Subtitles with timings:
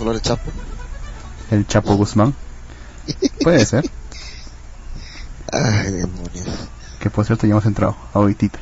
[0.00, 0.50] vamos a hablar Chapo.
[1.50, 2.34] El Chapo Guzmán.
[3.42, 3.90] Puede ser.
[5.52, 6.48] Ay, demonios.
[7.00, 8.58] Que por cierto ya hemos entrado ahorita.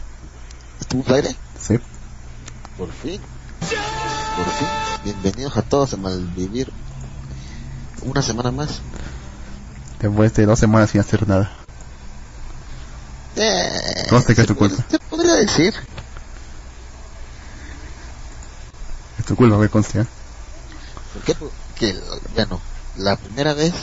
[0.80, 1.36] ¿Estuvo al aire?
[1.60, 1.78] Sí.
[2.76, 3.20] Por fin.
[3.60, 4.68] Por fin.
[5.04, 6.72] Bienvenidos a todos a Malvivir.
[8.02, 8.80] Una semana más.
[10.00, 11.52] Después de dos semanas sin hacer nada.
[13.36, 14.84] Eh, ¿Cómo te cae se tu culpa?
[14.90, 15.74] Se podría decir.
[19.18, 20.00] Es tu culpa, que conste.
[20.00, 20.06] ¿eh?
[21.18, 21.34] ¿Por qué?
[21.34, 21.96] Porque,
[22.34, 22.60] bueno,
[22.96, 23.74] la primera vez,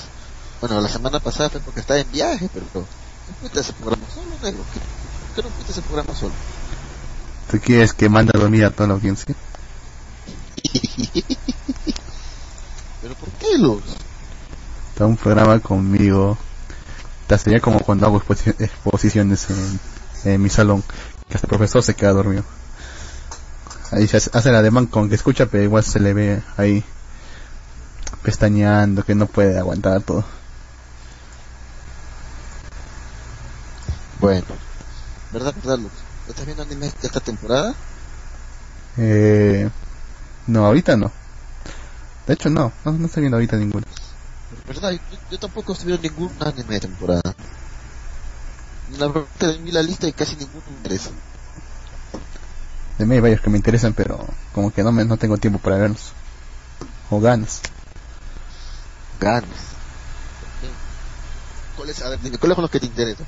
[0.61, 2.85] bueno, la semana pasada fue porque estaba en viaje, pero no
[3.59, 4.63] ese programa solo, negro.
[4.73, 6.33] ¿Qué, por qué no fuiste ese programa solo?
[7.51, 9.35] ¿Tú quieres que mande a dormir a toda la audiencia?
[13.01, 13.83] ¿Pero por qué, Luz?
[14.91, 16.37] Está un programa conmigo.
[17.27, 19.79] Te sería como cuando hago exposi- exposiciones en,
[20.31, 20.83] en mi salón.
[21.27, 22.45] Que hasta el profesor se queda dormido.
[23.91, 26.83] Ahí se hace, hace el ademán con que escucha, pero igual se le ve ahí
[28.23, 30.23] pestañeando, que no puede aguantar todo.
[34.19, 34.45] Bueno,
[35.31, 35.91] ¿verdad, verdad, Luz?
[36.27, 37.73] ¿Estás viendo anime de esta temporada?
[38.97, 39.69] Eh,
[40.47, 41.11] no, ahorita no.
[42.25, 43.85] De hecho, no, no, no estoy viendo ahorita ninguno.
[44.67, 44.93] ¿Verdad?
[44.93, 47.35] Yo, yo tampoco estoy viendo ningún anime de temporada.
[48.97, 51.09] La verdad que vi la lista y casi ninguno me interesa.
[52.97, 55.59] De mí hay varios que me interesan, pero como que no, me, no tengo tiempo
[55.59, 56.13] para verlos.
[57.09, 57.61] O ganas.
[59.19, 59.75] Ganas.
[61.75, 63.25] ¿Cuáles, a ver, ¿cuáles son los que te interesan?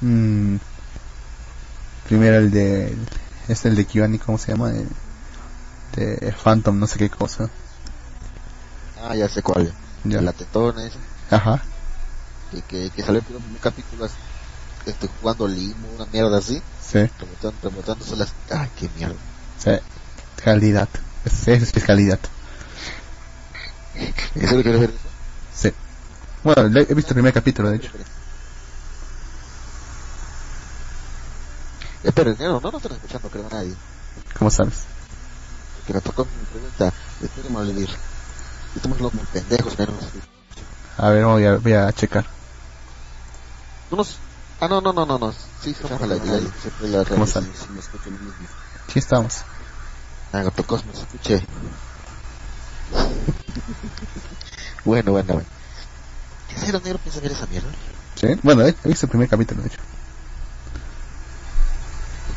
[0.00, 0.56] Mm,
[2.06, 2.96] primero el de...
[3.48, 4.70] Este el de Kiwani, ¿cómo se llama?
[4.70, 4.88] El,
[5.96, 7.48] de Phantom, no sé qué cosa.
[9.02, 9.72] Ah, ya sé cuál.
[10.04, 10.20] Ya.
[10.20, 10.98] La tetona esa.
[11.30, 11.62] Ajá.
[12.50, 14.08] que, que, que salió el primer capítulo
[14.86, 18.32] este, jugando limo, una mierda así, Sí, rebotando, rebotándose las...
[18.50, 19.16] ¡Ay, qué mierda!
[19.58, 19.70] sí.
[20.42, 20.88] Calidad.
[21.24, 22.18] Es, es, es calidad.
[23.94, 24.98] ¿En serio quieres ver eso?
[25.54, 25.72] Sí.
[26.42, 27.90] Bueno, he visto el primer capítulo, de hecho.
[32.02, 33.74] Espera, negro, no, no están escuchando, creo, a nadie.
[34.38, 34.74] ¿Cómo sabes?
[35.86, 37.88] Que me tocó mi pregunta, después de malvivir.
[38.76, 39.96] Estamos los pendejos, menos.
[40.98, 42.26] A ver, voy a, voy a checar.
[43.90, 44.16] No nos...
[44.60, 45.32] Ah, no, no, no, no, no.
[45.62, 47.46] Sí, somos al aire, ahí, siempre la ¿Cómo radio, sabe?
[48.88, 49.42] sí, a estamos.
[50.32, 51.42] Ah, Gotocosmos, escuché.
[54.84, 55.48] bueno, bueno, bueno.
[56.48, 57.72] ¿Qué serio negro piensa ver esa mierda?
[58.16, 58.26] Sí.
[58.42, 59.78] Bueno, he, he visto el primer capítulo, de hecho.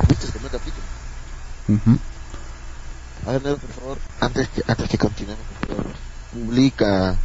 [0.09, 0.87] ¿Viste el primer capítulo?
[1.67, 1.99] Ujú.
[3.25, 5.93] A ver, Nero, por favor, antes que, antes que continuemos, por favor,
[6.31, 7.17] publica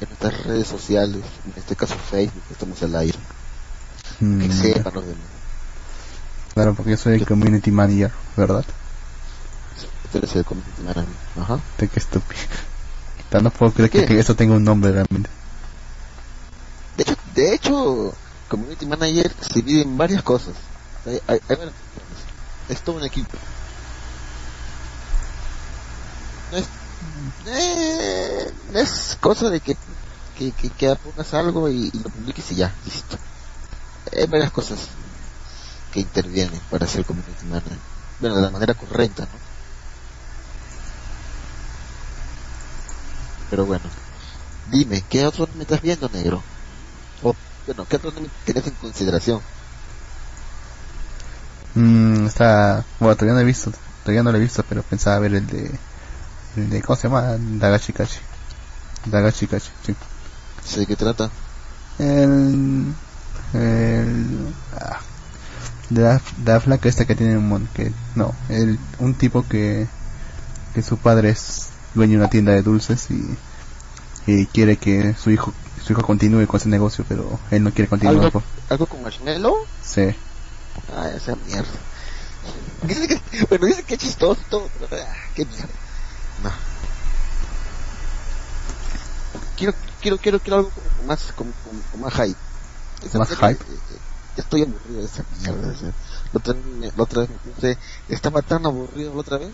[0.00, 3.18] en nuestras redes sociales, en este caso Facebook, que estamos al aire,
[4.20, 4.54] Mm, que ya.
[4.54, 5.26] sepan los demás.
[6.54, 8.64] Claro, porque yo soy el community manager, ¿verdad?
[10.10, 11.14] Tú eres el community manager.
[11.36, 11.60] Ajá.
[11.78, 12.40] De qué estúpido.
[13.32, 15.30] No puedo creer que, eso tenga un nombre realmente.
[16.96, 18.14] De hecho, de hecho,
[18.48, 20.54] community manager se divide en varias cosas.
[21.06, 22.24] Hay, hay, hay varias cosas.
[22.68, 23.38] Es todo un equipo.
[26.50, 26.66] No es,
[27.46, 29.76] eh, no es cosa de que,
[30.36, 30.96] que, que, que
[31.32, 33.16] algo y, y lo publiques y ya, listo.
[34.12, 34.88] Hay varias cosas
[35.92, 37.78] que intervienen para ser community manager.
[38.18, 39.49] Bueno, de la manera correcta, ¿no?
[43.50, 43.82] Pero bueno,
[44.70, 46.40] dime, ¿qué otro me estás viendo, negro?
[47.22, 47.34] O,
[47.66, 49.40] bueno, ¿qué otro anime tenés en consideración?
[51.74, 52.84] Mm, está...
[53.00, 53.72] Bueno, todavía no he visto.
[54.04, 55.70] Todavía no lo he visto, pero pensaba ver el de...
[56.56, 57.36] El de ¿Cómo se llama?
[57.38, 58.20] Dagashi Kashi.
[59.06, 59.96] Dagashi Kashi, sí.
[60.78, 61.28] ¿De qué trata?
[61.98, 62.94] El...
[63.52, 64.54] El...
[64.78, 65.00] ah,
[65.90, 67.66] de, la, de la flaca esta que tiene un mon...
[67.74, 69.88] Que, no, el, un tipo que...
[70.74, 73.36] Que su padre es dueño de una tienda de dulces y...
[74.26, 75.52] Y quiere que su hijo
[75.82, 78.16] su hijo continúe con ese negocio, pero él no quiere continuar.
[78.26, 79.54] ¿Algo, por- ¿Algo con marshmallow?
[79.82, 80.02] Sí.
[80.94, 81.70] Ah, esa mierda.
[82.86, 85.68] Dice que, bueno, dice que es chistoso pero ah, qué mierda.
[86.44, 86.50] No.
[89.56, 92.38] Quiero, quiero, quiero, quiero algo con, más, con, con, con más hype.
[93.02, 93.52] Esa ¿Más hype?
[93.52, 93.56] eh,
[93.90, 93.98] eh,
[94.36, 95.68] ya estoy aburrido de esa mierda.
[95.72, 95.88] o sea,
[96.32, 97.78] la, otra, vez me- la otra vez me puse,
[98.08, 99.50] estaba tan aburrido la otra vez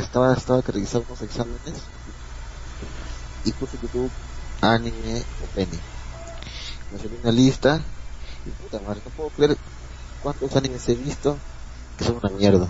[0.00, 1.74] estaba, estaba que revisar unos exámenes
[3.44, 4.10] y puse YouTube
[4.60, 5.78] anime o penny.
[6.92, 7.80] Me salió una lista
[8.44, 9.56] y puta madre, no puedo creer
[10.22, 11.38] cuántos animes he visto
[11.96, 12.68] que son una mierda.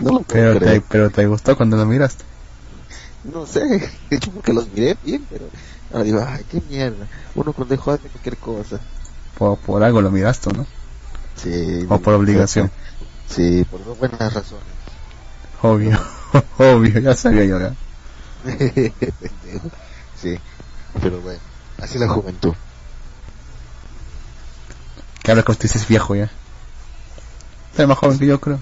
[0.00, 2.24] no lo puedo Pero te, pero te gustó cuando lo miraste.
[3.24, 3.60] No sé,
[4.10, 5.48] de hecho porque los miré bien, pero
[5.92, 7.08] ahora digo, ay, qué mierda.
[7.34, 8.80] Uno cuando dejó de cualquier cosa.
[9.38, 10.66] Por, por algo lo miraste, ¿no?
[11.36, 11.86] Sí.
[11.88, 12.70] O por obligación.
[13.34, 14.64] Sí, por dos buenas razones.
[15.62, 15.98] Obvio.
[16.58, 17.74] Obvio, ya sabía yo ya.
[20.20, 20.36] sí,
[21.00, 21.40] pero bueno,
[21.80, 22.52] así la juventud.
[25.22, 26.30] Que habla que usted es viejo ya.
[27.70, 28.60] Está más joven que yo creo.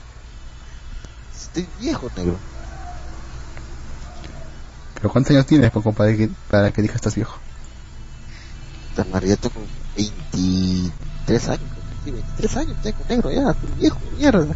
[1.35, 2.39] Estoy viejo, negro.
[4.95, 7.39] Pero ¿cuántos años tienes, poco para que, para que digas estás viejo?
[9.11, 9.63] María tengo
[9.97, 11.80] 23 años.
[12.05, 14.55] Sí, 23 años tengo, negro, ya, estoy viejo, mierda.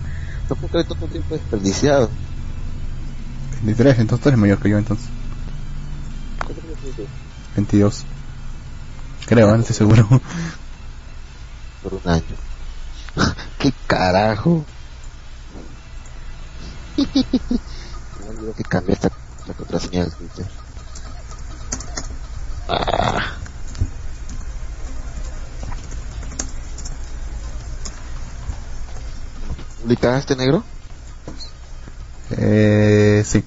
[0.48, 2.10] Tampoco hay tanto tiempo desperdiciado.
[3.62, 5.06] 23, entonces tú eres mayor que yo entonces.
[6.44, 7.06] ¿Cuánto tiempo tienes tú?
[7.56, 8.04] 22.
[9.26, 10.08] Creo, no estoy seguro.
[11.82, 12.22] Por un año.
[13.58, 14.64] ¿Qué carajo?
[16.96, 19.10] Me olvidó que cambié esta
[19.46, 20.46] la contraseña del Twitter.
[22.68, 23.43] Ah.
[29.84, 30.64] ¿Publicaste negro?
[32.30, 33.44] Eh, sí.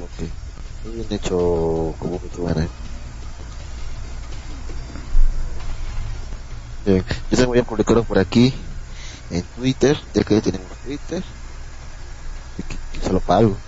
[0.00, 0.22] Ok.
[0.82, 2.28] Muy bien hecho como que.
[6.84, 8.52] Bien, yo se voy a publicarlo por aquí
[9.30, 11.24] en Twitter, ya que ya tenemos Twitter.
[12.92, 13.60] Y se lo pago.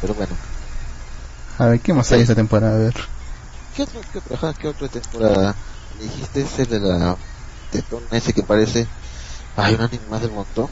[0.00, 0.38] Pero bueno,
[1.58, 2.76] A ver, ¿qué más hay esta temporada?
[2.76, 2.94] A ver.
[3.74, 5.56] ¿qué otro, qué otra, ajá, qué otra temporada?
[5.96, 7.18] Me dijiste ese de la
[7.70, 8.88] tetón ese que parece
[9.58, 10.68] hay un anime más del montón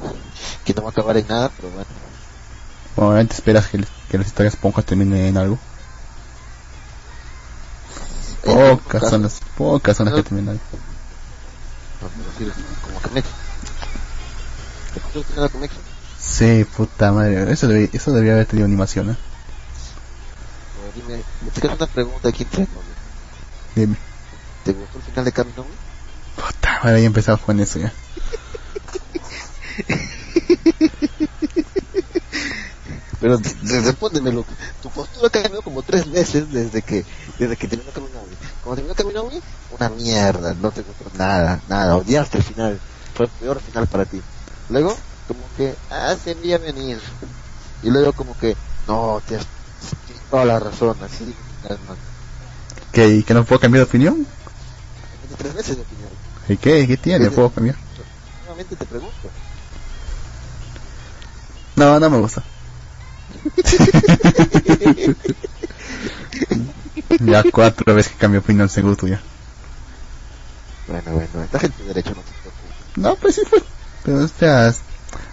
[0.65, 1.87] que no va a acabar en nada, pero bueno.
[2.97, 5.59] Bueno, esperas que, que las historias ponjas terminen en algo.
[8.45, 10.61] Pocas son las, pocas son las que terminan.
[12.01, 12.09] No,
[12.85, 13.31] como Kimetsu.
[14.95, 15.97] ¿Te acuerdas que?
[16.19, 17.53] Sí, puta madre.
[17.53, 19.17] Eso, debía, eso debía haber tenido animación, ¿eh?
[20.95, 21.23] Dime,
[21.53, 22.67] te una pregunta aquí entre.
[23.75, 23.97] Dime.
[24.65, 25.67] ¿Te gustó el final de Camino?
[26.37, 27.93] Puta madre, ya empezamos con eso ya.
[33.21, 34.45] Pero de- de- respóndemelo.
[34.81, 37.05] Tu postura cambió como tres veces desde que
[37.39, 38.21] desde que terminó Camino
[38.61, 39.29] Cuando terminó Camino
[39.71, 42.81] una mierda, no te gustó nada, nada, odiaste el final.
[43.15, 44.23] Fue el peor final para ti.
[44.69, 44.97] Luego,
[45.27, 47.01] como que, ah, se envía venir.
[47.83, 48.57] Y luego como que,
[48.87, 49.47] no, tienes,
[50.05, 51.35] tienes toda la razón, así.
[52.93, 53.09] ¿Qué?
[53.09, 54.27] ¿Y que no puedo cambiar de opinión?
[55.39, 56.11] Tres veces de opinión.
[56.49, 56.87] ¿Y qué?
[56.87, 57.29] ¿Qué tiene?
[57.29, 57.35] Sí.
[57.35, 57.77] ¿Puedo cambiar?
[58.43, 59.31] Nuevamente te pregunto.
[61.77, 62.43] No, no me gusta.
[67.21, 69.21] ya cuatro veces que cambio opinión según tuya.
[70.89, 72.97] Bueno, bueno, estás en tu derecho, no te preocupes.
[72.97, 73.63] No, pues sí fue.
[74.05, 74.73] Pero, o sea,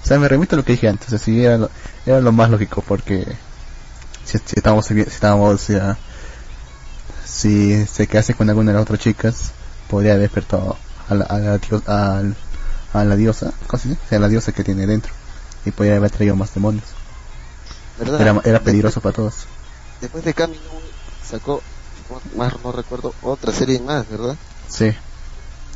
[0.04, 1.14] o sea, me remito a lo que dije antes.
[1.14, 1.70] Así era lo,
[2.06, 3.26] era lo más lógico porque
[4.26, 5.98] si, si estábamos, si estábamos, o sea,
[7.26, 9.52] si se quedase con alguna de las otras chicas,
[9.90, 10.78] podría haber despertado
[11.10, 12.36] a la, a la, dio- al-
[12.94, 14.02] a la diosa, ¿cómo se dice?
[14.06, 15.12] O sea, la diosa que tiene dentro.
[15.66, 16.84] Y podría haber traído más demonios.
[18.00, 18.22] ¿Verdad?
[18.22, 19.34] Era, era Después- peligroso para todos.
[20.02, 20.60] Después de Camino
[21.26, 21.62] sacó,
[22.36, 24.36] más no recuerdo, otra serie más, ¿verdad?
[24.68, 24.92] Sí.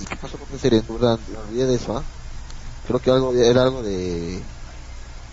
[0.02, 0.84] ¿Y qué pasó con esa serie?
[0.88, 2.04] No me olvidé de eso, ¿ah?
[2.88, 4.42] Creo que algo era algo de,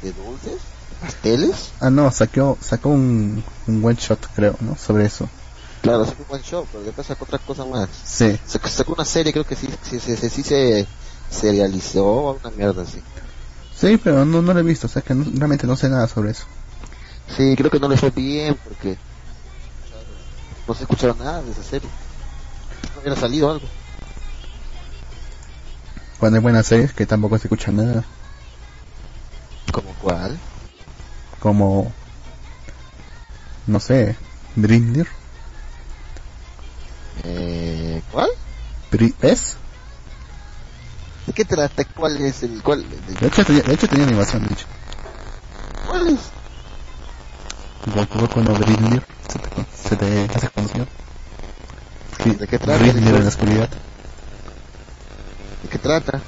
[0.02, 0.60] de dulces,
[1.00, 1.70] pasteles.
[1.80, 4.76] Ah, no, sacó, sacó un, un one shot, creo, ¿no?
[4.76, 5.28] Sobre eso.
[5.82, 7.88] Claro, sacó un buen show, pero después sacó otra cosa más.
[8.04, 8.38] Sí.
[8.46, 10.86] Sacó, sacó una serie, creo que sí, sí, sí, sí, sí se
[11.30, 13.02] serializó o una mierda así.
[13.76, 16.06] Sí, pero no, no lo he visto, o sea que no- realmente no sé nada
[16.08, 16.46] sobre eso.
[17.36, 18.96] Sí, creo que no le fue bien porque
[20.66, 21.90] no se escuchaba nada de esa serie.
[22.94, 23.66] No hubiera salido algo.
[26.18, 28.04] Cuando hay buenas series que tampoco se escucha nada,
[29.72, 30.38] ¿Como cuál?
[31.40, 31.92] como,
[33.66, 34.16] no sé,
[34.56, 35.08] Brindir,
[37.24, 38.28] Eh, ¿Cuál?
[39.20, 39.56] ¿ves?
[41.26, 41.84] ¿De qué trata?
[41.96, 42.88] ¿Cuál es el cuál?
[42.90, 44.66] de- De hecho, tenía, de hecho tenía animación, de hecho.
[45.88, 46.20] ¿Cuál es?
[47.94, 49.96] Goku cuando Brindir se te, se
[50.28, 50.86] te hace conocido.
[52.22, 52.78] Sí, ¿De qué trata?
[52.82, 53.68] Brindir en la oscuridad.
[55.62, 56.22] ¿De qué trata?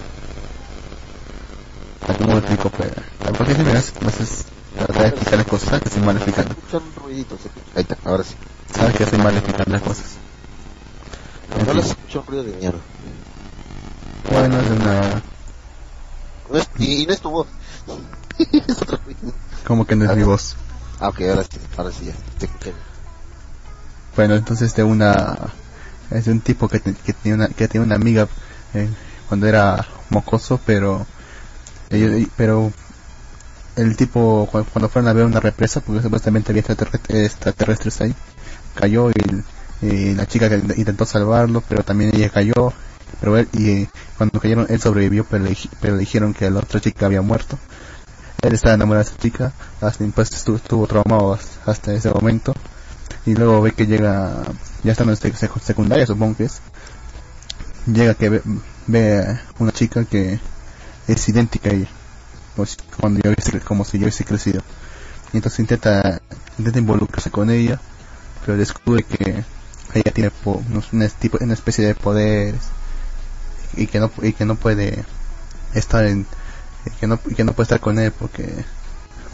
[2.19, 2.71] ¿Cómo lo explico?
[2.71, 2.91] Pues,
[3.37, 6.17] porque si me das, pues es tratar de explicar las cosas, sabes que soy mal
[6.17, 6.51] explicando.
[6.55, 7.37] escucha un ruidito.
[7.39, 7.67] Se escucha.
[7.75, 8.35] Ahí está, ahora sí.
[8.73, 10.19] Sabes que soy mal explicando las cosas.
[11.67, 12.81] No les escucha un ruido de mierda.
[14.31, 15.23] Bueno, es una,
[16.51, 17.47] No es, y, no es tu voz.
[18.39, 19.35] es ruido.
[19.67, 20.57] como que no es mi voz.
[21.01, 22.13] Ah, ok, ahora sí, ahora sí ya.
[22.39, 22.49] Te.
[24.17, 25.37] Bueno, entonces de una
[26.11, 28.29] es de un tipo que, te- que tenía una que tenía una amiga
[28.75, 28.89] eh,
[29.29, 31.07] cuando era mocoso, pero
[31.91, 32.73] ellos- pero
[33.77, 38.15] el tipo cu- cuando fueron a ver una represa, porque supuestamente había extraterrestres, extraterrestres ahí,
[38.75, 42.73] cayó y, y la chica intentó salvarlo, pero también ella cayó,
[43.21, 46.61] pero él y eh, cuando cayeron él sobrevivió, pero le, pero le dijeron que la
[46.61, 47.59] otra chica había muerto.
[48.43, 52.55] él estaba enamorado de esa chica, hasta pues estuvo, estuvo traumado hasta- ese momento,
[53.27, 54.33] y luego ve que llega,
[54.85, 56.61] ya está en sec- sec- secundaria supongo que es,
[57.87, 58.43] llega que ve,
[58.87, 60.39] ve una chica que
[61.09, 61.89] es idéntica a ella,
[62.57, 64.63] pues, cuando yo hubiese, como si yo hubiese crecido.
[65.33, 66.21] Y entonces intenta,
[66.59, 67.81] intenta involucrarse con ella,
[68.45, 69.45] pero descubre que
[69.95, 72.57] ella tiene po- una, tipo, una especie de poderes
[73.77, 75.05] y que no y que no puede
[75.75, 76.27] estar en
[77.01, 78.65] que no que no puede estar con él porque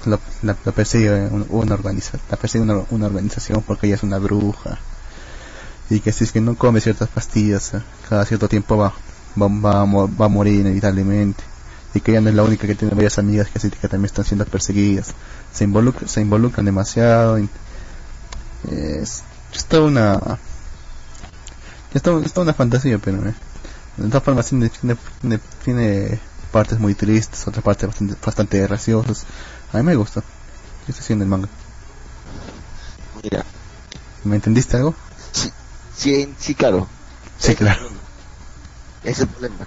[0.06, 4.78] lo, la, persigue un- una organización la persigue una, organización porque ella es una bruja.
[5.90, 8.92] Y que si es que no come ciertas pastillas eh, cada cierto tiempo va
[9.40, 11.42] va, va, va a morir inevitablemente.
[11.94, 14.24] Y que ella no es la única que tiene varias amigas que, que también están
[14.24, 15.12] siendo perseguidas.
[15.52, 17.38] Se involucra, se involucran demasiado
[18.70, 19.22] es,
[19.54, 20.38] es toda una
[21.94, 23.34] es toda una fantasía pero eh,
[23.96, 24.70] de todas formas tiene,
[25.64, 26.20] tiene,
[26.50, 29.24] partes muy tristes otras partes bastante, bastante graciosas
[29.72, 30.26] a mí me gusta yo
[30.88, 31.48] estoy haciendo el manga
[33.22, 33.44] Mira,
[34.24, 34.96] ¿me entendiste algo?
[35.32, 35.52] sí,
[35.96, 36.88] sí, sí, claro.
[37.38, 37.96] sí Ese claro es el problema.
[39.02, 39.66] Ese es el problema.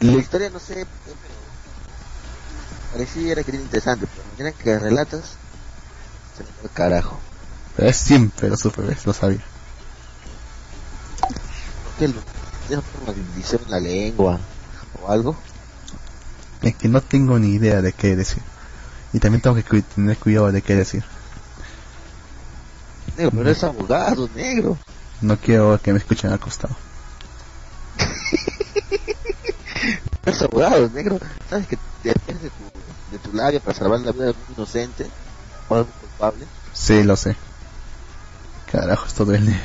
[0.00, 1.16] La historia, no sé, pero
[2.92, 5.36] pareciera que era interesante, pero la manera que relatas,
[6.36, 7.18] se me fue el carajo.
[7.76, 9.44] pero es siempre lo supe lo sabía
[11.84, 12.35] ¿Por qué lo
[12.66, 14.40] tiene una división en la lengua
[15.02, 15.36] o algo?
[16.62, 18.42] es que no tengo ni idea de qué decir
[19.12, 21.04] y también tengo que cu- tener cuidado de qué decir
[23.16, 24.76] Negro, pero eres abogado, negro.
[25.22, 26.74] no quiero que me escuchen al costado
[30.24, 31.18] Eres abogado, negro.
[31.48, 32.70] ¿Sabes que depende de tu,
[33.12, 35.06] de tu labia para salvar la vida de un inocente
[35.68, 36.46] o de un culpable?
[36.72, 37.36] sí lo sé
[38.70, 39.56] carajo esto duele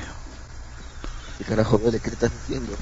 [1.41, 1.99] ¿Qué carajo duele?
[1.99, 2.77] ¿Qué estás diciendo?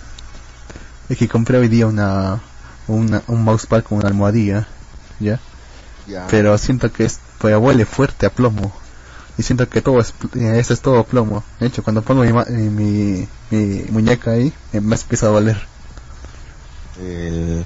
[1.08, 2.42] es que compré hoy día una,
[2.89, 4.68] una un mousepad con una almohadilla
[5.22, 5.39] ya
[6.08, 6.28] Ya.
[6.30, 8.70] pero siento que es, pues huele fuerte a plomo
[9.38, 12.28] y siento que todo es, eh, eso es todo plomo de hecho cuando pongo mi,
[12.30, 15.58] eh, mi, mi muñeca ahí eh, me empieza a doler
[17.00, 17.63] Eh,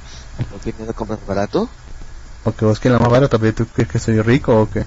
[0.51, 1.67] ¿Por qué no lo compras barato?
[2.43, 4.85] porque busqué la más barata pero tú crees que soy rico o qué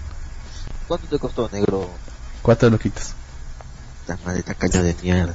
[0.87, 1.89] ¿Cuánto te costó, negro?
[2.43, 2.71] cuatro
[4.25, 5.35] madre esta caña de mierda.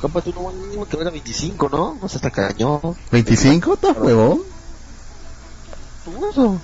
[0.00, 1.98] Cómprate uno mínimo que valga 25, ¿no?
[2.00, 2.80] No seas tacaño.
[3.12, 3.74] ¿25?
[3.74, 4.40] ¿Estás huevón?
[6.06, 6.60] uso.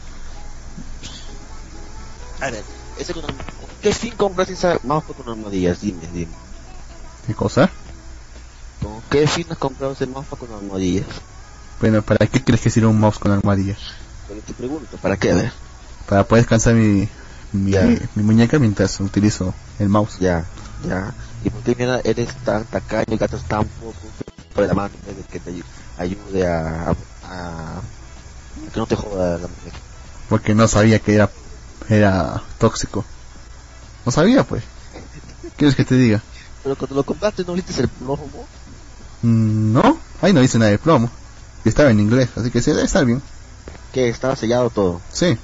[2.40, 2.62] A ver,
[2.98, 3.24] ese con
[3.82, 5.80] ¿qué fin compras esa mousepad con almohadillas?
[5.80, 6.32] Dime, dime.
[7.26, 7.70] ¿qué cosa?
[8.82, 11.06] ¿Con qué fin has comprado ese mousepad con almohadillas?
[11.80, 13.76] bueno ¿para qué crees que sirve un mouse con almohadilla?
[14.28, 15.32] Pero te pregunto, ¿para qué?
[15.32, 15.52] A ver.
[16.08, 17.08] para poder descansar mi,
[17.52, 17.74] mi,
[18.14, 20.44] mi muñeca mientras utilizo el mouse Ya,
[20.86, 21.14] ya.
[21.46, 24.12] ¿Y por qué eres tan tacaño y gastas tan poco
[24.52, 25.64] por la mano de que te ayu-
[25.96, 27.82] ayude a, a, a-
[28.72, 29.78] que no te joda la muñeca?
[30.28, 31.30] porque no sabía que era
[31.88, 33.04] era tóxico
[34.04, 34.64] no sabía pues
[35.56, 36.24] ¿quieres que te diga?
[36.64, 38.48] Pero cuando lo compraste no viste el plomo.
[39.22, 41.12] Mm, no ahí no dice nada de plomo
[41.64, 43.22] y estaba en inglés así que sí debe estar bien
[43.92, 45.00] Que estaba sellado todo.
[45.12, 45.38] sí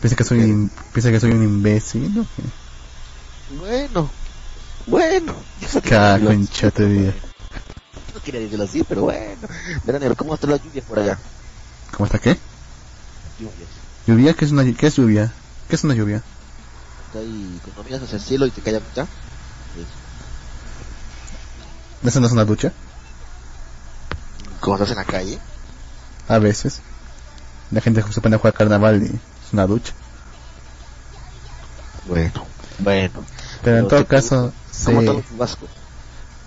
[0.00, 2.26] piensa que soy un, piensa que soy un imbécil ¿no?
[3.58, 4.10] Bueno,
[4.86, 5.34] bueno.
[5.60, 7.14] Yo no Ca- quería decirlo concha tu vida.
[8.14, 9.48] No quería decirlo así, pero bueno.
[9.84, 11.18] Verá, negro, ¿cómo están las lluvias por allá?
[11.92, 12.38] ¿cómo está qué?
[13.38, 13.68] Lluvias.
[14.06, 15.32] lluvia qué es una qué es lluvia
[15.68, 16.22] qué es una lluvia
[17.14, 19.06] ahí, cuando miras hacia el cielo y te cae agüita.
[22.04, 22.72] ¿eso no es una ducha?
[24.60, 25.38] Como estás en la calle.
[26.28, 26.80] a veces
[27.70, 29.20] la gente se pone a jugar carnaval y
[29.52, 29.92] una ducha
[32.04, 32.46] Bueno,
[32.78, 33.24] bueno.
[33.62, 34.52] pero en todo caso
[34.84, 35.22] ¿Cómo sí.
[35.28, 35.70] chubascos?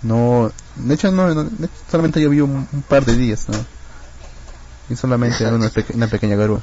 [0.02, 3.58] No, de hecho no, no, de hecho, solamente llovió un, un par de días, ¿no?
[4.88, 6.62] Y solamente una, peque- una pequeña grúa.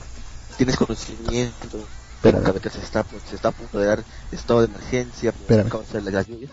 [0.58, 1.88] tienes conocimiento
[2.22, 5.70] pero que se está pues, se está a punto de dar estado de emergencia por
[5.70, 6.52] causa de las lluvias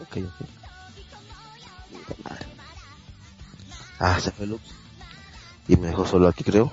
[0.00, 0.46] ok ok
[3.98, 4.62] ah se fue Lux
[5.66, 6.72] y me dejó solo aquí creo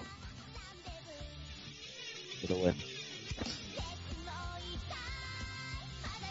[2.42, 2.78] pero bueno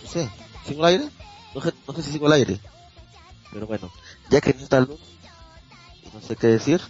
[0.03, 0.29] no sé
[0.67, 1.11] sigo al aire
[1.55, 2.61] no, sé- no sé si sigo al aire
[3.51, 3.91] pero bueno
[4.31, 5.01] ya que no está Lux
[6.03, 6.81] y no sé qué decir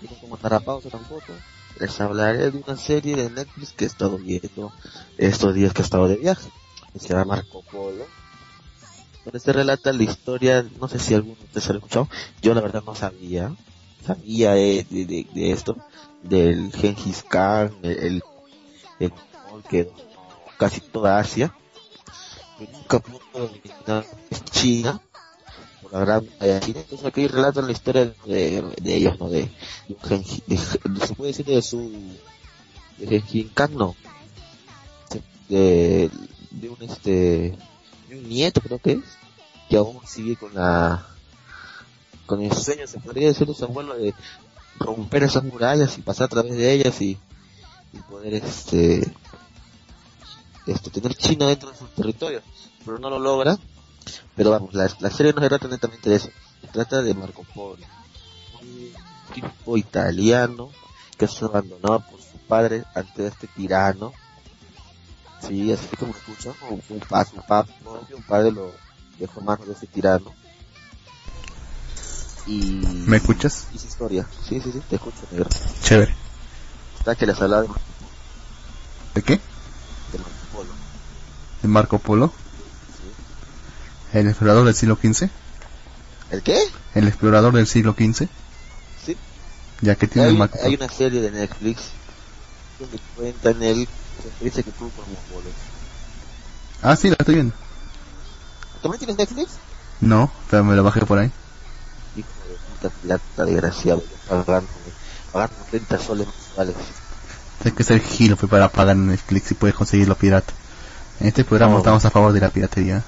[0.00, 1.32] y no como dar a pausa tampoco
[1.80, 4.72] les hablaré de una serie de Netflix que he estado viendo
[5.16, 6.50] estos días que he estado de viaje.
[6.94, 8.06] Se llama Marco Polo.
[9.24, 12.08] Donde se relata la historia, no sé si alguno de ustedes ha escuchado,
[12.42, 13.56] yo la verdad no sabía,
[14.04, 15.76] sabía de, de, de- de esto,
[16.22, 18.22] del Genghis Khan, el, el,
[19.00, 19.12] el
[19.68, 19.90] que
[20.58, 21.54] casi toda Asia,
[22.58, 24.06] nunca pudo dominar
[24.50, 25.00] China,
[25.82, 29.28] por la gran entonces aquí relatan la historia de, de ellos, ¿no?
[29.28, 29.50] De,
[30.46, 31.90] de, se puede decir de su
[32.98, 33.96] de Gengis Khan, no,
[35.48, 36.10] de,
[36.50, 37.56] de un este
[38.08, 39.00] de un nieto creo que es
[39.68, 41.06] que aún sigue con la
[42.26, 44.14] con el sueño se podría decir de su abuelo de
[44.78, 47.18] romper esas murallas y pasar a través de ellas y,
[48.08, 49.02] poder este
[50.66, 52.42] este tener China dentro de sus territorios
[52.84, 53.58] pero no lo logra.
[54.34, 56.30] Pero vamos la, la serie no se trata netamente eso.
[56.60, 57.84] Se trata de Marco Polo
[58.62, 58.92] un
[59.34, 60.70] tipo italiano
[61.16, 64.12] que es abandonado por su padre ante este tirano.
[65.40, 68.72] Sí, así como escuchan, un, un, un, un padre lo
[69.18, 70.32] dejó manos de ese tirano.
[72.46, 72.82] Y...
[73.06, 73.66] ¿Me escuchas?
[73.72, 74.26] Y su historia.
[74.48, 75.48] Sí, sí, sí, te escucho, negro.
[75.82, 76.14] Chévere.
[76.98, 77.68] Está que les hablaba de...
[79.14, 79.40] ¿De qué?
[80.12, 80.70] De Marco Polo.
[81.62, 82.32] ¿De Marco Polo?
[84.12, 84.18] Sí.
[84.18, 85.28] ¿El explorador del siglo XV?
[86.30, 86.58] ¿El qué?
[86.94, 88.28] ¿El explorador del siglo XV?
[89.04, 89.16] Sí.
[89.80, 91.82] Ya que tiene hay, Marco hay una serie de Netflix
[92.78, 93.88] donde cuentan el
[94.40, 95.50] dice que tú por Polo.
[96.82, 97.54] Ah, sí, la estoy viendo.
[98.82, 99.52] ¿También tienes Netflix?
[100.00, 101.30] No, pero me lo bajé por ahí.
[102.82, 104.68] Puta plata, desgraciado, pagando,
[105.32, 106.74] pagando 30 soles mensuales.
[107.62, 110.52] Tienes que ser giro fue para pagar Netflix y puedes conseguirlo pirata.
[111.20, 111.78] En este programa No.
[111.78, 113.04] estamos a favor de la piratería.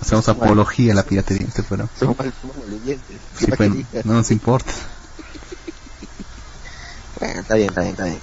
[0.00, 1.88] Hacemos Somos apología a la piratería en este programa.
[1.96, 2.56] Somos mal, somos.
[3.38, 4.72] Sí, pues, no nos importa.
[7.18, 8.20] Bueno, está bien, está bien, está bien.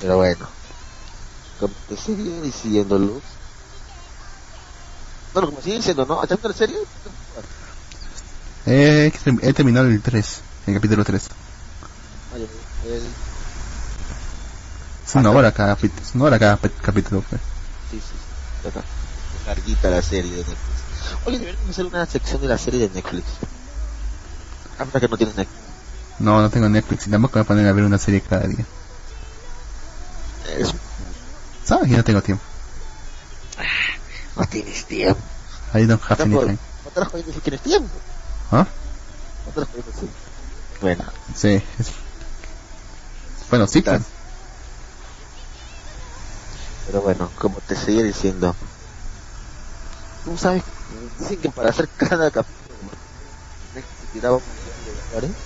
[0.00, 0.48] Pero bueno,
[1.60, 3.22] como te sigue diciendo Luz.
[5.34, 6.22] Bueno, como sigue diciendo, ¿no?
[6.22, 6.78] ¿Hasta la serie?
[8.66, 11.28] Eh, he terminado el 3, el capítulo 3.
[12.34, 12.48] Oye,
[12.86, 13.02] el...
[15.06, 17.22] Es una hora cada capítulo, es una hora cada capítulo.
[17.28, 17.40] pues.
[17.90, 18.68] Sí, sí.
[18.68, 18.82] Acá.
[19.46, 21.26] Larguita la serie de Netflix.
[21.26, 23.24] Oye, deberíamos hacer una sección de la serie de Netflix.
[24.78, 25.60] Ahora que no tienes Netflix.
[26.18, 28.64] No, no tengo Netflix y tampoco me ponen a ver una serie cada día.
[30.58, 30.72] Es...
[31.64, 31.90] ¿Sabes?
[31.90, 32.42] Y no tengo tiempo.
[34.36, 35.20] No tienes tiempo.
[35.74, 36.58] I don't have any time.
[36.96, 37.90] No tienes tiempo.
[38.50, 38.66] ¿Ah?
[39.46, 40.08] No te las jodiendo si.
[40.80, 41.04] Bueno,
[41.34, 41.62] Sí.
[43.50, 44.14] Bueno, sí, pues.
[46.86, 48.54] pero bueno, como te seguía diciendo.
[50.24, 50.62] Tú sabes,
[51.18, 52.90] dicen que para hacer cada capítulo
[54.12, 55.36] tiraba un millón de dólares.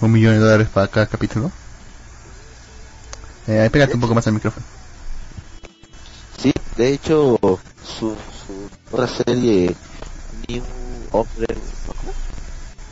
[0.00, 1.52] Un millón de dólares para cada capítulo.
[3.46, 4.66] Eh, ahí pégate un poco más al micrófono.
[6.38, 7.38] Sí, de hecho,
[7.82, 9.76] su, su otra serie,
[10.48, 11.46] New Open,
[11.86, 12.12] ¿cómo?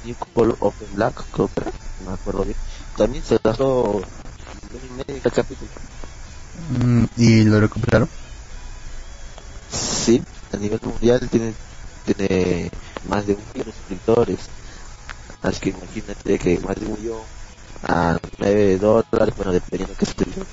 [0.05, 1.73] New Color Open Black, creo que era,
[2.05, 2.57] no me acuerdo bien,
[2.97, 4.05] también se gastó un
[4.73, 5.71] millón y medio cada capítulo.
[7.17, 8.09] ¿Y lo recuperaron?
[9.71, 11.55] Sí, a nivel mundial tiene,
[12.05, 12.71] tiene
[13.09, 14.39] más de un millón de suscriptores.
[15.43, 17.23] Así que imagínate que más de un millón
[17.83, 20.47] a 9 dólares, bueno, dependiendo de qué suscripción.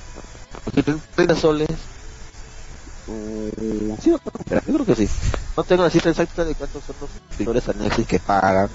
[0.64, 0.82] Porque
[1.14, 1.68] 30 soles.
[3.08, 5.08] Lo puedo comprar, yo creo que sí.
[5.56, 8.70] No tengo la cifra exacta de cuántos son los suscriptores a Netflix que pagan.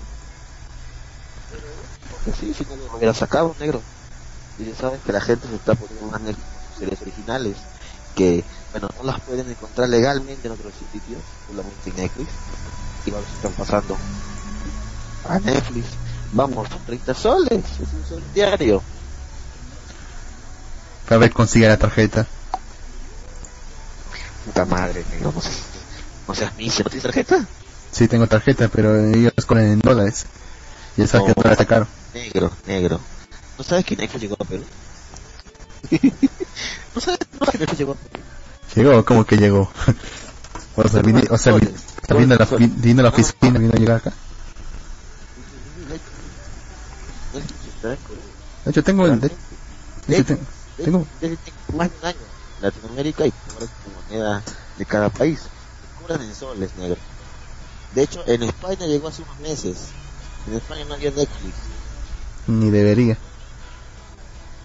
[2.10, 3.82] Porque sí, si no lo hubiera sacado, negro.
[4.58, 7.58] Y ya sabes que la gente se está poniendo más Netflix series originales
[8.16, 12.30] que bueno, no las pueden encontrar legalmente en otros sitios, solamente en Netflix,
[13.06, 13.98] y ahora se están pasando
[15.26, 15.86] a Netflix.
[16.32, 18.82] Vamos, son 30 soles, es un sol diario.
[21.06, 22.28] Para ver, consigue la tarjeta.
[24.46, 25.70] Puta madre, negro, no seas,
[26.28, 27.48] no seas miser, ¿no tienes tarjeta?
[27.92, 30.26] Sí, tengo tarjeta, pero ellos cobran en dólares.
[30.98, 31.36] Y sabes que No.
[31.36, 31.88] dólar está caro.
[32.14, 33.06] Negro, negro.
[33.58, 34.66] ¿No sabes que Netflix llegó a Perú?
[36.94, 38.24] ¿No sabes, no sabes que Netflix llegó a Perú?
[38.76, 39.72] Llegó, como que llegó.
[40.76, 41.68] o sea, vine, o sea, vi-
[42.02, 44.14] está viendo la, vi- vino a la oficina, vino a llegar acá.
[48.66, 49.20] De hecho, tengo el...
[49.20, 49.38] De,
[50.08, 50.36] hecho,
[50.78, 51.08] tengo...
[51.20, 51.38] desde
[51.74, 52.33] más de un año
[52.64, 54.44] Latinoamérica y cobran su moneda
[54.78, 55.42] de cada país.
[56.00, 56.98] Cobran en soles, negro.
[57.94, 59.78] De hecho, en España llegó hace unos meses.
[60.48, 61.54] En España no había Netflix.
[62.48, 63.18] Ni debería.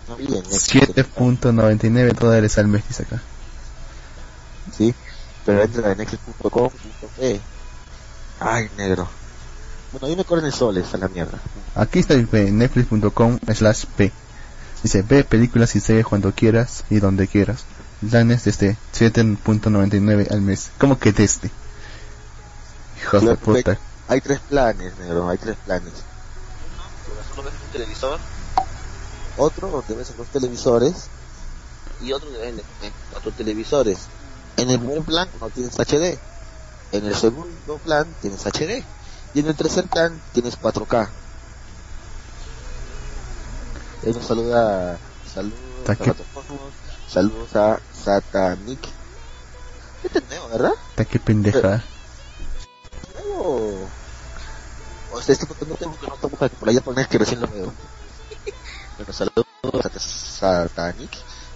[0.06, 0.74] No había Netflix.
[0.74, 3.20] 7.99 dólares al mes, dice acá.
[4.76, 4.94] Sí,
[5.44, 7.40] pero entra en netflix.com.p.
[8.40, 9.08] Ay, negro.
[9.92, 11.38] Bueno, ahí me cobran en soles a la mierda.
[11.74, 14.12] Aquí está el P, netflix.com slash P.
[14.82, 17.64] Dice, ve películas y series cuando quieras y donde quieras.
[18.00, 20.70] Planes desde 7.99 al mes.
[20.78, 21.50] ¿Cómo que desde?
[23.00, 23.78] Hijos de Claro, puta.
[24.06, 25.92] Hay tres planes, negro, hay tres planes.
[27.34, 28.20] Uno, ves un televisor.
[29.36, 31.08] Otro, donde ves en dos televisores.
[32.00, 32.64] Y otro, donde ves
[33.10, 33.98] cuatro televisores.
[34.56, 36.18] En el primer plan no tienes HD.
[36.92, 38.84] En el segundo plan tienes HD.
[39.34, 41.08] Y en el tercer plan tienes 4K.
[44.04, 44.98] Eso saluda,
[45.32, 45.58] saludos
[47.10, 48.80] saludos a Satanic.
[50.04, 50.72] Es nuevo, ¿verdad?
[50.90, 51.82] Está que pendeja.
[53.14, 53.88] Nuevo.
[55.12, 57.40] O sea, esto porque no tengo que no para que por allá pones que recién
[57.40, 57.72] lo veo.
[58.96, 59.46] bueno, saludos
[59.86, 61.10] a Satanic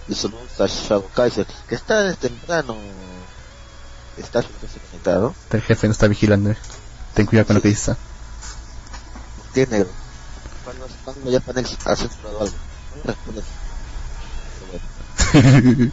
[0.07, 2.75] y saludos a Shadow Kaiser, que está desde temprano.
[4.17, 5.33] Está conectado.
[5.51, 6.51] El jefe no está vigilando.
[6.51, 6.57] eh.
[7.13, 7.95] Ten cuidado con lo que dices.
[9.53, 9.89] ¿Qué negro?
[10.63, 12.55] Cuando, cuando ya Panex ha censurado algo.
[13.05, 13.15] No.
[13.25, 13.41] Pero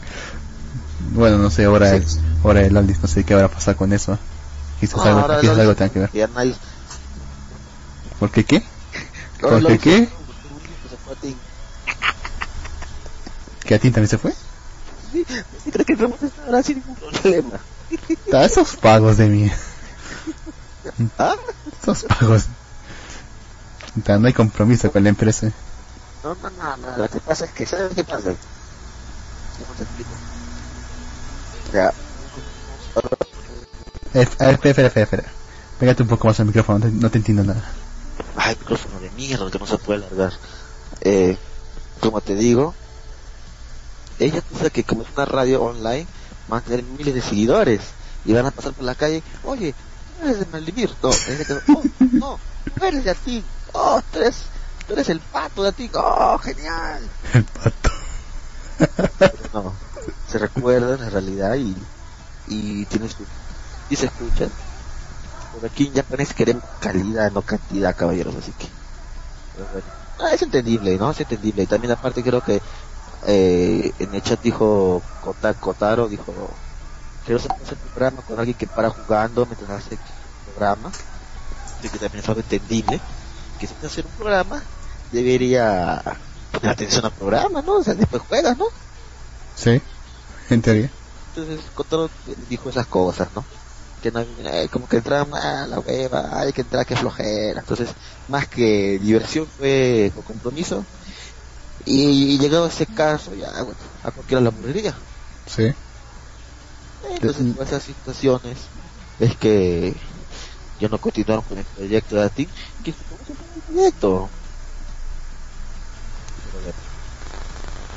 [1.14, 1.38] bueno.
[1.38, 2.18] no sé, ahora, Sí.
[2.44, 4.18] ahora el Aldis, no sé qué habrá pasado con eso.
[4.80, 6.10] Quizás Ah, algo, quizás algo tenga que ver.
[6.12, 6.54] Ya nadie.
[8.18, 8.62] ¿Por qué qué?
[9.40, 10.08] ¿Por qué qué?
[13.64, 14.32] ¿Que a ti también se fue?
[15.12, 15.24] Sí,
[15.64, 17.60] ¿sí cree que Ramos está ahora sin ningún problema?
[18.32, 19.50] Ah, esos pagos de mí.
[21.18, 21.34] ¿Ah?
[21.82, 22.44] Esos pagos.
[24.06, 25.50] No hay compromiso con la empresa.
[26.22, 28.32] No, no, no, no, lo que pasa es que, ¿sabes qué pasa?
[29.60, 30.10] ¿Cómo te explico?
[31.68, 31.92] O sea,
[34.14, 35.24] a ver, espera, espera, espera.
[35.78, 37.62] Pégate un poco más al micrófono, no te, no te entiendo nada.
[38.36, 40.32] ay, micrófono de mierda que no se puede largar.
[41.02, 41.36] Eh,
[42.00, 42.74] como te digo,
[44.18, 46.06] ella piensa que como es una radio online,
[46.48, 47.80] van a tener miles de seguidores
[48.24, 51.60] y van a pasar por la calle, oye, tú eres de Maldivir, no, es de
[51.68, 52.38] oh, no,
[52.82, 54.42] eres de Atín, oh, tú eres,
[54.86, 57.08] tú eres el pato de Atín, oh, genial.
[57.34, 57.79] El pato.
[59.52, 59.80] No,
[60.24, 61.90] se recuerdan en realidad y,
[62.46, 63.28] y tienes tu,
[63.88, 64.54] y se escuchan.
[65.50, 68.68] Por aquí en japonés queremos calidad, no cantidad, caballeros, así que.
[70.18, 71.10] Ah, es entendible, ¿no?
[71.10, 71.62] Es entendible.
[71.62, 72.62] Y también aparte creo que
[73.26, 76.64] eh, en el chat dijo Kota, Kotaro, dijo,
[77.22, 80.00] quiero hacer un programa con alguien que para jugando mientras hace el
[80.44, 80.96] programa.
[81.78, 83.04] Así que también es algo entendible.
[83.58, 84.66] Que si hacer un programa,
[85.10, 86.02] debería
[86.50, 87.76] poner atención al programa, ¿no?
[87.78, 88.66] O sea, después juegas, ¿no?
[89.54, 89.80] Sí,
[90.48, 90.92] en teoría.
[91.34, 92.10] Entonces, Kotaro
[92.48, 93.46] dijo esas cosas, ¿no?
[94.00, 97.60] Que no, eh, como que entraba mal la hueva, hay que entrar que flojera.
[97.60, 97.88] Entonces,
[98.28, 100.86] más que diversión fue con compromiso.
[101.84, 104.98] Y, y llegado a ese caso, ya, bueno, a cualquiera la aburriría.
[105.46, 105.70] Sí.
[107.02, 107.54] Entonces, Mm.
[107.54, 108.70] por esas situaciones,
[109.18, 110.00] es que
[110.78, 112.50] yo no continuaron con el proyecto de ti,
[112.82, 114.30] que fue un proyecto.
[116.42, 116.78] Pero bueno,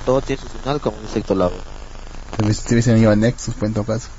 [0.05, 1.55] todo tiene su final, como dice Héctor Lavo.
[2.37, 4.09] Si hubiese- si hubiesen ido a Nexus, pues en todo caso.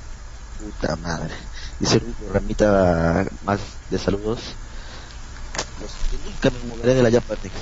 [0.59, 1.35] Puta madre.
[1.81, 4.40] Dice un programita más de saludos.
[5.79, 7.53] Pues, yo nunca me moveré de la Japanex.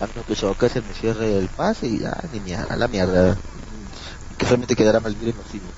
[0.00, 3.36] A menos que se me cierre el pase y ya, ni mierda, a la mierda.
[4.36, 5.68] Que solamente quedará Malvira y Maximo.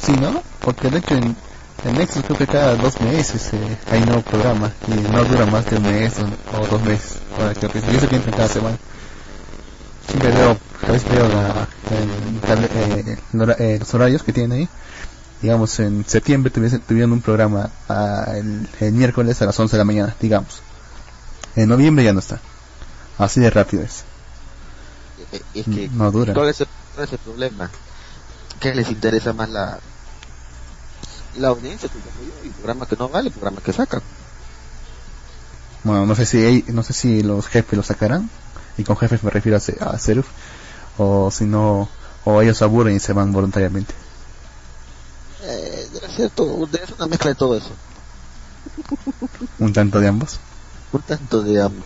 [0.00, 0.42] Sí, ¿no?
[0.60, 1.36] Porque de hecho en,
[1.84, 5.68] en Nexus creo que cada dos meses eh, hay nuevo programa y no dura más
[5.68, 7.18] de un mes o, o dos meses.
[7.36, 8.78] Ahora creo que y eso que cada semana.
[10.12, 14.68] Siempre veo, a veces veo la, el eh, el eh, los horarios que tienen ahí.
[15.40, 19.84] Digamos, en septiembre tuvieron un programa ah, el, el miércoles a las 11 de la
[19.86, 20.60] mañana, digamos.
[21.56, 22.40] En noviembre ya no está.
[23.16, 24.04] Así de rápido es.
[25.32, 26.34] Eh, Es que, No dura.
[26.34, 27.70] ¿cuál es, el, cuál es el problema?
[28.60, 29.78] ¿Qué les interesa más la
[31.38, 31.88] la audiencia?
[31.88, 34.02] Pues, yo, y programa que no vale, programa que sacan.
[35.84, 38.28] Bueno, no sé si no sé si los jefes lo sacarán
[38.78, 40.26] y con jefes me refiero a, a Seruf
[40.98, 41.88] o si no
[42.24, 43.94] o ellos se aburren y se van voluntariamente.
[45.44, 47.70] Eh, debe ser todo, debe ser una mezcla de todo eso.
[49.58, 50.38] Un tanto de ambos.
[50.92, 51.84] Un tanto de ambos.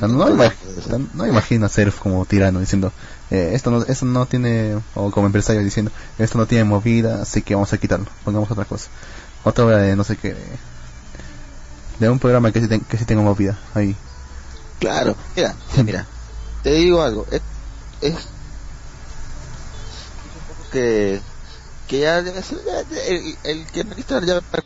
[0.00, 0.52] No, ima-
[0.90, 2.92] tan- no imagino a Seruf como tirano diciendo
[3.30, 7.40] eh, esto no esto no tiene o como empresario diciendo esto no tiene movida así
[7.40, 8.88] que vamos a quitarlo pongamos otra cosa
[9.42, 10.44] otra obra de no sé qué de,
[11.98, 13.96] de un programa que sí, ten- que sí tenga movida ahí
[14.78, 16.08] Claro, mira, mira, mira,
[16.62, 17.42] te digo algo, es,
[18.00, 18.14] es,
[20.24, 21.22] es que,
[21.86, 24.62] que ya debe ser, ya- el, el que administra ya ya para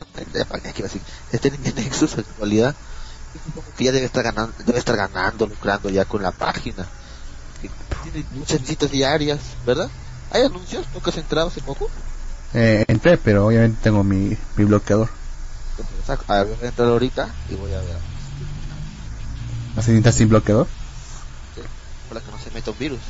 [0.61, 1.03] ¿qué iba a decir?
[1.31, 2.77] este en Nexus en actualidad,
[3.35, 3.43] es
[3.77, 6.93] que ya debe estar ganando, debe estar ganando, lucrando ya con la página,
[7.61, 7.71] que
[8.03, 9.91] tiene muchas visitas diarias, ¿verdad?
[10.31, 11.91] Hay anuncios, ¿no que has entrado hace poco?
[12.53, 15.11] eh, entré pero obviamente tengo mi, mi bloqueador
[16.27, 18.01] a ver, voy a entrar ahorita y voy a ver,
[19.77, 20.67] necesitas sin bloqueador
[21.55, 21.63] ¿sí?
[22.09, 23.01] para que no se meta un virus.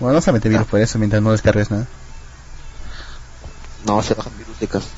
[0.00, 1.86] bueno no se mete virus por eso mientras no descargues nada
[3.86, 4.88] No, se bajan virus de casa.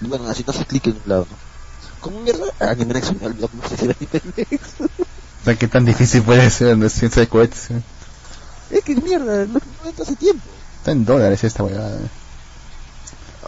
[0.00, 1.36] Bueno, así no se clic en un lado, ¿no?
[2.00, 2.46] ¿Cómo mierda?
[2.60, 3.84] Anime Nexus me olvidó cómo se dice
[4.24, 4.80] Anime Nexus.
[4.80, 7.82] o sea qué tan difícil puede ser no es ciencia de cohetes eh.
[8.70, 10.44] Es que mierda, no, no entra hace tiempo.
[10.78, 11.90] está en dólares esta weá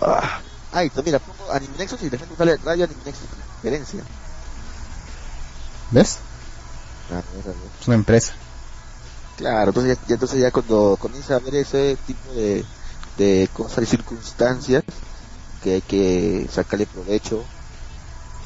[0.03, 0.41] Ah,
[0.73, 3.29] Ahí, tú mira, pongo Anime Nexus y de frente sale Radio Anime Nexus.
[3.63, 4.01] Diferencia.
[5.91, 6.19] ¿Ves?
[7.11, 7.71] Ah, mira, mira.
[7.81, 8.33] Es una empresa.
[9.37, 12.65] Claro, entonces ya, ya- entonces ya cuando comienza a ver ese tipo de,
[13.17, 14.85] de cosas y circunstancias
[15.63, 17.45] que hay que sacarle provecho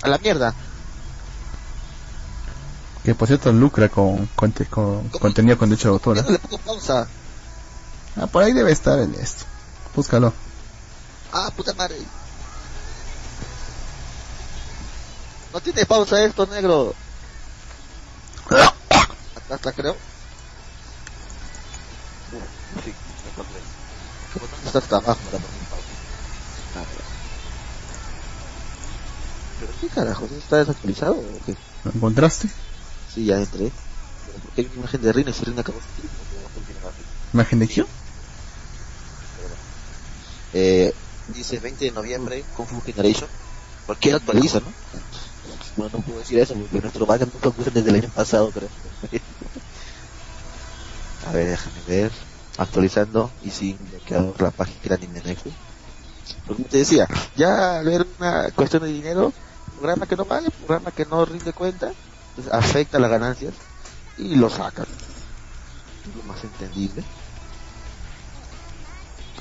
[0.02, 0.54] a la mierda.
[3.02, 6.16] Que por cierto lucra con, conte- con contenido con derecho de autor.
[6.16, 6.24] Yo ¿eh?
[6.26, 7.08] no le pongo pausa.
[8.16, 9.44] Ah, por ahí debe estar el esto.
[9.94, 10.32] Búscalo.
[11.32, 11.96] Ah, puta madre.
[15.52, 16.94] No tiene pausa esto, negro.
[19.50, 19.96] Hasta, creo.
[22.84, 22.92] Sí,
[23.24, 23.60] me encontré.
[24.32, 25.92] ¿Qué botón está hasta abajo poner pausa?
[26.74, 26.84] Ah.
[29.58, 30.26] ¿Pero qué carajo?
[30.26, 31.56] ¿Está desactualizado o qué?
[31.84, 32.48] ¿Lo encontraste?
[33.12, 33.70] Sí, ya entré.
[34.26, 35.80] Pero ¿por qué hay una imagen de Rina y si Rina acabó?
[37.32, 37.86] ¿Imagen de quién?
[40.52, 40.92] Eh,
[41.26, 43.28] dice 20 de noviembre, Kung Fu Generation.
[43.86, 44.72] Cualquiera actualiza, ¿no?
[45.78, 48.68] Bueno, no puedo decir eso porque nuestro vaga nunca puso desde el año pasado, creo.
[51.24, 52.10] A ver, déjame ver.
[52.58, 55.52] Actualizando y sin bloqueado la página de Anime Nexus.
[56.48, 59.32] Lo que te decía, ya al ver una cuestión de dinero,
[59.76, 61.92] programa que no vale, programa que no rinde cuenta,
[62.34, 63.54] pues afecta las ganancias
[64.16, 64.86] y lo sacan.
[66.08, 67.04] Es lo más entendible.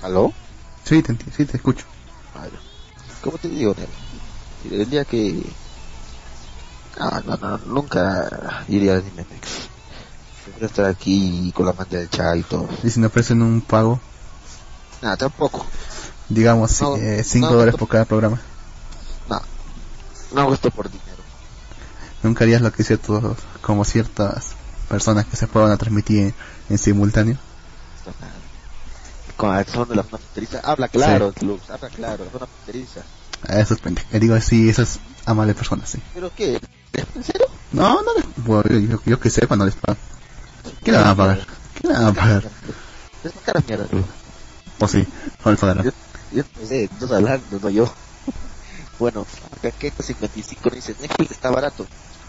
[0.03, 0.31] ¿Aló?
[0.83, 1.85] Sí, te, sí, te escucho.
[2.35, 2.59] Vale.
[3.23, 3.91] ¿Cómo te digo, Nero?
[4.69, 5.41] El día que...
[6.99, 9.69] Ah, no, no, nunca iría a Animex.
[10.43, 12.67] Prefiero estar aquí con la manta del chat y todo.
[12.83, 13.99] Y si me ofrecen un pago,
[15.01, 15.65] Nada, tampoco.
[16.29, 17.77] digamos, No, 5 no, dólares no.
[17.77, 18.41] por cada programa.
[19.29, 19.41] No.
[20.33, 21.07] No hago esto por dinero.
[22.23, 24.53] Nunca harías lo que ciertos, como ciertas
[24.89, 26.35] personas que se puedan transmitir en,
[26.69, 27.37] en simultáneo.
[29.35, 30.61] Con la de la fronteriza.
[30.63, 33.01] Habla claro, Luz, habla claro, la zona fronteriza.
[33.47, 34.11] A esos pendejos.
[34.11, 34.69] Eh, Digo, sí,
[35.27, 36.01] esas amables personas, sí.
[36.13, 36.59] ¿Pero qué?
[37.15, 37.47] ¿En serio?
[37.71, 39.97] No, no les, bueno, yo, yo, yo que sepa, no les pago.
[40.83, 41.47] ¿Qué le van a pagar?
[41.75, 42.43] ¿Qué le van a pagar?
[43.23, 43.87] Es una cara mierda.
[44.79, 45.05] O sí,
[45.43, 45.83] no les pagarán.
[45.83, 45.91] Yo,
[46.31, 47.93] yo no sé, no hablando, no yo.
[48.99, 51.85] Bueno, acá Keto 55 dice, Netflix está barato,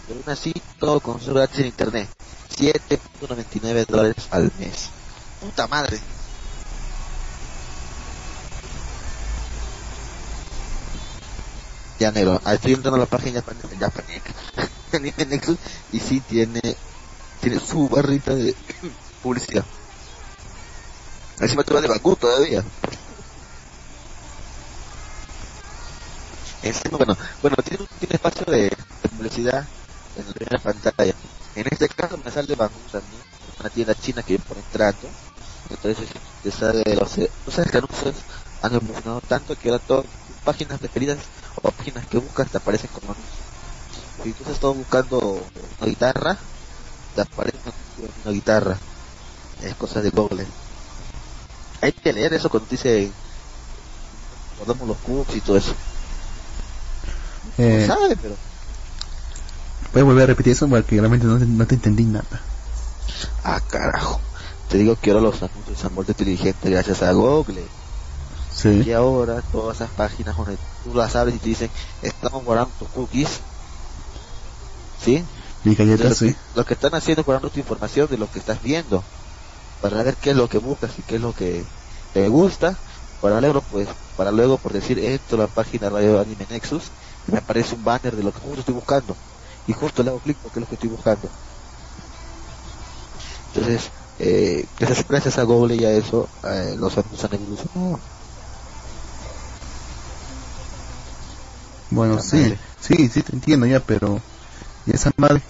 [0.06, 2.10] pero aún así todo con su gratis en internet.
[2.58, 4.90] 7.99 dólares al mes.
[5.40, 5.98] Puta madre.
[11.98, 15.58] Ya negro, ah, estoy entrando a la página de Nexus,
[15.92, 16.60] y sí tiene,
[17.40, 18.54] tiene su barrita de
[19.22, 19.64] publicidad.
[21.40, 22.62] Encima te va de Bakú todavía.
[26.62, 28.70] Este, bueno, bueno, tiene, tiene espacio de,
[29.16, 29.66] publicidad
[30.16, 31.14] en la primera pantalla.
[31.54, 33.22] En este caso me sale Banggood también,
[33.58, 35.08] una tienda china que yo por trato.
[35.70, 36.08] Entonces
[36.42, 38.16] te sale los, tú que anuncios
[38.62, 40.04] han evolucionado tanto que ahora tus
[40.48, 41.18] páginas preferidas
[41.60, 43.14] o páginas que buscas te aparecen como.
[44.24, 46.38] Si tú estás buscando una guitarra,
[47.14, 47.58] te aparece
[48.24, 48.78] una, guitarra.
[49.62, 50.46] Es cosa de Google.
[51.82, 53.12] Hay que leer eso cuando dice
[54.56, 55.74] guardamos los cubos y todo eso.
[57.58, 58.34] Eh, sabe, pero
[59.92, 60.66] ¿Puedes volver a repetir eso?
[60.66, 62.40] Porque realmente no te, no te entendí nada.
[63.44, 64.18] ah carajo.
[64.70, 67.64] Te digo que ahora los anuncios han vuelto inteligentes gracias a Google.
[68.58, 68.82] Sí.
[68.84, 71.70] Y ahora todas esas páginas donde tú las abres y te dicen
[72.02, 73.38] estamos guardando tus cookies.
[75.04, 75.24] ¿Sí?
[75.62, 76.36] Mi galleta, Entonces, sí.
[76.56, 79.04] Lo que están haciendo es guardando tu información de lo que estás viendo.
[79.80, 81.64] Para ver qué es lo que buscas y qué es lo que
[82.12, 82.76] te gusta.
[83.22, 86.84] Para luego, pues, para luego por decir esto la página Radio Anime Nexus
[87.28, 89.14] y me aparece un banner de lo que justo estoy buscando.
[89.68, 91.28] Y justo le hago clic porque es lo que estoy buscando.
[93.54, 98.00] Entonces, eh, gracias, gracias a Google y a eso, eh, los anuncios han evolucionado.
[101.90, 102.36] Bueno, Puta sí.
[102.36, 102.60] madre.
[102.80, 104.20] Sí, sí, te entiendo ya, pero...
[104.86, 105.42] ¿Y esa madre?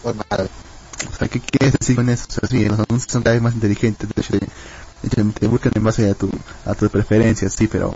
[0.00, 0.48] Pues madre.
[1.08, 2.24] O sea, ¿qué quieres decir con eso?
[2.28, 4.08] O sea, sí, los anuncios son cada vez más inteligentes.
[4.14, 6.30] De hecho, de- de hecho, te buscan en base a tu,
[6.64, 7.92] a tus preferencias, sí, pero...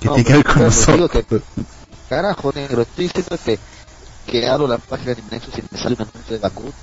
[0.00, 1.10] ¿Qué No, tiene que ver con claro, nosotros?
[2.08, 3.58] Carajo, negro, estoy diciendo que,
[4.26, 6.74] que abro la página de Nexus y me sale un anuncio de Bakut.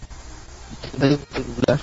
[0.71, 1.81] Y que me un celular.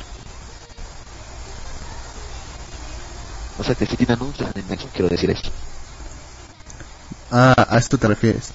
[3.59, 5.51] O sea que si tiene anuncios en Nexus, quiero decir eso.
[7.31, 8.53] Ah, a esto te refieres.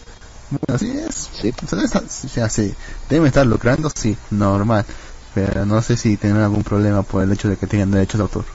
[0.49, 1.29] Bueno, así es.
[1.41, 1.53] Sí.
[1.63, 2.73] O sea, sí,
[3.09, 4.85] deben estar lucrando, sí, normal.
[5.33, 8.23] Pero no sé si tienen algún problema por el hecho de que tengan derechos de
[8.23, 8.45] autor.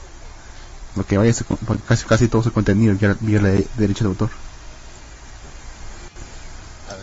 [0.95, 1.33] Porque vaya,
[1.87, 4.31] casi, casi todo su contenido viola, viola de- derechos de autor.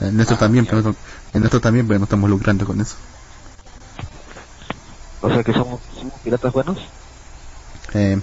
[0.01, 0.95] En esto Ah, también, pero no-
[1.33, 2.95] en esto también, pero no estamos lucrando con eso.
[5.21, 6.77] O sea que somos, somos piratas buenos.
[7.93, 8.19] Eh,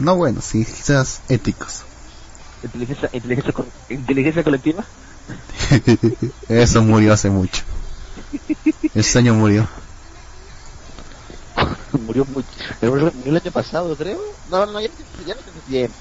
[0.00, 1.82] No bueno, sí, quizás éticos.
[2.62, 3.54] ¿Inteligencia, inteligencia,
[3.88, 4.84] inteligencia colectiva?
[6.48, 7.62] Eso murió hace mucho.
[8.94, 9.68] Ese año murió.
[12.06, 12.48] murió mucho.
[12.82, 14.20] Murió el año pasado, creo.
[14.50, 14.88] No, no, ya,
[15.26, 15.94] ya no tiempo.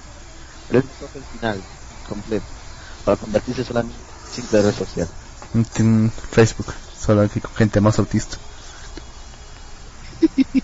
[0.68, 1.62] Pero él el final
[2.10, 2.46] completo
[3.06, 3.96] para convertirse solamente
[4.38, 5.08] en red social.
[5.54, 8.38] En Facebook, solo aquí con gente más autista.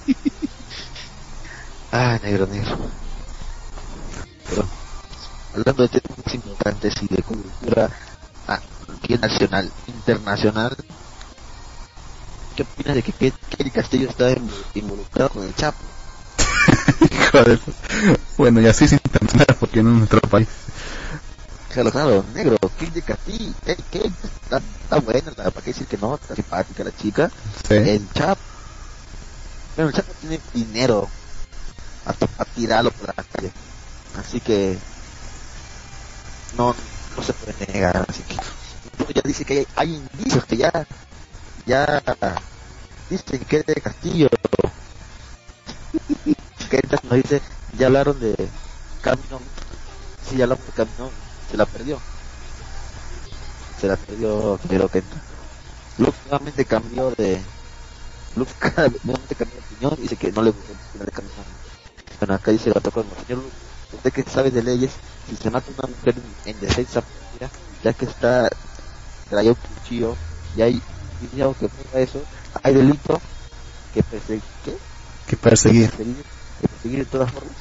[1.92, 2.78] ah, negro, negro.
[4.50, 4.68] Pero,
[5.54, 7.90] hablando de temas importantes y de cultura
[8.48, 8.60] ah,
[9.22, 10.76] nacional, internacional,
[12.56, 14.34] ¿qué opinas de que, que, el Castillo está
[14.74, 15.78] involucrado con el Chapo?
[17.32, 17.60] Joder.
[18.38, 20.48] Bueno, y así es internacional porque no en nuestro país.
[21.70, 23.54] Claro, claro, negro, ¿qué de Castillo?
[23.66, 24.12] ¿Qué, qué?
[24.44, 26.16] Está, está buena, ¿para qué decir que no?
[26.16, 27.32] Está simpática la chica.
[27.68, 27.76] Sí.
[27.76, 28.42] El Chapo.
[29.76, 31.10] Pero el Chapo tiene dinero
[32.06, 33.52] hasta para tirarlo por la calle.
[34.20, 34.78] Así que
[36.58, 36.76] no,
[37.16, 38.06] no se puede negar.
[38.08, 38.36] Así que
[39.14, 40.88] ya dice que hay, hay indicios que ya
[41.66, 42.02] ya
[43.10, 44.30] dicen que es de Castillo.
[46.70, 47.40] Que nos dice
[47.78, 48.36] ya hablaron de
[49.04, 49.40] Camino
[50.28, 51.12] si ya hablamos de Camino
[51.52, 52.00] se la perdió.
[53.80, 55.04] Se la perdió pero que
[56.00, 57.40] Lux nuevamente cambió de
[58.36, 58.52] Lux
[59.04, 61.34] nuevamente cambió de opinión dice que no le gustó el de Camino.
[62.20, 63.54] Bueno acá dice la toca señor Lux
[63.96, 64.92] usted que sabe de leyes
[65.30, 67.04] si se mata una mujer en, defensa
[67.84, 68.50] ya que está
[69.30, 70.16] trae un cuchillo
[70.56, 70.82] y hay
[71.22, 72.22] video que prueba eso,
[72.62, 73.22] hay delito
[73.94, 74.78] que perseguir, ¿qué?
[75.28, 75.90] Que perseguir.
[75.90, 77.54] Que perseguir, de todas formas.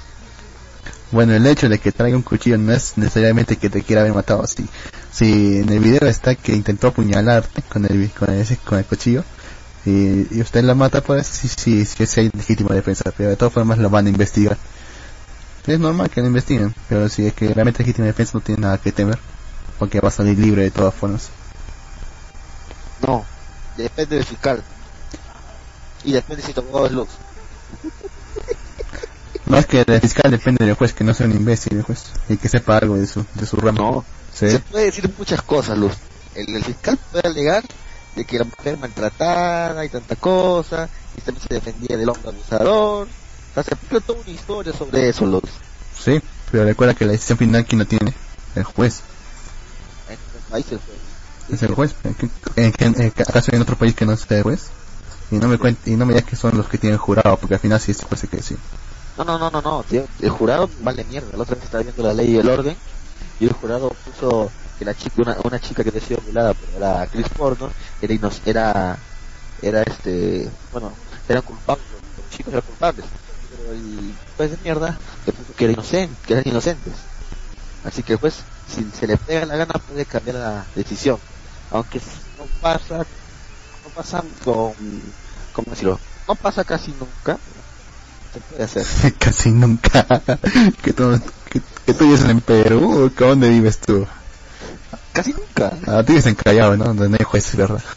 [1.10, 4.14] Bueno, el hecho de que traiga un cuchillo no es necesariamente que te quiera haber
[4.14, 4.46] matado.
[4.46, 4.66] Si,
[5.10, 9.24] si en el video está que intentó apuñalarte con el, con ese, con el cuchillo
[9.84, 13.36] y, y usted la mata, pues sí, sí, sí, sí hay legítima defensa, pero de
[13.36, 14.56] todas formas lo van a investigar.
[15.66, 18.78] Es normal que lo investiguen, pero si es que realmente legítima defensa no tiene nada
[18.78, 19.18] que temer,
[19.78, 21.30] porque va a salir libre de todas formas.
[23.06, 23.24] No,
[23.76, 24.62] depende del fiscal.
[26.04, 27.08] Y depende si tomó luz.
[29.46, 32.04] No es que el fiscal depende del juez, que no sea un imbécil el juez,
[32.28, 33.78] y que sepa algo de su, de su ramo.
[33.78, 35.92] No, se puede decir muchas cosas, Luz.
[36.34, 37.64] El, fiscal puede alegar
[38.16, 43.08] de que la mujer maltratada y tanta cosa, y también se defendía del hombre abusador.
[43.54, 45.42] O sea, se toda una historia sobre eso, Luz.
[45.98, 48.12] Sí, pero recuerda que la decisión final aquí no tiene
[48.56, 49.00] el juez.
[50.08, 51.12] En el país el juez
[51.50, 51.94] es el juez.
[53.26, 54.70] ¿Acaso hay en otro país que no sea el juez?
[55.30, 57.54] Y no me cuente, y no me digas que son los que tienen jurado, porque
[57.54, 58.56] al final sí es juez que sí.
[59.16, 60.06] No, no, no, no, no, tío.
[60.20, 61.36] El jurado vale mierda.
[61.36, 62.76] La otra vez estaba viendo la ley y el orden,
[63.40, 66.76] y el jurado puso que la chica, una, una chica que había sido violada, pero
[66.76, 68.98] era Chris Porno, era, era,
[69.62, 70.92] era este, bueno,
[71.28, 71.84] eran culpables,
[72.16, 73.04] los chicos eran culpables,
[73.70, 74.98] el juez de mierda
[75.56, 76.94] que era inocente, que eran inocentes.
[77.84, 78.34] Así que pues,
[78.72, 81.18] si se le pega la gana puede cambiar la decisión
[81.72, 82.00] aunque
[82.38, 84.74] no pasa, no pasa con,
[85.52, 85.98] ¿cómo decirlo?
[86.28, 87.38] No pasa casi nunca,
[88.32, 88.86] se puede hacer.
[89.18, 90.06] casi nunca.
[90.82, 91.20] que tú,
[91.50, 94.06] que, que tú vives en Perú, ¿o ¿dónde vives tú?
[95.12, 95.72] Casi nunca.
[95.86, 96.84] Ah, tú vives en Callao, ¿no?
[96.84, 97.82] Donde no hay jueces, ¿verdad?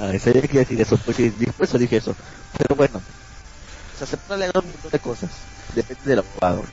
[0.00, 2.14] ah, sabía que decir eso, porque después dije eso.
[2.56, 3.00] Pero bueno,
[3.98, 5.30] se alegar un montón de cosas.
[5.74, 6.64] Depende del abogado.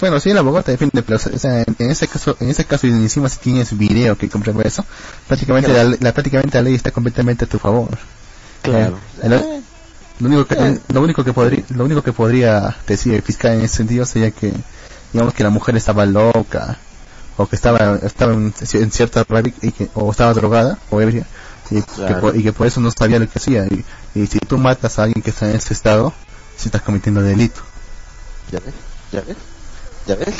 [0.00, 2.86] Bueno, sí, el abogado te defiende, pero o sea, en ese caso, en ese caso,
[2.86, 4.84] y encima si tienes video que comprueba eso,
[5.28, 7.98] prácticamente, la, prácticamente la ley está completamente a tu favor.
[8.62, 8.98] Claro.
[9.22, 9.60] Eh,
[10.20, 13.62] lo único que, lo único que podría, lo único que podría decir el fiscal en
[13.62, 14.52] ese sentido sería que,
[15.12, 16.78] digamos que la mujer estaba loca,
[17.36, 18.52] o que estaba, estaba en,
[18.90, 19.26] cierta
[19.62, 21.26] y que, o estaba drogada, o ebria,
[21.70, 23.66] y, que por, y que por eso no sabía lo que hacía.
[23.66, 26.12] Y, y si tú matas a alguien que está en ese estado,
[26.56, 27.60] si estás cometiendo delito.
[28.50, 28.74] ¿Ya ves?
[29.12, 29.36] ¿Ya ves?
[30.06, 30.34] ¿Ya ves?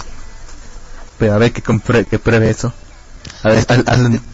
[1.19, 2.73] Pero a ver que, que pruebe eso.
[3.43, 3.67] A ver,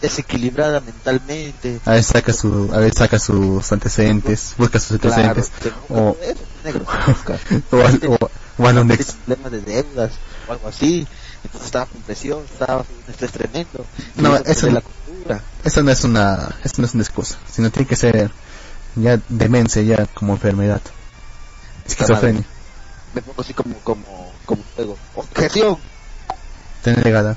[0.00, 1.80] desequilibrada mentalmente.
[1.84, 5.50] A ver, saca su, a ver, saca sus antecedentes, busca sus antecedentes.
[5.88, 6.16] o,
[6.64, 6.84] negro,
[7.70, 9.12] o, o, o ex.
[9.12, 10.12] problemas de deudas
[10.48, 11.06] o algo así.
[11.44, 13.84] Entonces estaba con presión, estaba un estrés tremendo.
[14.16, 14.82] No, eso, la
[15.26, 15.42] cultura.
[15.64, 18.30] eso no es una, eso no es una excusa, sino tiene que ser
[18.94, 20.80] ya demencia, ya como enfermedad.
[21.86, 22.44] Esquizofrenia.
[23.14, 24.96] Me pongo así como, como como juego.
[25.14, 25.76] Objeción.
[26.82, 27.36] Ten negada.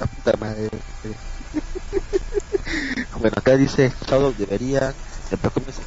[0.00, 0.68] La puta madre.
[3.20, 4.94] bueno, acá dice, Shadow debería,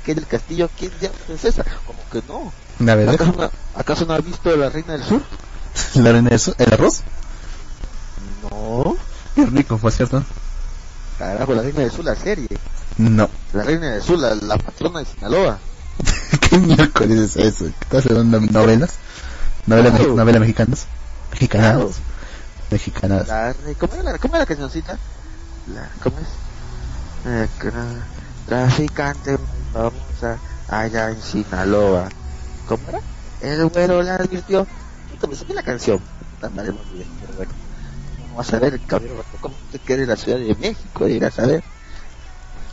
[0.06, 0.70] ¿qué del castillo?
[0.78, 1.66] ¿Quién ya princesa?
[1.86, 2.54] Como que no.
[2.80, 3.16] ¿La verdad?
[3.16, 5.22] ¿Acaso no, ¿Acaso no has visto la reina del sur?
[5.96, 6.56] ¿La reina del sur?
[6.58, 7.02] ¿El arroz?
[8.44, 8.96] No.
[9.34, 10.24] Qué rico, fue cierto.
[11.18, 12.48] Carajo, la reina del sur, la serie.
[12.98, 13.30] No.
[13.54, 15.60] La reina del sur, la, la patrona de Sinaloa.
[16.50, 17.66] ¿Qué miércoles es eso?
[17.68, 18.96] ¿Estás leyendo novelas?
[19.66, 20.14] ¿Novelas Claro.
[20.14, 20.86] mexi- novelas mexicanas?
[21.32, 21.72] Mexicanas.
[21.74, 21.92] Claro.
[22.72, 23.28] Mexicanas.
[23.28, 24.98] La, re- ¿cómo, era la, ¿Cómo era la cancioncita?
[25.74, 26.28] La, ¿Cómo es?
[27.28, 28.04] Eh, tra-
[28.46, 29.38] traficante
[29.74, 30.38] famosa
[30.70, 32.10] allá en Sinaloa.
[32.68, 33.00] ¿Cómo era?
[33.42, 34.68] El güero la advirtió.
[35.28, 36.00] Me saqué la canción.
[36.42, 36.54] Pero
[37.38, 37.52] bueno.
[38.36, 39.12] ¿Cómo a ver, cabrón?
[39.40, 41.08] ¿Cómo te quiere la Ciudad de México?
[41.08, 41.64] Ir a saber.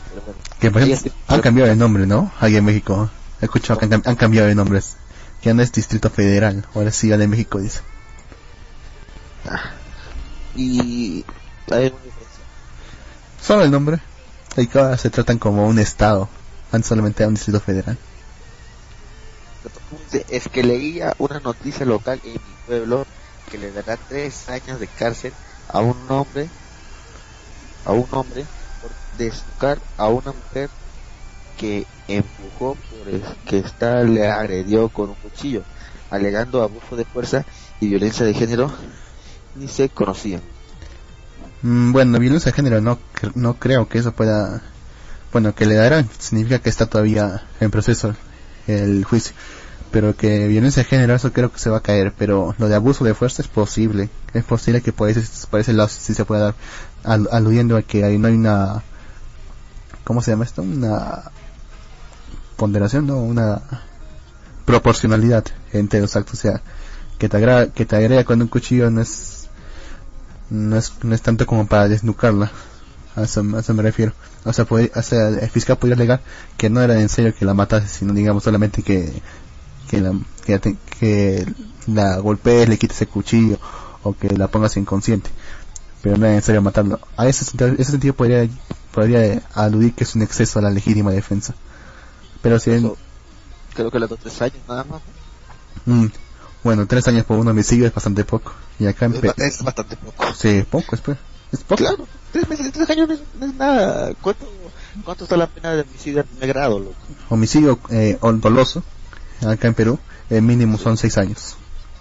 [0.09, 0.39] Pero bueno.
[0.59, 2.33] Que por ejemplo, han cambiado de nombre, ¿no?
[2.41, 3.09] Ahí en México.
[3.41, 4.97] He escuchado que han, han cambiado de nombres.
[5.41, 7.79] Ya no es Distrito Federal, ahora sí Ciudad de México dice.
[9.49, 9.71] Ah.
[10.57, 11.23] Y
[11.71, 12.43] hay una diferencia.
[13.41, 13.99] Solo el nombre.
[14.57, 16.27] Ahí ahora se tratan como un estado.
[16.73, 17.97] Antes solamente era un Distrito Federal.
[20.27, 23.05] Es que leía una noticia local en mi pueblo
[23.49, 25.31] que le dará tres años de cárcel
[25.69, 26.49] a un hombre,
[27.85, 28.45] a un hombre
[28.81, 30.69] por desnucar a una mujer
[31.57, 35.63] que empujó por el que está le agredió con un cuchillo,
[36.09, 37.45] alegando abuso de fuerza
[37.79, 38.71] y violencia de género,
[39.55, 40.41] ni se conocían.
[41.61, 42.99] Mm, bueno, violencia de género no,
[43.35, 44.61] no creo que eso pueda...
[45.31, 48.15] Bueno, que le darán significa que está todavía en proceso
[48.67, 49.33] el juicio.
[49.93, 52.13] Pero que violencia de género eso creo que se va a caer.
[52.17, 54.09] Pero lo de abuso de fuerza es posible.
[54.33, 56.55] Es posible que por ese, por ese lado sí se pueda dar.
[57.05, 58.83] al- aludiendo a que ahí no hay una...
[60.03, 60.61] ¿Cómo se llama esto?
[60.63, 61.23] Una
[62.57, 63.17] ponderación, ¿no?
[63.19, 63.61] Una
[64.65, 66.39] proporcionalidad entre los actos.
[66.39, 66.61] O sea,
[67.17, 69.47] que te, agra que te agrega con un cuchillo no es
[70.49, 72.51] no es, no es tanto como para desnucarla.
[73.15, 74.13] A eso, a eso me refiero.
[74.45, 76.21] O sea, puede, o sea, el fiscal podría alegar
[76.57, 79.21] que no era en serio que la matase, sino digamos solamente que,
[79.95, 80.13] que, la,
[80.45, 81.45] que, la te- que
[81.87, 83.57] la golpees, le quites el cuchillo
[84.03, 85.29] o que la pongas inconsciente.
[86.01, 86.99] Pero no era en serio matarlo.
[87.15, 88.47] A ese sentido, ese sentido podría,
[88.91, 91.53] podría aludir que es un exceso a la legítima defensa.
[92.41, 92.97] Pero si en- Eso,
[93.73, 95.01] creo que le dos tres años nada más.
[95.85, 96.05] mm,
[96.63, 98.53] bueno, tres años por un homicidio es bastante poco.
[98.79, 100.33] Y acá en Es, es bastante poco.
[100.33, 101.17] sí, poco, es, pues.
[101.51, 101.83] es poco.
[101.83, 104.13] Claro, tres meses, tres años no es, no es nada.
[104.21, 104.49] ¿Cuánto,
[105.05, 106.95] ¿Cuánto está la pena de homicidio de grado, loco?
[107.29, 108.83] homicidio eh, doloso
[109.45, 111.55] acá en Perú el mínimo son seis años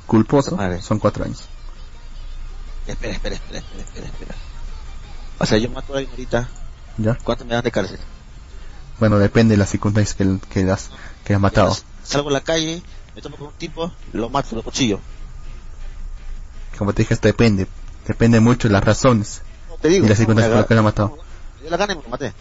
[0.07, 0.81] culposo Madre.
[0.83, 1.45] son cuatro años
[2.87, 4.35] Espera, espera, espera, espera, espera, espera.
[5.39, 6.49] O sea, yo mato a alguien ahorita,
[6.99, 7.99] ya ¿cuánto me dan de cárcel?
[8.99, 10.91] bueno depende de las circunstancias que, que has
[11.25, 12.83] que has matado Salgo a la calle,
[13.15, 14.99] me tomo con un tipo, lo mato, lo cuchillo.
[16.79, 17.67] como te dije esto depende
[18.07, 20.81] depende mucho de las razones No, te digo, y las circunstancias por las que lo
[20.81, 21.17] has matado
[21.57, 22.33] Me dio la gana y me lo maté.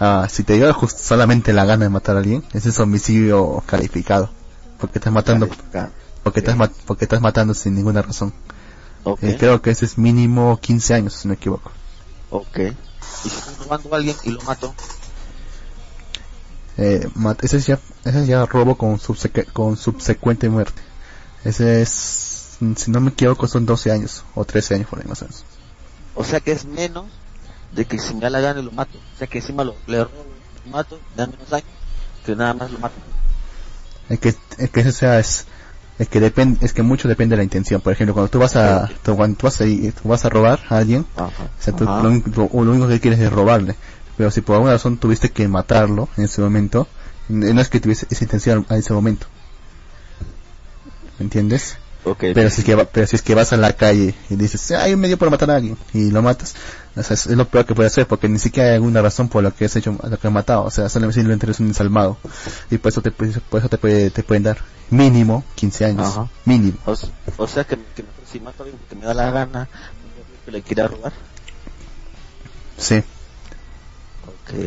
[0.00, 4.30] ah si te dio solamente la gana de matar a alguien ese es homicidio calificado
[4.86, 5.48] porque estás matando
[6.22, 6.56] porque estás
[6.86, 8.32] porque estás matando sin ninguna razón
[9.22, 11.70] Eh, creo que ese es mínimo 15 años si no me equivoco
[12.30, 12.58] ok.
[13.24, 14.74] Y si estoy robando a alguien y lo mato,
[16.76, 20.82] Eh, mat- ese es ya, ese es ya robo con, subseque- con subsecuente muerte.
[21.44, 25.22] Ese es, si no me equivoco, son 12 años o 13 años por ahí más
[25.22, 25.44] o menos.
[26.16, 27.06] o sea que es menos
[27.72, 28.98] de que si me da la gana y lo mato.
[29.14, 30.24] O sea que encima lo, le robo,
[30.64, 31.68] lo mato, me da menos años
[32.26, 32.94] que nada más lo mato.
[34.14, 35.44] Es que, es que ese sea, es,
[35.98, 37.80] es que depende, es que mucho depende de la intención.
[37.80, 40.60] Por ejemplo, cuando tú vas a, tú- cuando tú vas a, tú vas a robar
[40.68, 41.30] a alguien, Ajá.
[41.58, 42.02] o sea, tú Ajá.
[42.02, 43.74] lo, único- lo único que quieres es robarle.
[44.16, 46.86] Pero si por alguna razón tuviste que matarlo en ese momento,
[47.28, 49.26] no es que tuviese esa intención a ese momento.
[51.18, 51.76] ¿Me entiendes?
[52.04, 54.36] Ok, Pero si es que va- pero si es que vas a la calle y
[54.36, 56.54] dices, hay un medio por matar a alguien y lo matas,
[56.96, 59.42] o sea, es, lo peor que puede hacer porque ni siquiera hay alguna razón por
[59.42, 62.18] la que has hecho, lo que has matado, o sea, solamente eres un desalmado
[62.70, 64.58] y por eso te, por eso te, puede, te pueden dar
[64.90, 66.28] mínimo 15 años, Ajá.
[66.44, 66.78] mínimo.
[67.36, 70.50] O, sea que, que si mato a alguien porque me da la gana, no que
[70.52, 71.12] le quiera robar.
[72.76, 73.02] Sí,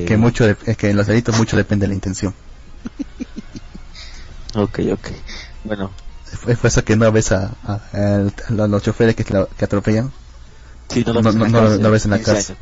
[0.08, 2.34] que mucho, de- es que en los delitos mucho depende de la intención.
[4.56, 5.08] ok, ok.
[5.64, 5.92] Bueno,
[6.50, 10.12] Es por eso que no ves a, a- a- a los choferes que, que atropellan,
[10.90, 12.32] si no No, lo ves no, en la no, cárcel, no ves en la 15
[12.34, 12.58] cárcel.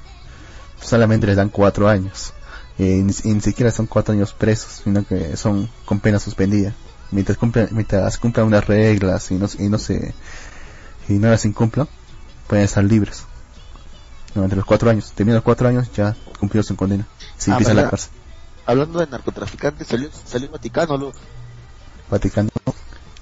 [0.81, 2.33] solamente les dan cuatro años.
[2.77, 6.73] Y ni, y ni siquiera son cuatro años presos, sino que son con pena suspendida.
[7.11, 10.13] Mientras cumplan, mientras cumplan unas reglas y no, y no se,
[11.07, 11.87] y no las incumplan,
[12.47, 13.23] pueden estar libres.
[14.33, 15.11] Durante los cuatro años.
[15.15, 17.07] Terminan los cuatro años, ya cumplió su condena.
[17.37, 18.11] Si Ah, empieza la cárcel.
[18.65, 21.13] Hablando de narcotraficantes, salió, salió el Vaticano, lo,
[22.09, 22.49] Vaticano,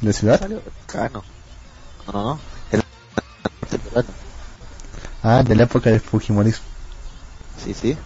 [0.02, 0.40] de ciudad.
[0.40, 1.24] salió el Vaticano.
[2.08, 2.40] No, no, no.
[2.72, 2.84] El.
[5.24, 6.66] Ah, de la época del Fujimorismo.
[7.64, 7.98] Sí, sí.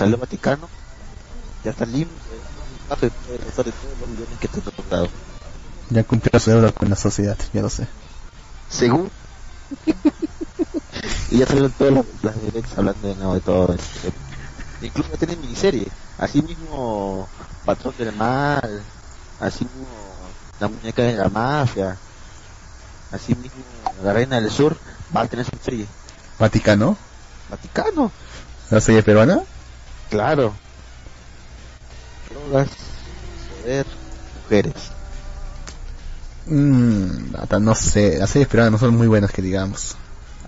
[0.00, 0.68] El Vaticano.
[1.62, 2.16] Ya está limpio.
[2.88, 3.66] ya de todos
[4.00, 5.08] los millones que te han tocado.
[5.90, 7.86] Ya cumplió su deuda con la sociedad, ya lo sé.
[8.70, 9.10] Según.
[11.30, 13.74] y ya salieron todas las, las directs hablando de nuevo de todo.
[13.74, 14.12] este,
[14.80, 15.88] Incluso ya tienen miniserie.
[16.18, 17.28] Así mismo,
[17.66, 18.82] Patrón del Mal.
[19.40, 19.86] así mismo
[20.60, 21.96] la muñeca de la mafia,
[23.10, 23.60] así mismo
[24.02, 24.76] la reina del sur
[25.14, 25.86] va a tener su serie.
[26.38, 26.96] Vaticano,
[27.48, 28.10] Vaticano,
[28.70, 29.42] la serie peruana.
[30.10, 30.54] claro.
[32.30, 32.68] Drogas,
[33.62, 33.86] poder,
[34.42, 34.74] mujeres.
[36.46, 39.96] Mmm, no sé, las series peruanas no son muy buenas que digamos.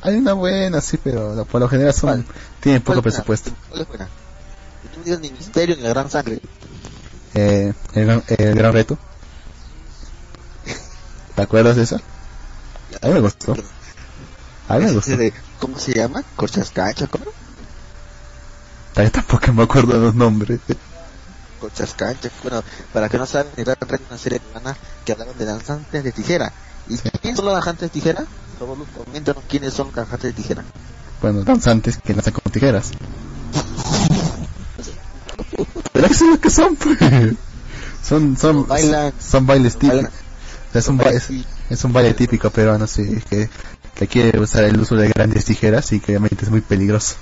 [0.02, 2.36] Hay una buena, sí, pero por lo general son, ¿Cuál?
[2.60, 3.50] tienen ¿Cuál poco es presupuesto.
[3.68, 4.08] ¿Cuál es buena?
[4.84, 6.40] Y tú digas ni misterio ni la gran sangre.
[7.34, 8.98] Eh, el, gran, el gran reto.
[11.34, 12.00] ¿Te acuerdas de eso?
[13.02, 13.54] A mí me gustó.
[14.68, 15.16] A mí me gustó.
[15.60, 16.22] ¿Cómo se llama?
[16.36, 17.24] Corchas cancha, ¿cómo?
[18.94, 20.60] Tampoco me acuerdo de los nombres.
[21.60, 22.30] Corchas cancha.
[22.42, 23.76] Bueno, para que no saben, era
[24.08, 26.52] una serie peruana que hablaban de danzantes de tijera.
[26.88, 27.10] ¿Y Sí.
[27.20, 28.24] quiénes son los danzantes de tijera?
[28.58, 30.64] Solo coméntanos quiénes son los danzantes de tijera.
[31.20, 32.90] Bueno, danzantes que nacen con tijeras.
[35.94, 36.98] Es lo que son, pues.
[38.06, 39.12] Son, son, Bailan.
[39.18, 39.94] son bailes típicos.
[40.04, 40.12] Bailan.
[40.74, 41.28] Es un, ba- es,
[41.70, 43.48] es un baile típico peruano, sí, que,
[43.96, 47.16] que quiere usar el uso de grandes tijeras y que obviamente es muy peligroso.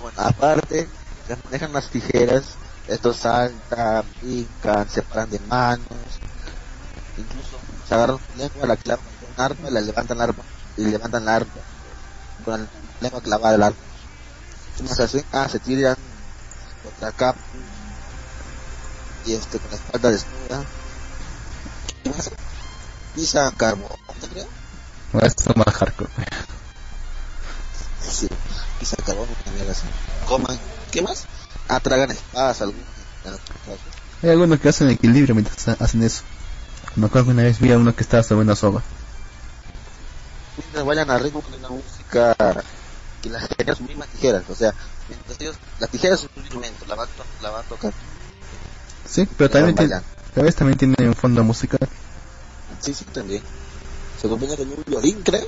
[0.00, 0.88] Bueno, aparte,
[1.28, 2.44] ya manejan las tijeras,
[2.86, 5.88] estos saltan, pican, se paran de manos,
[7.16, 10.44] incluso se agarran su lengua, la clavan con un arma, la levantan la arma,
[10.76, 11.52] y levantan la arma,
[12.44, 12.68] con la
[13.00, 13.78] lengua clavada al arma.
[14.76, 15.24] ¿Qué más hacen?
[15.32, 15.96] Ah, se tiran
[16.84, 17.40] contra capa,
[19.26, 20.64] y este, con la espalda desnuda.
[23.14, 23.88] Pisan carbón,
[24.20, 24.63] ¿te creo?
[25.22, 26.10] Esto es más hardcore.
[28.10, 28.28] Sí,
[28.78, 29.82] pisan carbón, una mierda así.
[30.26, 30.58] Coman,
[30.90, 31.24] ¿qué más?
[31.68, 32.84] Ah, tragan espadas, algunos.
[34.22, 36.22] Hay algunos que hacen equilibrio mientras ha- hacen eso.
[36.96, 38.82] Me acuerdo que una vez vi a uno que estaba sobre una soga.
[40.56, 42.34] mientras bailan al ritmo con una música
[43.22, 44.74] que las tijeras son mismas tijeras, o sea,
[45.08, 47.08] mientras ellos, las tijeras son un instrumento, la van,
[47.42, 47.92] la van a tocar.
[49.06, 51.78] Sí, pero también tiene, a también tiene un fondo musical.
[52.80, 53.42] Sí, sí, también.
[54.24, 55.46] Se acompaña con un violín, creo.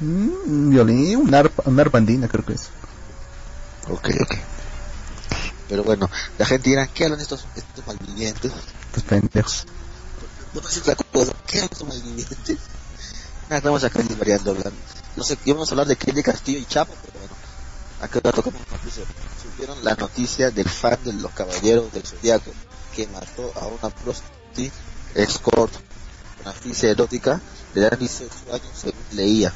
[0.00, 2.68] Mm, un violín, arpa, una arpa andina creo que es.
[3.88, 4.34] Ok, ok.
[5.70, 8.52] Pero bueno, la gente dirá, ¿qué hablan estos, estos malvivientes?
[8.88, 9.64] Estos pendejos.
[10.52, 12.58] No pasa otra cosa, ¿qué hablan estos malvivientes?
[13.44, 14.78] Nada, estamos acá variando hablando.
[15.16, 17.34] No sé, íbamos a hablar de Kelly Castillo y Chapo, pero bueno,
[18.02, 19.04] acá ya tocamos noticia.
[19.42, 22.52] Supieron la noticia del fan de los caballeros del zodiaco
[22.94, 24.76] que mató a una prostituta
[25.14, 25.72] escort,
[26.44, 26.54] una
[26.90, 27.40] erótica
[27.74, 29.52] de edad de 18 años, según leía.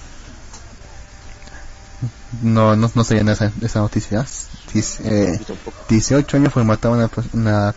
[2.43, 4.27] No, no, no sabía esa, esa noticia.
[4.73, 5.77] Dice, eh, Yo tampoco.
[5.89, 7.75] 18 años fue matado una, una,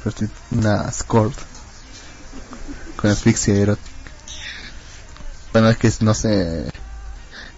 [0.52, 1.38] una escort
[2.96, 3.90] con asfixia erótica.
[5.52, 6.72] Bueno, es que no sé.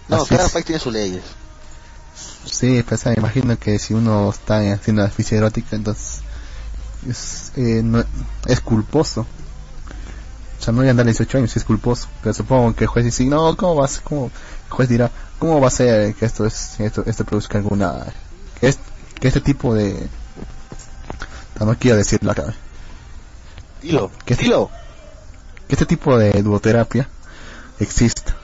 [0.08, 1.22] No, asfixia- cada país tiene sus leyes.
[2.44, 6.20] Sí, pues me imagino que si uno está haciendo asfixia erótica, entonces
[7.08, 8.04] es, eh, no,
[8.46, 9.26] es culposo.
[10.68, 12.08] Sea, no voy a andar 18 años, es culposo.
[12.22, 14.02] Pero supongo que el juez dice, no, ¿cómo va a ser?
[14.02, 14.26] ¿Cómo?
[14.66, 18.04] El juez dirá, ¿cómo va a ser que esto es esto, esto produzca alguna...
[18.60, 18.78] Que, es,
[19.18, 20.08] que este tipo de...
[21.60, 22.54] No, quiero decirlo acá.
[23.82, 24.34] Dilo, ¿Qué?
[24.36, 24.70] dilo.
[25.66, 27.08] Que este tipo de duoterapia
[27.80, 28.36] exista.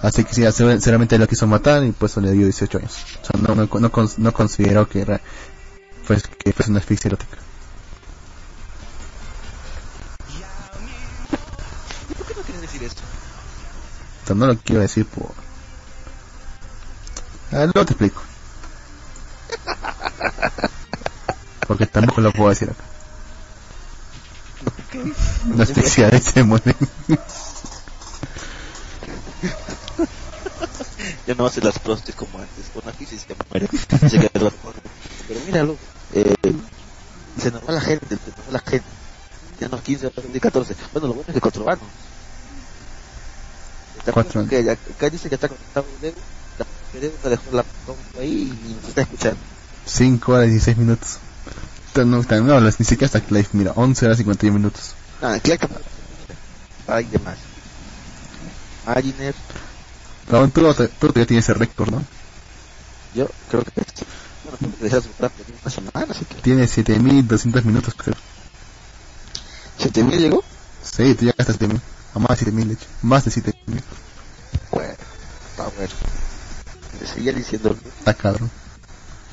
[0.00, 2.96] Así que sí, seguramente lo quiso matar y pues le dio 18 años.
[3.22, 5.20] O sea, no, no, no, cons- no consideró que, era,
[6.06, 7.36] pues, que fuese una asfixia erótica.
[12.82, 13.02] Decir
[14.22, 14.34] esto?
[14.34, 15.32] No lo quiero decir por...
[17.52, 18.22] Ah, luego te explico.
[21.66, 22.82] Porque tampoco lo puedo decir acá.
[25.46, 26.74] Una asfixia de se muere.
[31.26, 33.68] Ya no hace las prostes como antes, con una crisis que muere.
[34.08, 34.50] Se queda.
[35.28, 35.76] Pero míralo,
[36.12, 36.34] eh,
[37.38, 38.86] se nos va la gente, se nos va la gente.
[39.60, 40.76] Ya no 15, ahora 14.
[40.92, 41.48] Bueno, lo bueno es que.
[41.48, 41.78] Está
[44.10, 45.86] Cuatro que acá dice que está conectado
[46.92, 47.64] te dejó la
[48.20, 49.38] ahí y nos está escuchando.
[49.86, 51.18] 5 horas y 16 minutos.
[51.94, 54.94] No, no, ni siquiera hasta live, mira, 11 horas y 51 minutos.
[55.20, 55.68] Nada, claro
[56.86, 57.38] Hay demás.
[58.86, 59.34] Mariner,
[60.26, 62.02] Pero tú, tú, ya tienes el récord, ¿no?
[63.14, 64.04] yo creo que sí.
[64.44, 66.34] Bueno, tengo que dejar su plan de una semana, así que.
[66.36, 68.16] Tiene 7200 minutos, creo.
[69.78, 70.42] ¿Se me llegó?
[70.82, 71.80] Sí, tú llegaste a 7000.
[72.14, 72.86] A más de 7000, de hecho.
[73.02, 73.82] Más de 7000.
[74.70, 74.94] Bueno,
[75.50, 75.92] está bueno.
[77.00, 78.50] Le seguía diciendo, Está cabrón.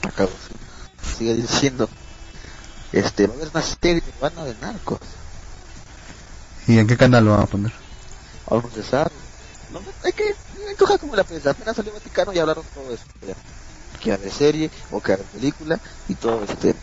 [0.08, 1.18] acabo, sí.
[1.18, 1.90] sigue diciendo,
[2.92, 5.00] este, va a haber una serie peruana de narcos.
[6.68, 7.72] ¿Y en qué canal lo van a poner?
[8.50, 9.12] No se sabe.
[9.72, 10.36] No, hay que,
[10.78, 11.52] coger como la prensa.
[11.52, 13.04] Apenas salió Vaticano y hablaron todo eso.
[13.28, 13.36] ya.
[14.00, 16.80] Que haber serie o que haber película y todo ese tema.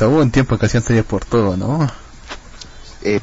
[0.00, 1.86] Hubo un tiempo que hacían serie por todo, ¿no?
[3.02, 3.20] Eh,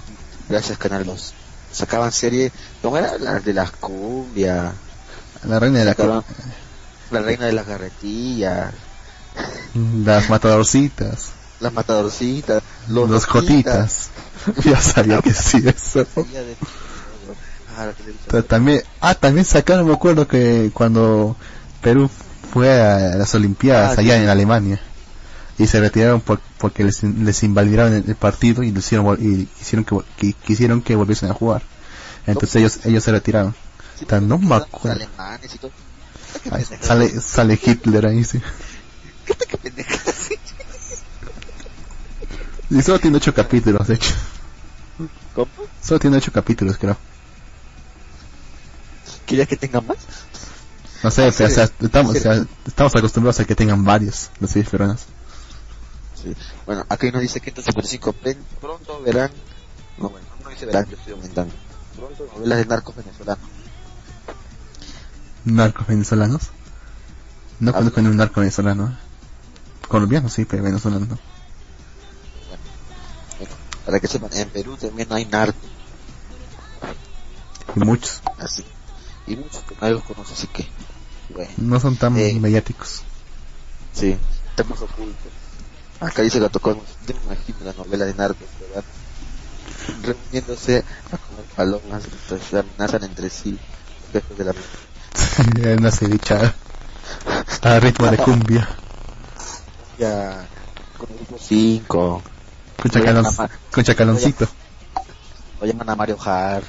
[0.47, 1.33] gracias Canal 2.
[1.71, 2.51] Sacaban serie,
[2.81, 3.17] ¿cómo era?
[3.17, 4.73] La de las cumbias,
[5.47, 6.23] La reina de la Sacaban
[7.11, 8.73] la reina de las carretillas,
[10.05, 14.09] las matadorcitas, las matadorcitas, los, los jotitas.
[14.63, 16.05] ya sabía que sí eso.
[17.77, 21.37] Ah, También, ah, también sacaron, me acuerdo que cuando
[21.81, 22.09] Perú
[22.51, 24.23] fue a las Olimpiadas Ah, allá sí.
[24.23, 24.79] en Alemania
[25.61, 29.85] y se retiraron por- porque les, les invalidaron el, partido y, hicieron, y hicieron
[30.17, 31.61] que, quisieron que volviesen a jugar.
[32.25, 33.53] Entonces ellos ellos se retiraron.
[33.97, 35.03] Sí, no me acuerdo.
[36.45, 38.41] y sale, sale Hitler ahí, sí.
[42.69, 44.13] Y solo tiene ocho capítulos, de hecho.
[45.35, 45.47] ¿Cómo?
[45.83, 46.97] Solo tiene ocho capítulos, creo.
[49.25, 49.97] ¿Querías que tenga más?
[51.03, 51.53] No sé, Ah, pero, sí.
[51.53, 52.19] o sea, estamos, Sí.
[52.19, 55.05] o sea, estamos acostumbrados a que tengan varios, los series peruanas.
[56.23, 56.35] Sí.
[56.65, 59.31] Bueno, aquí nos dice que 155 pen- pronto verán,
[59.97, 61.53] no bueno, no dice verán, yo estoy aumentando.
[61.95, 63.49] Pronto novelas de narcos venezolanos.
[65.45, 66.41] narcos venezolanos.
[67.59, 68.87] No Ah, conozco ni un narco venezolano.
[68.87, 68.97] ¿eh?
[69.87, 71.17] Colombiano sí, pero venezolano no.
[73.39, 73.53] Bueno,
[73.85, 75.61] para que sepan, en Perú también hay narcos,
[77.75, 78.21] Y muchos.
[78.37, 78.63] así.
[79.27, 80.67] Y muchos que nadie los conoce, así que,
[81.29, 82.37] bueno, No son tan Eh.
[82.39, 83.01] mediáticos.
[83.93, 84.17] sí,
[84.55, 85.31] temas ocultos.
[86.01, 88.83] Acá dice Gato Cosmos, yo me imagino la novela de narcos, ¿verdad?
[90.03, 92.03] Reuniéndose a comer palomas,
[92.49, 93.57] se amenazan entre sí,
[94.11, 94.53] después de la
[95.77, 96.55] Una cevichada.
[97.61, 98.67] A ritmo de cumbia.
[99.99, 100.43] ya
[100.97, 102.23] con grupo 5
[102.81, 103.25] Con, chacalon,
[103.83, 104.47] chacaloncito.
[105.59, 106.65] lo llaman a Mario Hart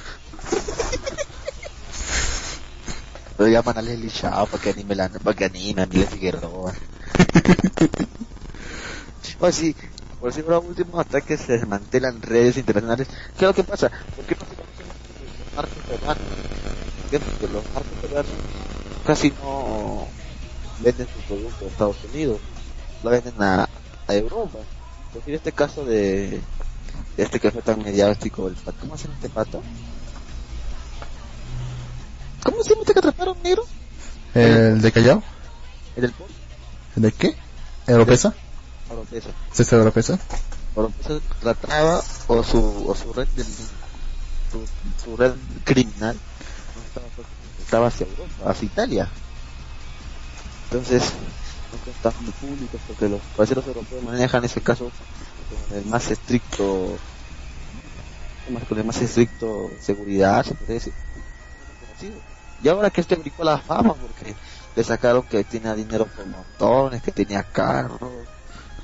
[3.38, 6.74] lo llaman a Leslie Shaw para que anime la, para que anime a Miguel Figueroa
[9.38, 9.76] pues sí
[10.18, 13.90] por si los últimos ataques se desmantelan redes internacionales ¿qué es lo que pasa?
[14.14, 16.24] ¿por qué no se los narcos peruanos?
[17.00, 17.20] ¿Por qué?
[17.20, 18.32] porque los narcos peruanos
[19.04, 20.06] casi no
[20.80, 22.40] venden sus productos a Estados Unidos
[23.02, 23.64] lo venden a,
[24.06, 24.58] a Europa
[25.12, 26.40] pues en este caso de,
[27.16, 29.62] de este que fue tan mediático el pato ¿cómo se llama este pato?
[32.44, 33.64] ¿cómo se llama este que atraparon negro?
[34.34, 35.22] ¿El de Callao?
[35.96, 36.14] ¿el del
[36.96, 37.36] de qué?
[37.86, 38.34] ¿Europesa?
[38.92, 40.18] Oropesa ¿Es este Europesa?
[40.74, 44.66] Oropesa trataba o su, o su red del, su,
[45.02, 45.32] su red
[45.64, 47.06] criminal no estaba,
[47.58, 49.08] estaba hacia Europa, hacia Italia.
[50.64, 51.12] Entonces
[51.72, 54.90] no muy públicos porque los parceros europeos manejan ese caso
[55.68, 56.98] con el más estricto
[58.68, 60.92] con el más estricto seguridad se puede decir.
[62.62, 64.34] Y ahora que este brincó la fama porque
[64.76, 68.00] le sacaron que tenía dinero por montones que tenía carros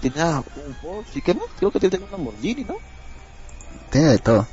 [0.01, 2.76] tenía un Porsche y qué más creo que tenía un Lamborghini ¿no?
[3.90, 4.46] Tiene de todo.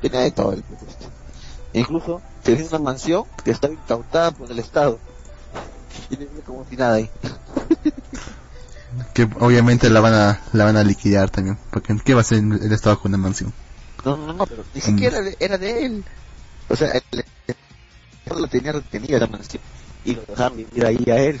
[0.00, 0.64] tenía de todo el
[1.72, 4.98] incluso tenía una mansión que estaba incautada por el Estado
[6.10, 7.10] y no como si nada ahí
[9.12, 11.58] Que obviamente la van a, la van a liquidar también.
[11.70, 13.52] Porque ¿qué va a hacer el Estado con una mansión?
[14.04, 16.04] No, no, no, pero ni siquiera de- era de él.
[16.68, 17.24] O sea, él,
[18.26, 19.62] lo tenía retenida la mansión
[20.04, 21.40] y lo dejaron vivir ahí a él.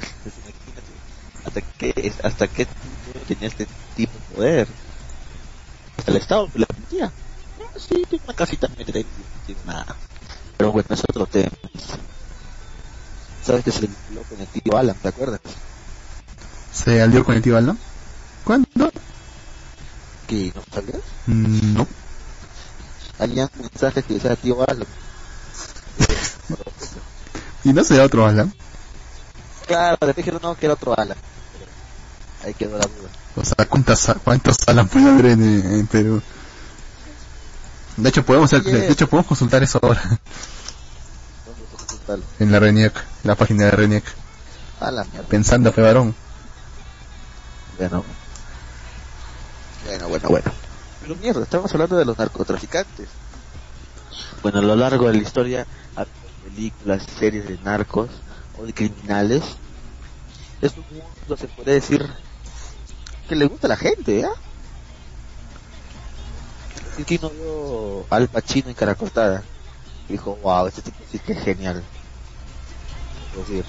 [1.44, 2.66] Hasta qué, hasta punto
[3.20, 4.68] tenía este tipo de poder.
[5.98, 7.12] Hasta el Estado le permitía.
[7.58, 9.00] No, sí, tiene una casita metida
[9.64, 9.96] nada.
[10.56, 11.50] Pero bueno, es otro tema.
[13.44, 15.40] Sabes que se le vinculó con el tío Alan, ¿te acuerdas?
[16.72, 17.78] ¿Se alió con el tío Alan?
[18.44, 18.90] ¿Cuándo?
[20.26, 21.00] Que no sabías.
[21.26, 21.86] Mm, No.
[23.18, 24.86] Había mensajes que decía tío Alan.
[27.64, 28.52] ¿Y no será otro Alan?
[29.66, 31.16] Claro, después dijeron no, que era otro Alan.
[32.44, 33.08] Ahí quedó la duda.
[33.36, 36.22] O sea, ¿cuántas, ¿cuántos Alan puede haber en, en Perú?
[37.96, 40.02] De hecho, podemos de hecho, podemos consultar eso ahora.
[40.02, 42.22] ¿Dónde fue su total?
[42.38, 44.04] En la RENIEC, en la página de RENIEC.
[44.80, 45.28] A la mierda.
[45.28, 46.14] Pensando, fue varón.
[47.78, 48.04] Bueno.
[49.86, 50.52] Bueno, bueno, bueno.
[51.00, 53.08] Pero mierda, estamos hablando de los narcotraficantes.
[54.42, 55.66] Bueno, a lo largo de la historia,
[56.44, 58.10] películas, series de narcos
[58.58, 59.42] o de criminales.
[60.60, 62.08] Es un mundo, se puede decir,
[63.26, 64.26] que le gusta a la gente.
[66.98, 69.42] Y que no vio al Pacino en Caracotada.
[70.08, 71.82] Dijo, wow, este tipo sí que es genial.
[73.32, 73.64] Es decir,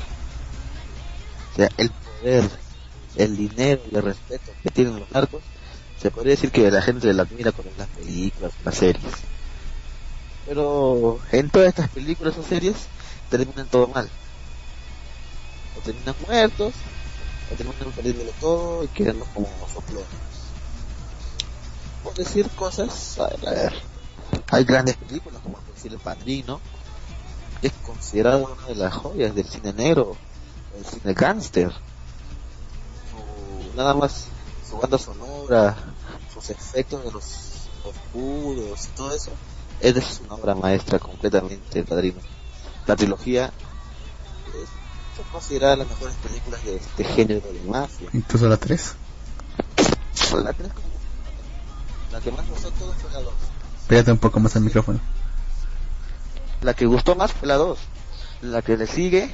[1.52, 2.50] o sea, el poder,
[3.16, 5.42] el dinero y el respeto que tienen los narcos,
[6.00, 9.14] se podría decir que la gente la admira con las películas, las series.
[10.46, 12.76] Pero en todas estas películas o series
[13.30, 14.08] terminan todo mal.
[15.78, 16.74] O terminan muertos,
[17.56, 20.08] terminan perdiéndolo todo y quedando como soplones.
[22.04, 23.74] por decir cosas, a ver, a ver.
[24.52, 26.60] Hay grandes películas como por decir El Padrino,
[27.62, 30.16] que es considerado una de las joyas del cine negro,
[30.76, 31.72] del cine gángster.
[33.76, 34.26] Nada más
[34.68, 35.78] su banda sonora,
[36.34, 37.24] sus efectos de los
[37.86, 39.32] oscuros y todo eso,
[39.80, 42.20] es una obra maestra completamente, El Padrino.
[42.86, 43.52] La trilogía
[45.22, 48.10] es considerada las mejores películas de este género de mafia.
[48.14, 48.96] ¿Incluso la 3?
[50.44, 50.72] La 3
[52.12, 53.34] la que más gustó todo fue la 2.
[53.88, 55.00] Pégate un poco más al micrófono.
[56.62, 57.78] La que gustó más fue la 2.
[58.42, 59.30] La que le sigue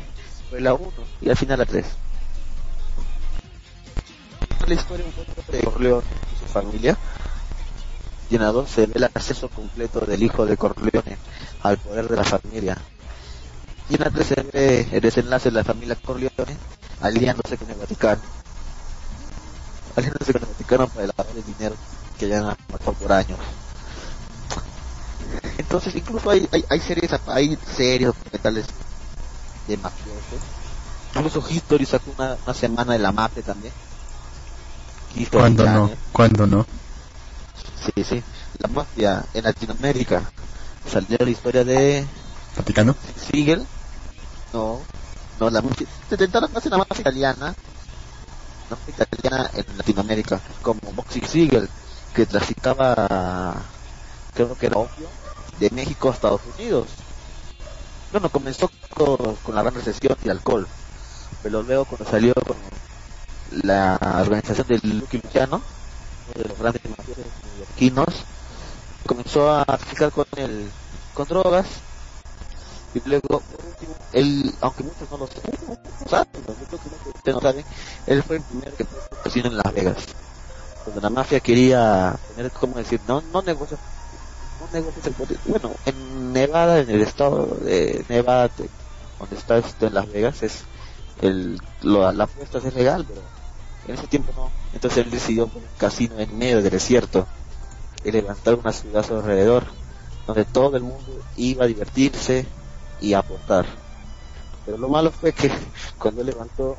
[0.50, 1.86] fue la 1 y al final la 3.
[4.68, 6.98] La historia un poco de Corleone y su familia.
[8.30, 11.18] Y en la 2 se ve el acceso completo del hijo de Corleone
[11.62, 12.78] al poder de la familia.
[13.90, 16.58] Y 3 se ve el desenlace de la familia Corleone
[17.02, 18.22] aliándose con el Vaticano.
[19.96, 21.76] Aliándose con el Vaticano para el lavado de dinero
[22.18, 23.40] que ya han matado por años.
[25.58, 28.66] Entonces, incluso hay, hay, hay series, hay series documentales
[29.68, 30.42] de mafiosos.
[31.16, 33.74] Incluso History sacó una, una semana de la mafia también.
[35.32, 35.92] ¿Cuándo no?
[36.12, 36.66] ¿Cuándo no?
[37.84, 38.24] Sí, sí.
[38.60, 40.24] La mafia en Latinoamérica.
[40.90, 42.06] Salió la historia de...
[42.58, 42.96] ¿Vaticano?
[44.54, 44.82] No.
[45.40, 45.88] No, la mafia...
[46.10, 47.56] Se intentaron hacer la mafia italiana.
[48.70, 50.40] Mafia italiana en Latinoamérica.
[50.62, 51.70] Como Boxy Siegel
[52.14, 53.56] que traficaba,
[54.34, 55.08] creo que era opio,
[55.60, 56.88] de México a Estados Unidos.
[58.12, 60.68] Bueno, comenzó con, con la gran recesión y alcohol,
[61.42, 62.34] pero luego cuando salió
[63.64, 65.62] la organización del Lucky Luciano,
[66.36, 68.26] uno de los grandes mafiosos
[69.06, 70.70] comenzó a traficar con el
[71.14, 71.66] con drogas
[72.94, 73.42] y luego
[74.12, 76.34] él aunque muchos no lo saben,
[77.26, 77.66] no saben
[78.08, 79.98] él fue el primero que puso casino en Las Vegas
[80.84, 83.80] cuando la mafia quería tener, como decir, no, no negocios.
[85.46, 88.50] Bueno, en Nevada, en el estado de Nevada,
[89.20, 90.64] donde está esto en Las Vegas, es
[91.22, 93.22] el, lo, la apuesta es legal, pero
[93.88, 94.50] en ese tiempo no.
[94.74, 97.28] Entonces él decidió un casino en medio del desierto
[98.04, 99.66] y levantar una ciudad a su alrededor,
[100.28, 102.46] donde todo el mundo iba a divertirse
[103.04, 103.66] y aportar.
[104.66, 105.52] Pero lo malo fue que
[106.00, 106.78] cuando levantó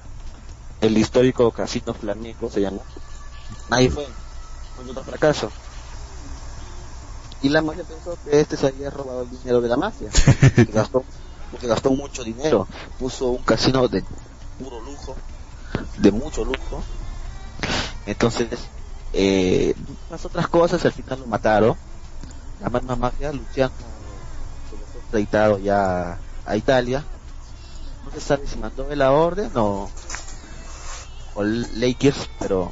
[0.80, 2.82] el histórico casino flamenco, se llamó,
[3.70, 4.06] Ahí fue
[4.82, 5.50] un otro fracaso.
[7.42, 10.08] Y la mafia pensó que este se había robado el dinero de la mafia.
[10.56, 11.04] que gastó,
[11.50, 12.66] porque gastó mucho dinero.
[12.98, 14.02] Puso un casino de
[14.58, 15.14] puro lujo,
[15.98, 16.82] de mucho lujo.
[18.06, 18.48] Entonces,
[19.12, 19.74] eh,
[20.10, 21.76] las otras cosas al final lo mataron.
[22.62, 23.74] La misma mafia, Luciano,
[25.14, 27.04] se lo fue extraditado ya a Italia.
[28.04, 29.90] No se sabe si mandó la orden o,
[31.34, 32.70] o Lakers, pero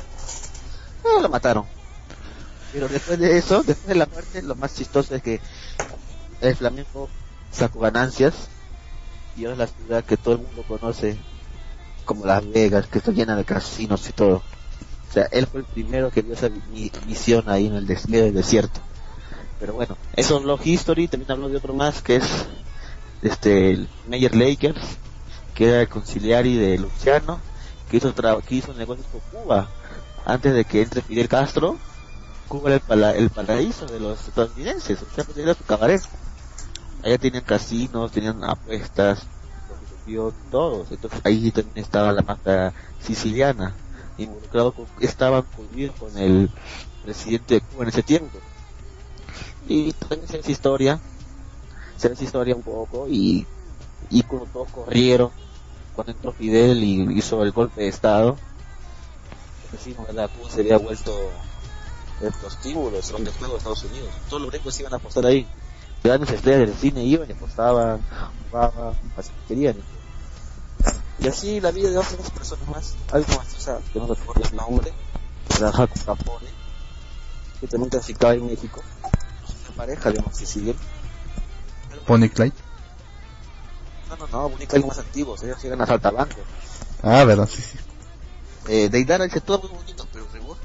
[1.20, 1.64] lo mataron.
[2.72, 5.40] Pero después de eso, después de la muerte, lo más chistoso es que
[6.40, 7.08] el Flamengo
[7.50, 8.34] sacó ganancias
[9.36, 11.16] y ahora es la ciudad que todo el mundo conoce
[12.04, 14.36] como Las Vegas, que está llena de casinos y todo.
[14.36, 16.48] O sea, él fue el primero que dio esa
[17.06, 18.80] misión ahí en el desierto.
[19.62, 22.24] Pero bueno, eso es lo history, también hablo de otro más que es
[23.22, 24.98] este el Mayor Lakers,
[25.54, 27.38] que era el conciliari de Luciano,
[27.88, 29.68] que hizo, que hizo negocios con Cuba
[30.26, 31.78] antes de que entre Fidel Castro,
[32.48, 36.02] Cuba era el, paraíso de los estadounidenses, o sea, pues, era su cabaret.
[37.04, 39.28] Allá tenían casinos, tenían apuestas,
[40.50, 43.76] todos, entonces ahí también estaba la mafia siciliana,
[44.18, 45.44] involucrado con, estaban
[46.00, 46.50] con el
[47.04, 48.40] presidente de Cuba en ese tiempo.
[49.68, 51.00] Y también se esa historia,
[51.96, 53.46] se esa historia un poco, y,
[54.10, 55.30] y cuando todos corrieron,
[55.94, 58.36] cuando entró Fidel y hizo el golpe de estado,
[59.70, 60.30] decimos, ¿verdad?
[60.36, 61.12] Cuba se había vuelto
[62.20, 64.08] el prostíbulo, el salón de juego de Estados Unidos.
[64.28, 65.46] Todos los gringos iban a apostar ahí.
[66.02, 68.00] Grandes estrellas del cine iban y apostaban,
[68.50, 69.76] jugaban, así que querían.
[71.20, 72.94] Y así la vida de otras personas más.
[73.12, 74.92] Hay una maestra que no recuerdo el nombre,
[75.48, 76.48] que trabaja con Capone,
[77.60, 78.82] que también traficaba en México.
[79.76, 80.76] Pareja de si siguen.
[82.06, 82.52] ¿Pony Clyde?
[84.08, 86.40] No, no, no, Bonnie Clyde más antiguos, ellos llegan a Saltabanco.
[87.02, 87.78] Ah, verdad, sí, sí.
[88.68, 90.56] Eh, Deidara dice todo muy bonito, pero Rebor.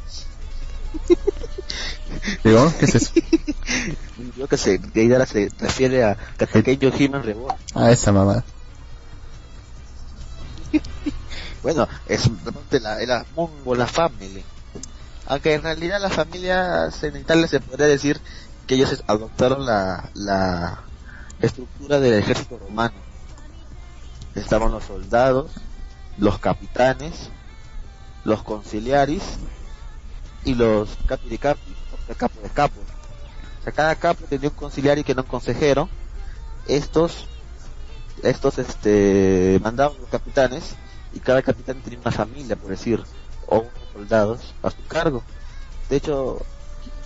[2.44, 2.74] ¿Rebor?
[2.80, 3.12] ¿Qué es eso?
[4.38, 7.56] Yo que sé, Deidara se refiere a Katakeyo Himan Rebor.
[7.74, 8.44] Ah, esa mamá.
[11.64, 12.30] bueno, es
[12.70, 13.26] de la, la
[13.76, 14.44] la Family.
[15.28, 18.22] Aunque en realidad la familia cenital se podría decir
[18.68, 20.84] que ellos adoptaron la,
[21.42, 22.96] estructura del ejército romano.
[24.36, 25.52] Estaban los soldados,
[26.18, 27.30] los capitanes,
[28.24, 29.24] los conciliaris
[30.44, 31.76] y los capi de capi,
[32.18, 32.80] capo de capo.
[33.60, 35.90] O sea, cada capo tenía un conciliario que era un consejero.
[36.68, 37.26] Estos,
[38.24, 40.76] estos, este, mandaban los capitanes
[41.14, 43.04] y cada capitán tenía una familia, por decir,
[43.48, 45.24] o unos soldados a su cargo.
[45.90, 46.42] De hecho,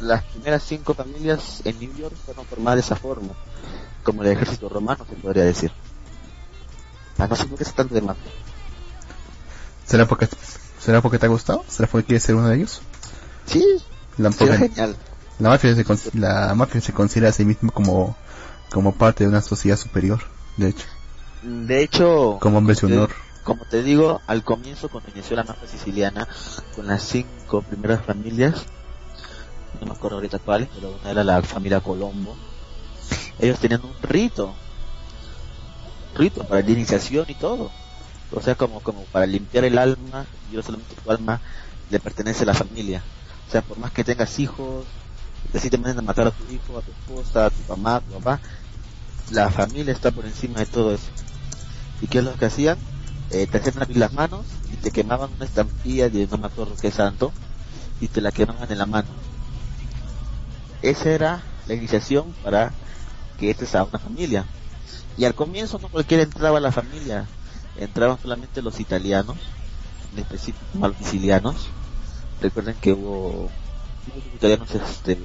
[0.02, 3.30] las primeras cinco familias en New York fueron formadas de esa forma,
[4.04, 5.72] como el ejército romano se podría decir.
[7.18, 8.18] Ah, no sé por qué es tanto de más.
[9.86, 10.28] ¿Será porque,
[10.80, 11.64] ¿Será porque te ha gustado?
[11.68, 12.82] ¿Será porque quieres ser uno de ellos?
[13.46, 13.64] Sí,
[14.18, 14.96] La, genial.
[15.40, 18.16] la mafia, se, la mafia se considera a sí misma como,
[18.72, 20.20] como parte de una sociedad superior,
[20.58, 20.86] de hecho,
[21.44, 23.12] De hecho, como hombres de te- honor.
[23.44, 26.28] como te digo, al comienzo cuando inició la mafia siciliana,
[26.76, 28.66] con las cinco primeras familias,
[29.80, 32.36] no me acuerdo ahorita cuáles, pero una era la familia Colombo,
[33.40, 34.54] ellos tenían un rito,
[36.16, 37.72] rito para la iniciación y todo.
[38.34, 41.42] O sea, como, como para limpiar el alma, y no solamente tu alma
[41.90, 43.04] le pertenece a la familia.
[43.48, 44.86] O sea, por más que tengas hijos,
[45.60, 48.02] si te mandan a matar a tu hijo, a tu esposa, a tu mamá, a
[48.02, 48.40] tu papá,
[49.32, 51.10] la familia está por encima de todo eso.
[52.02, 52.78] ¿Y qué es lo que hacían?
[53.32, 56.76] Eh, te hacían abrir las manos y te quemaban una estampilla de no me acuerdo
[56.80, 57.32] qué santo
[58.00, 59.08] y te la quemaban en la mano.
[60.82, 62.72] Esa era la iniciación para
[63.40, 64.46] que estés a una familia.
[65.18, 67.26] Y al comienzo no cualquiera entraba a la familia,
[67.78, 69.38] entraban solamente los italianos,
[70.14, 71.68] en específico los sicilianos.
[72.42, 73.50] Recuerden que hubo
[74.08, 75.18] muchos italianos este,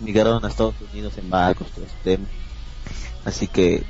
[0.00, 2.18] migraron a Estados Unidos en barcos, todo este.
[3.24, 3.84] Así que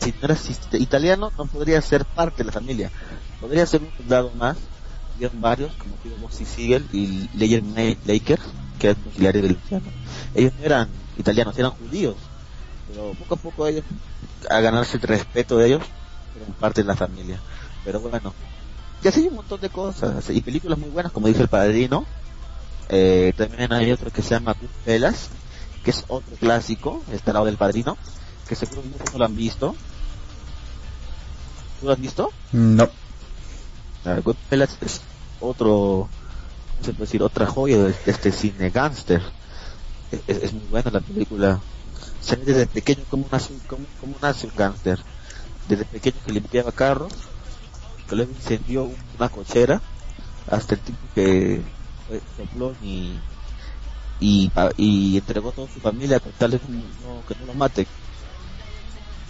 [0.00, 2.90] si no eras italiano no podría ser parte de la familia.
[3.40, 4.56] Podría ser un soldado más.
[5.16, 7.62] Habían varios, como Moxie Siegel y Leyer
[8.06, 8.38] Laker,
[8.78, 9.86] que eran auxiliares de Luciano.
[10.34, 12.16] Ellos no eran italianos, eran judíos.
[12.88, 13.84] Pero poco a poco ellos,
[14.48, 15.82] a ganarse el respeto de ellos,
[16.32, 17.38] fueron parte de la familia.
[17.84, 18.32] Pero bueno,
[19.02, 20.28] y así hay un montón de cosas.
[20.30, 22.04] Y películas muy buenas, como dije El Padrino.
[22.88, 25.28] Eh, también hay otro que se llama Goodfellas,
[25.84, 27.98] que es otro clásico, está al lado del Padrino,
[28.48, 29.76] que seguro muchos no lo han visto.
[31.80, 32.32] ¿Tú lo has visto?
[32.52, 32.88] No,
[34.24, 35.02] Goodfellas es
[35.40, 36.27] otro, ¿cómo
[36.82, 37.22] se puede decir?
[37.22, 39.22] Otra joya de este cine gángster.
[40.26, 41.60] Es, muy buena la película.
[42.20, 44.98] Se ve desde pequeño como nace, como, como nace un gángster.
[45.68, 47.12] Desde pequeño que limpiaba carros,
[48.08, 49.82] que luego incendió una cochera,
[50.50, 51.60] hasta el tipo que
[52.36, 53.18] sopló y,
[54.20, 57.86] y, y entregó a toda su familia con tal que no lo mate.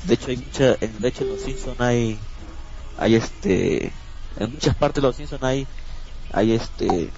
[0.05, 2.19] De hecho, hay mucha, en, de hecho en los Simpsons hay,
[2.99, 3.93] hay este,
[4.39, 5.67] en muchas partes de los Simpsons hay,
[6.33, 7.11] hay este,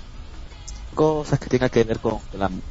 [0.94, 2.20] cosas que tengan que ver con,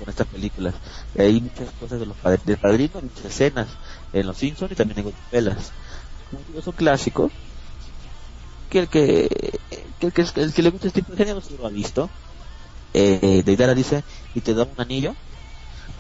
[0.08, 0.76] estas películas.
[1.18, 3.68] Hay muchas cosas de los padr- del padrino, muchas escenas
[4.14, 5.72] en los Simpsons y también en Goodfellas.
[6.30, 7.32] Como digo, son clásicos
[8.70, 9.28] que el que,
[10.00, 12.10] que el que, el que le gusta este tipo de género seguro ha visto.
[12.94, 14.04] Eh, Deidara dice,
[14.34, 15.16] y te da un anillo,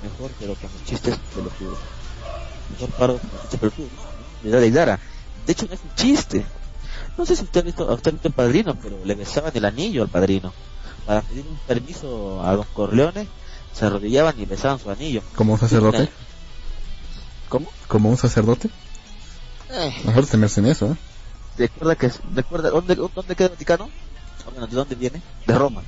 [0.01, 1.77] mejor, pero con los chistes pelotudos.
[2.69, 4.99] Mejor paro con los chistes da Deidara.
[5.45, 6.45] De hecho, no es un chiste.
[7.17, 9.65] No sé si usted ha visto, usted ha visto el padrino, pero le besaban el
[9.65, 10.53] anillo al padrino.
[11.09, 13.27] Para pedir un permiso a Don Corleone,
[13.73, 15.23] se arrodillaban y besaban su anillo.
[15.35, 16.07] como un sacerdote,
[17.49, 17.67] ¿Cómo?
[17.87, 18.69] como un sacerdote.
[19.71, 20.95] Eh, Mejor temerse en eso, ¿eh?
[21.57, 23.89] recuerda que recuerda dónde dónde queda el Vaticano
[24.47, 25.81] O bueno, de dónde viene de Roma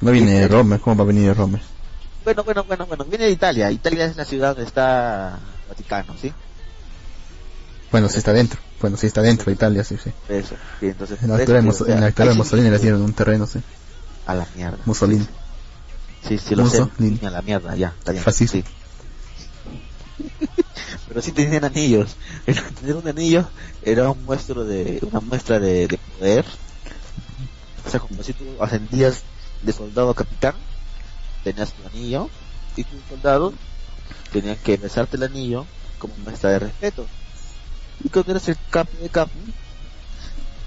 [0.00, 1.60] No viene de Roma, ¿cómo va a venir de Roma?
[2.24, 6.14] bueno bueno bueno bueno viene de Italia Italia es la ciudad donde está el Vaticano
[6.20, 6.32] sí
[7.92, 8.58] Bueno, sí está dentro.
[8.80, 10.10] Bueno, sí está dentro de Italia, sí, sí.
[10.28, 13.46] eso sí entonces En la altura de, en la altura Mussolini les dieron un terreno,
[13.46, 13.60] sí.
[14.26, 15.26] A la mierda Mussolini.
[16.26, 17.20] sí sí lo sé Mussolini.
[17.26, 18.62] a la mierda ya está bien Fascismo.
[18.62, 18.64] sí.
[21.08, 22.16] pero sí tenían anillos
[22.80, 23.48] tener un anillo
[23.82, 26.44] era un muestro de una muestra de, de poder
[27.86, 29.22] o sea como si tú ascendías
[29.62, 30.54] de soldado a capitán
[31.44, 32.28] tenías tu anillo
[32.76, 33.54] y tus soldados
[34.32, 35.66] tenían que besarte el anillo
[35.98, 37.06] como muestra de respeto
[38.04, 39.32] y cuando eras el capo de capo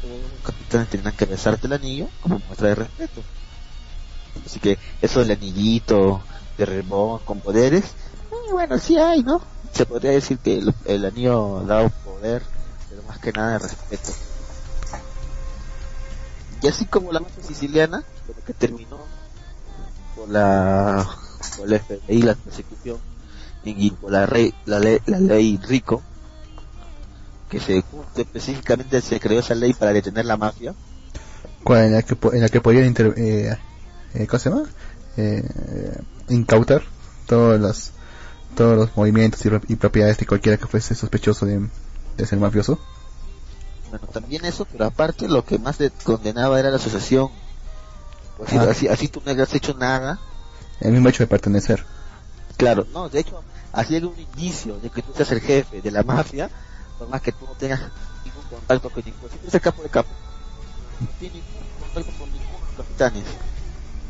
[0.02, 3.24] todos los capitanes tenían que besarte el anillo como muestra de respeto
[4.46, 6.22] así que eso del anillito
[6.58, 11.62] de rebón con poderes eh, bueno sí hay no se podría decir que el, anillo
[11.68, 12.42] da poder
[12.90, 14.12] pero más que nada de respeto.
[16.62, 18.98] Y así como la mafia siciliana pero que terminó
[20.16, 21.06] por la
[21.58, 22.98] por el FBI la persecución
[23.66, 26.02] y por la, rey, la, ley, la ley Rico
[27.50, 27.84] que se
[28.16, 30.74] específicamente se creó esa ley para detener la mafia.
[31.68, 33.58] En la que, en la que podían inter eh,
[34.16, 34.64] eh, ¿cómo se llama?
[35.18, 35.44] Eh,
[36.30, 36.84] incautar
[37.28, 37.92] todos los
[38.56, 41.68] todos los movimientos y, pro- y propiedades de cualquiera que fuese sospechoso de,
[42.18, 42.80] de ser mafioso.
[43.90, 47.30] bueno también eso pero aparte lo que más le condenaba era la asociación
[48.38, 48.68] pues, si- Ah.
[48.70, 50.20] así, así tú no hayas hecho nada
[50.82, 51.86] el mismo hecho de pertenecer.
[52.58, 53.42] Claro, no, de hecho,
[53.72, 56.50] así era un indicio de que tú seas el jefe de la mafia,
[57.00, 57.80] por más que tú no tengas
[58.26, 60.10] ningún contacto con ningún, si tú eres el capo de capo,
[61.00, 63.24] no tienes ningún contacto con ninguno de los capitanes,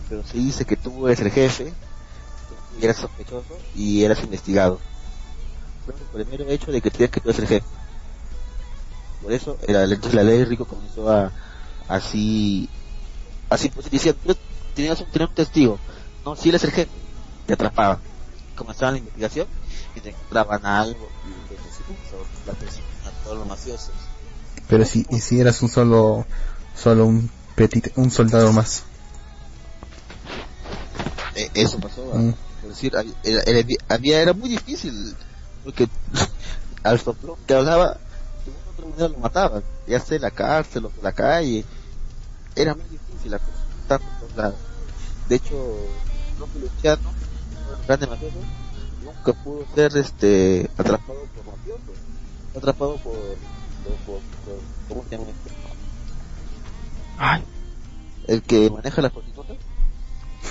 [0.09, 1.73] pero se dice que tú eres el jefe,
[2.79, 4.79] y eras sospechoso y eras investigado.
[6.11, 7.65] Por el mero hecho de que tienes que tú eres el jefe.
[9.21, 11.31] Por eso, entonces la ley Rico comenzó a,
[11.87, 12.69] así,
[13.49, 14.13] así pues decía,
[14.75, 15.79] tenías un, tenías un testigo,
[16.23, 16.91] no, si él es el jefe,
[17.45, 17.99] te atrapaban.
[18.55, 19.47] Comenzaban la investigación
[19.95, 23.91] y te encontraban algo y la persona, a todos los mafiosos.
[24.67, 26.25] Pero si, y si eras un solo,
[26.75, 28.83] solo un petit, un soldado más.
[31.55, 32.33] Eso pasó, mm.
[32.61, 32.93] por decir,
[33.87, 35.15] había, era muy difícil,
[35.63, 35.87] porque
[36.83, 37.97] al soplón que hablaba,
[38.45, 41.63] de una otra manera lo mataban, ya sea en la cárcel o en la calle,
[42.55, 44.53] era muy difícil la cosa,
[45.29, 45.77] De hecho,
[46.37, 48.35] propio Luciano, un grande mafioso,
[49.01, 51.95] nunca pudo ser este atrapado por mafiosos,
[52.57, 55.55] atrapado por, por, por, por ¿cómo se llama este?
[57.17, 57.43] Ay,
[58.27, 59.34] el que maneja las prostitutas.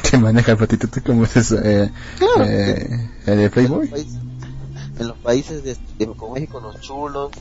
[0.11, 1.59] que maneja el prostituta como es eso?
[1.63, 3.91] Eh, claro, eh, el de Playboy.
[4.99, 7.33] En los países, de, de, como México, los chulos.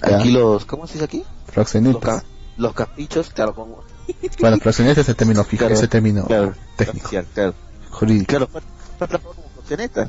[0.00, 1.24] Aquí los, ¿cómo se dice aquí?
[1.52, 2.14] Proxenetas.
[2.14, 2.24] Los,
[2.58, 3.82] los caprichos, claro, como
[4.40, 7.10] bueno, proxeneta es el término fijo, claro, ese término claro, técnico.
[7.34, 7.54] Claro,
[7.90, 8.26] jurídico.
[8.28, 8.48] Claro,
[9.00, 10.08] atrapado como proxeneta.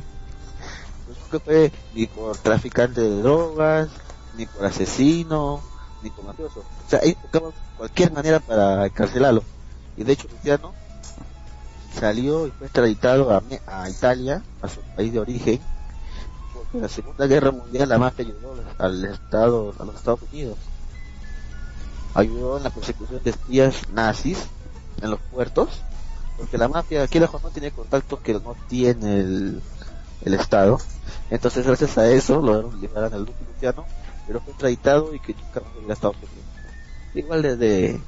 [1.32, 3.90] No fue ni por traficante de drogas,
[4.38, 5.62] ni por asesino,
[6.02, 6.60] ni por mafioso.
[6.60, 9.44] O sea, ahí buscaban cualquier manera para encarcelarlo.
[9.98, 10.74] Y de hecho, Luciano
[11.98, 15.60] salió y fue extraditado a, a Italia, a su país de origen,
[16.54, 20.58] porque la Segunda Guerra Mundial la mafia ayudó al Estado, a los Estados Unidos
[22.18, 24.48] ayudó en la persecución de espías nazis
[25.02, 25.70] en los puertos,
[26.38, 29.62] porque la mafia aquí lejos no tiene contactos que no tiene el,
[30.24, 30.80] el Estado.
[31.30, 33.86] Entonces, gracias a eso, lo liberaron al Duque Luciano,
[34.26, 36.34] pero fue extraditado y que nunca más hubiera Estados Unidos.
[37.14, 38.02] Igual desde,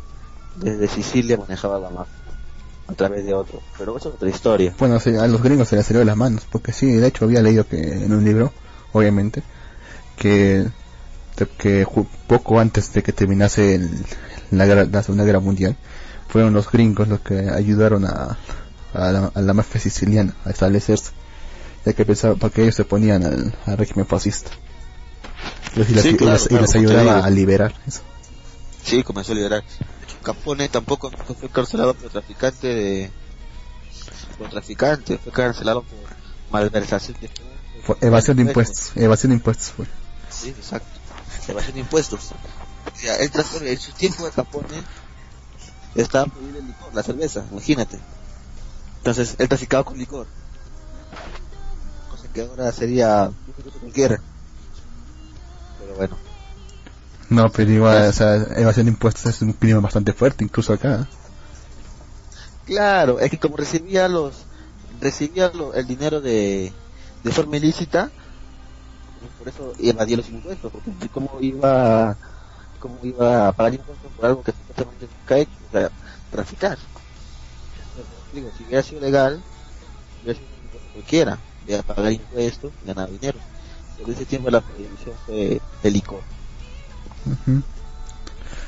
[0.55, 2.18] desde Sicilia manejaba la mafia
[2.89, 4.73] a través de otro, pero eso es otra historia.
[4.79, 7.41] Bueno, a los gringos se les salió de las manos, porque sí, de hecho había
[7.41, 8.51] leído que en un libro,
[8.93, 9.43] obviamente,
[10.17, 10.67] que
[11.45, 11.87] que
[12.27, 13.79] poco antes de que terminase
[14.51, 15.77] la, Segunda Guerra Mundial,
[16.27, 18.37] fueron los gringos los que ayudaron a,
[18.93, 21.11] a, la, mafia siciliana a establecerse,
[21.85, 24.51] ya que pensaba, porque ellos se ponían al, régimen fascista.
[25.75, 28.01] Y, les, ayudaba a liberar eso.
[28.83, 29.63] Sí, comenzó a liberar.
[30.23, 33.11] Capone tampoco fue encarcelado por traficante de
[34.37, 35.99] por traficante, fue encarcelado por
[36.51, 37.29] malversación de
[38.01, 39.85] evasión de impuestos, evasión de impuestos fue.
[40.29, 40.99] Sí, exacto
[41.51, 42.29] evasión de impuestos.
[43.01, 44.83] Ya, él en su tiempo de Capone
[45.95, 47.99] estaba prohibido el licor, la cerveza, imagínate.
[48.97, 50.27] Entonces, él traficaba con licor.
[52.11, 53.31] Cosa que ahora sería
[53.79, 54.21] cualquiera.
[55.79, 56.28] Pero bueno.
[57.29, 61.07] No, pero igual, o sea, evasión de impuestos es un crimen bastante fuerte, incluso acá.
[62.65, 64.45] Claro, es que como recibía los
[64.99, 66.73] recibía el dinero de,
[67.23, 68.11] de forma ilícita,
[69.37, 72.17] por eso evadía los impuestos, porque cómo iba,
[72.79, 75.89] cómo iba a pagar impuestos por algo que supuestamente nunca hecho, o sea,
[76.31, 76.77] traficar.
[78.33, 79.41] digo, si hubiera sido legal,
[80.21, 83.39] hubiera sido un impuesto cualquiera, de pagar impuestos y ganar dinero.
[83.97, 86.21] Pero ese tiempo la prohibición fue el licor.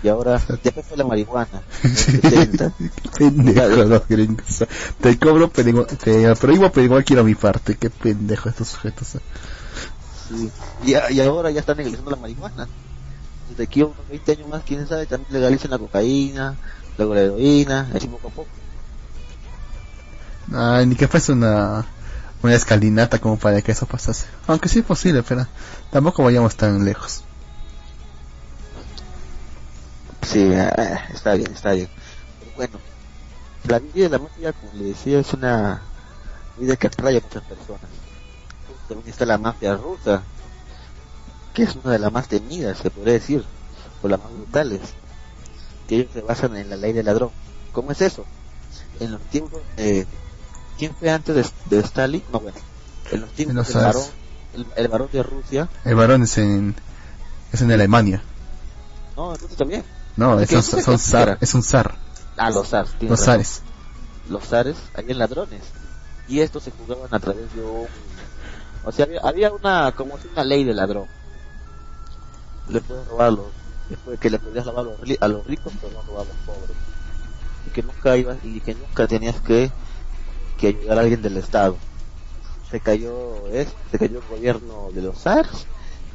[0.04, 1.62] Y ahora, ya fue la marihuana.
[3.18, 4.66] pendejo los gringos.
[5.00, 7.76] Te cobro, pero te prohíbo, pero igual quiero mi parte.
[7.76, 9.18] Qué pendejo estos sujetos.
[10.84, 12.68] Y, y, ahora ya están legalizando la marihuana.
[13.50, 16.56] Desde aquí a unos 20 años más, quién sabe, también legalicen la cocaína,
[16.98, 18.50] luego la heroína, así poco a poco.
[20.54, 21.86] Ay, ni que fuese una,
[22.42, 24.26] una escalinata como para que eso pasase.
[24.48, 25.46] Aunque sí es posible, pero
[25.92, 27.24] tampoco vayamos tan lejos.
[30.24, 31.90] Sí, eh, está bien, está bien.
[32.40, 32.80] Pero bueno,
[33.68, 35.82] la vida de la mafia, como le decía, es una
[36.58, 37.90] vida que atrae a muchas personas
[38.92, 40.24] también está la mafia rusa,
[41.54, 43.46] que es una de las más temidas, se podría decir,
[44.02, 44.82] o las más brutales,
[45.88, 47.32] que ellos se basan en la ley del ladrón.
[47.72, 48.26] ¿Cómo es eso?
[49.00, 50.06] En los tiempos de...
[50.78, 52.24] ¿Quién fue antes de, Stalin?
[52.34, 52.58] No, bueno,
[53.12, 54.04] en los tiempos del varón,
[54.76, 55.70] el, varón de Rusia.
[55.86, 56.76] El varón es en,
[57.54, 58.24] es en Alemania.
[59.16, 59.84] No, en Rusia también.
[60.18, 61.96] No, es, un, son zar, es un zar.
[62.38, 62.96] Ah, los zars.
[63.02, 63.62] Los zares.
[64.30, 65.62] Los zares, habían ladrones.
[66.28, 67.88] Y estos se jugaban a través de un
[68.84, 71.06] o sea, había, una, como si una ley de ladrón.
[72.68, 73.52] Le puedes robarlo,
[73.90, 74.88] después que le podías robar
[75.20, 76.78] a los ricos, pero no robar a los pobres.
[77.68, 79.72] Y que nunca ibas, y que nunca tenías que
[80.58, 81.76] que ayudar a alguien del Estado.
[82.70, 85.66] Se cayó, es, se cayó el gobierno de los SARS,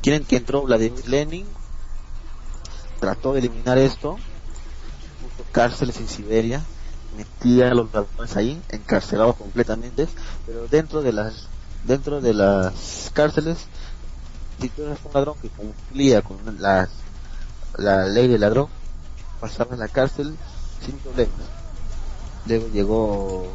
[0.02, 1.46] quieren que entró Vladimir Lenin,
[3.00, 4.16] trató de eliminar esto,
[5.20, 6.62] puso cárceles en Siberia,
[7.16, 10.08] metía a los ladrones ahí, encarcelados completamente,
[10.46, 11.48] pero dentro de las
[11.84, 13.58] dentro de las cárceles,
[14.60, 16.88] si tú eras un ladrón que cumplía con la,
[17.78, 18.68] la ley del ladrón,
[19.40, 20.36] pasaba en la cárcel
[20.84, 21.34] sin problemas.
[22.46, 23.52] Luego llegó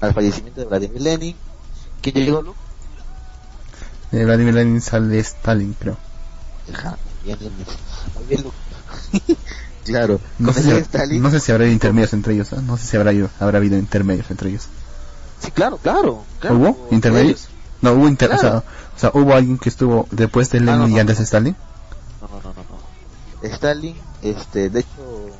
[0.00, 1.36] al fallecimiento de Vladimir Lenin.
[2.02, 2.54] ¿Quién llegó, Lu?
[4.10, 5.96] De Vladimir Lenin sale Stalin, creo.
[6.72, 6.96] Ajá,
[9.84, 12.56] claro, No sé, si, Stalin- no sé si habrá intermedios entre ellos, ¿eh?
[12.62, 14.68] no sé si habrá, habrá habido intermedios entre ellos.
[15.40, 16.26] Sí, claro, claro.
[16.40, 16.56] claro.
[16.56, 17.48] ¿Hubo intermedios?
[17.80, 18.64] No, hubo inter o, sea, Claro.
[18.96, 21.56] o sea, hubo alguien que estuvo después de Lenin Ah, no, y antes de Stalin.
[22.20, 23.48] No, no, no, no, no.
[23.48, 25.30] Stalin, este, de hecho,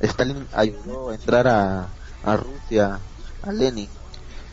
[0.00, 1.88] Stalin ayudó a entrar a,
[2.22, 3.00] a Rusia,
[3.42, 3.88] a Lenin,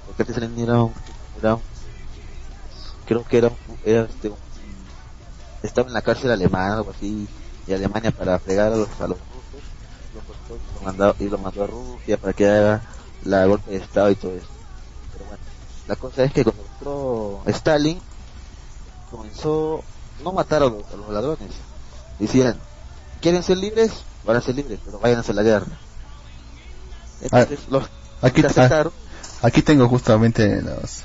[0.05, 0.93] porque antes Lenin era un,
[1.37, 1.63] era un-
[3.05, 4.37] creo que era, un- era este, un-
[5.63, 7.27] estaba en la cárcel alemana, algo así,
[7.67, 9.63] y Alemania para fregar a los, a los rusos,
[10.13, 12.81] lo lo mandó, y lo mandó a Rusia para que haga
[13.23, 14.47] la golpe de estado y todo eso.
[15.13, 15.43] Pero bueno,
[15.87, 17.99] la cosa es que cuando entró Stalin,
[19.11, 19.83] comenzó
[20.23, 21.51] no matar a los, a los ladrones,
[22.19, 22.57] decían,
[23.21, 23.91] ¿quieren ser libres?
[24.25, 25.67] Van a ser libres, pero vayan a la guerra.
[27.21, 27.89] Entonces, los
[28.21, 28.91] Aquí, ah, aceptaron,
[29.43, 31.03] aquí tengo justamente los,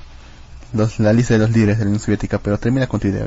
[0.72, 3.26] los, la lista de los líderes de la Unión Soviética, pero termina con tu idea.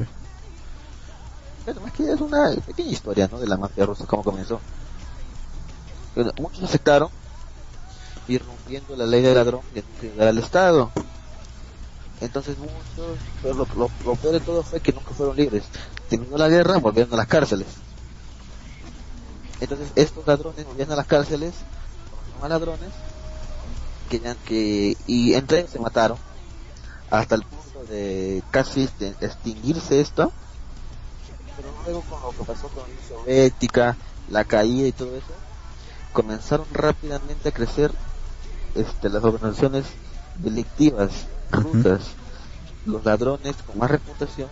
[1.66, 3.40] Bueno, más que es una pequeña historia, ¿no?
[3.40, 4.60] De la mafia rusa, cómo comenzó.
[6.14, 7.10] Bueno, muchos aceptaron,
[8.28, 10.92] irrumpiendo la ley del ladrón y ayudar al Estado.
[12.22, 15.66] Entonces muchos, pero lo, peor de todo fue que nunca fueron libres.
[16.08, 17.68] Terminó la guerra, volvieron a las cárceles.
[19.60, 21.54] Entonces estos ladrones volvían a las cárceles,
[22.40, 22.92] más ladrones,
[24.10, 26.18] que, que y entre ellos se mataron
[27.10, 28.90] hasta el punto de casi
[29.20, 30.32] extinguirse esto.
[31.56, 33.98] Pero luego con lo que pasó con la Unión Soviética,
[34.30, 35.34] la caída y todo eso,
[36.14, 37.92] comenzaron rápidamente a crecer
[38.76, 39.86] este, las organizaciones
[40.38, 42.02] delictivas rusas.
[42.86, 44.50] Los ladrones con más reputación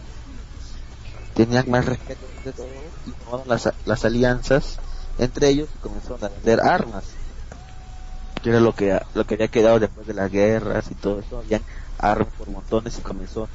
[1.36, 2.68] tenían más respeto de todo
[3.06, 4.78] y tomaron las, las alianzas
[5.18, 7.04] entre ellos y comenzaron a vender armas
[8.44, 11.40] que era lo que lo que había quedado después de las guerras y todo eso.
[11.40, 11.62] Habían
[11.98, 13.48] armas por montones y comenzó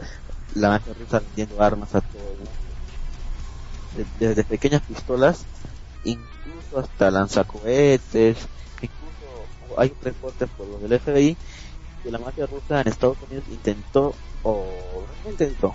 [0.55, 2.23] la mafia rusa vendiendo armas a todo
[4.19, 5.45] desde pequeñas pistolas
[6.05, 8.37] incluso hasta lanzacohetes
[8.81, 11.37] incluso hay un reporte por lo del FBI
[12.03, 14.67] que la mafia rusa en Estados Unidos intentó o
[15.25, 15.73] no intentó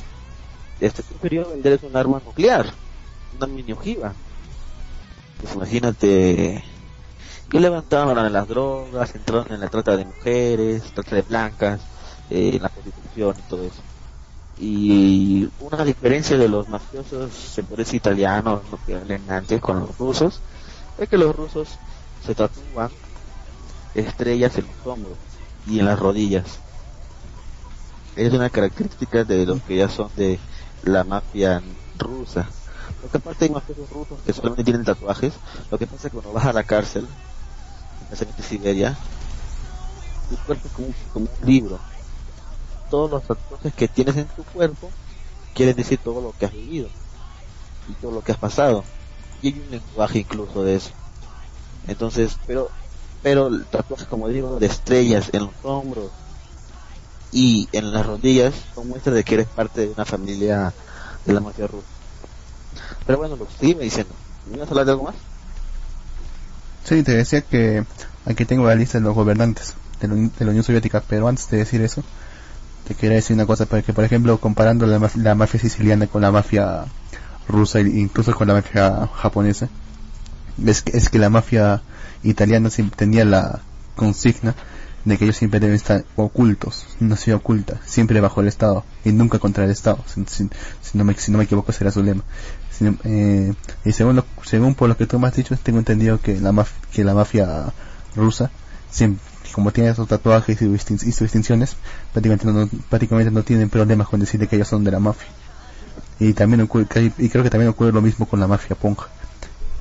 [0.79, 2.65] este prefirió vender un arma nuclear
[3.37, 4.13] una mini ojiva.
[5.41, 6.63] Pues imagínate
[7.51, 11.81] y levantaron las drogas entraron en la trata de mujeres trata de blancas
[12.29, 13.81] eh, la prostitución y todo eso
[14.57, 19.79] y una diferencia de los mafiosos se puede decir italianos lo que hablan antes con
[19.79, 20.41] los rusos
[20.97, 21.69] es que los rusos
[22.25, 22.91] se tatúan
[23.95, 25.17] estrellas en los hombros
[25.67, 26.59] y en las rodillas.
[28.15, 30.39] Es una característica de los que ya son de
[30.83, 31.61] la mafia
[31.97, 32.47] rusa.
[33.01, 35.33] Porque aparte hay mafiosos rusos que solamente tienen tatuajes
[35.71, 37.07] lo que pasa es que cuando vas a la cárcel
[38.03, 38.97] especialmente Siberia
[40.29, 41.79] tu cuerpo es como un libro
[42.93, 44.91] todos los tatuajes que tienes en tu cuerpo
[45.55, 46.89] quieren decir todo lo que has vivido
[47.89, 48.83] y todo lo que has pasado.
[49.41, 50.91] Y hay un lenguaje incluso de eso.
[51.87, 52.69] Entonces pero
[53.23, 56.11] pero el tatuaje como digo de estrellas en los hombros
[57.31, 60.71] y en las rodillas son muestras de que eres parte de una familia
[61.25, 61.87] de la mafia rusa.
[63.07, 64.13] Pero bueno lo que me diciendo
[64.51, 65.15] ¿me ibas a hablar de algo más?
[66.83, 67.85] Sí, te decía que
[68.27, 71.81] aquí tengo la lista de los gobernantes de la Unión Soviética, pero antes de decir
[71.81, 72.03] eso,
[72.87, 76.21] te quería decir una cosa, porque por ejemplo, comparando la, maf- la mafia siciliana con
[76.21, 76.85] la mafia
[77.47, 79.69] rusa e incluso con la mafia japonesa,
[80.65, 81.81] es que, es que la mafia
[82.23, 83.59] italiana siempre tenía la
[83.95, 84.55] consigna
[85.05, 89.11] de que ellos siempre deben estar ocultos, una ciudad oculta, siempre bajo el Estado y
[89.11, 90.49] nunca contra el Estado, si, si-
[90.81, 92.23] si no, me, si no me equivoco será su lema.
[92.71, 93.53] Sin- eh,
[93.83, 96.51] y según, lo- según por lo que tú me has dicho, tengo entendido que la,
[96.53, 97.73] maf- que la mafia
[98.15, 98.49] rusa,
[98.93, 99.17] siem-
[99.53, 101.75] como tiene esos tatuajes y, sus distinciones,
[102.11, 105.29] prácticamente no, prácticamente no tienen problemas con decirle que ellos son de la mafia.
[106.19, 109.07] Y también ocurre, y creo que también ocurre lo mismo con la mafia ponja.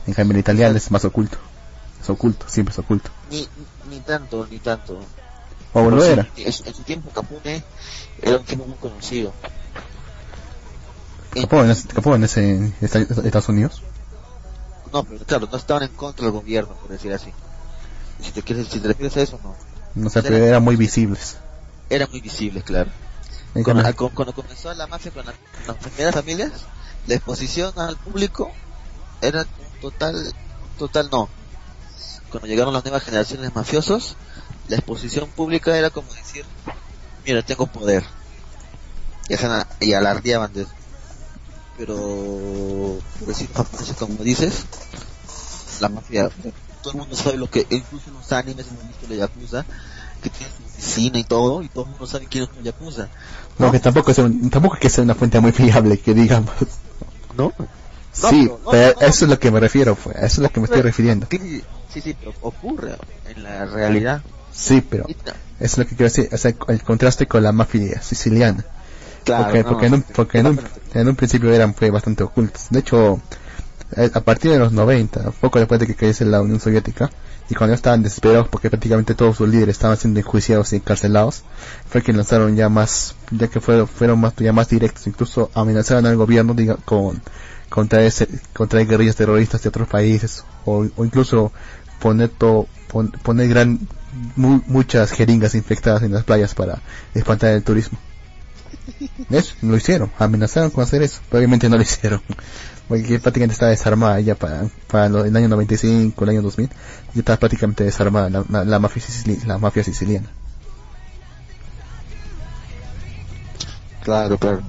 [0.07, 1.39] En cambio, el italiano es más oculto.
[2.01, 3.11] Es oculto, siempre es oculto.
[3.31, 3.49] ni,
[3.89, 4.99] ni tanto ni tanto
[5.73, 6.29] O sí, era.
[6.37, 7.63] En, su- en tiempo Capone
[8.21, 9.33] era un tipo muy conocido.
[11.35, 13.83] En- en, ese- capó en en Estados Unidos.
[14.93, 17.33] no, pero claro, no estaban en contra del gobierno, por decir así.
[18.23, 19.57] Si te, quieres, si te refieres a eso, no.
[19.95, 21.37] No sé, pero eran muy visibles.
[21.91, 22.91] eran muy visibles, claro.
[23.65, 26.53] Cuando, cuando comenzó la mafia con, la- con las primeras familias,
[27.07, 28.51] la exposición al público
[29.21, 29.45] era
[29.81, 30.33] total,
[30.79, 31.29] total no.
[32.31, 34.17] Cuando llegaron las nuevas generaciones de mafiosos,
[34.69, 36.47] la exposición pública era como decir,
[37.27, 38.05] mira, tengo poder.
[39.81, 40.73] Y, alardeaban de eso.
[41.77, 43.01] Pero,
[43.55, 44.65] japoneses, como dices,
[45.81, 46.31] la mafia,
[46.83, 49.65] todo el mundo sabe lo que, incluso en los animes hemos visto la Yakuza,
[50.23, 53.09] que tiene su oficina y todo, y todo el mundo sabe quién es un Yakuza.
[53.59, 56.53] No, que tampoco es, un- tampoco es que sea una fuente muy fiable, que digamos.
[57.37, 57.53] ¿No?
[58.13, 59.07] sí, pero- no, pero no, no.
[59.07, 61.27] eso es lo que me refiero, pues, a eso es lo que me estoy refiriendo.
[61.31, 62.97] Sí, sí, pero ocurre
[63.29, 64.23] en la realidad.
[64.53, 65.23] Sí, pero eso
[65.61, 68.65] es lo que quiero decir, o sea, el contraste con la mafia siciliana.
[69.25, 70.61] Claro, porque porque, en, un, sí, porque en, un,
[70.95, 72.67] en un principio eran fue bastante ocultos.
[72.71, 73.21] De hecho,
[73.97, 77.11] a partir de los 90, poco después de que cayese la Unión Soviética,
[77.51, 81.43] y cuando estaban desesperados porque prácticamente todos sus líderes estaban siendo enjuiciados y encarcelados,
[81.89, 86.07] fue que lanzaron ya más, ya que fueron, fueron más, ya más directos, incluso amenazaron
[86.07, 86.55] al gobierno
[86.85, 87.21] con
[87.69, 91.53] contra ese, contra guerrillas terroristas de otros países, o, o incluso
[92.01, 93.79] poner to- pon- poner gran,
[94.37, 96.81] mu- muchas jeringas infectadas en las playas para
[97.15, 97.99] espantar el turismo.
[99.29, 99.55] ¿Ves?
[99.63, 102.23] Lo hicieron, amenazaron con hacer eso, pero obviamente no lo hicieron.
[102.89, 106.75] Porque prácticamente estaba desarmada ya para, para el año 95, el año 2000, ya
[107.21, 109.03] estaba prácticamente desarmada la, la, la mafia,
[109.47, 110.29] la mafia siciliana.
[114.03, 114.63] Claro, claro.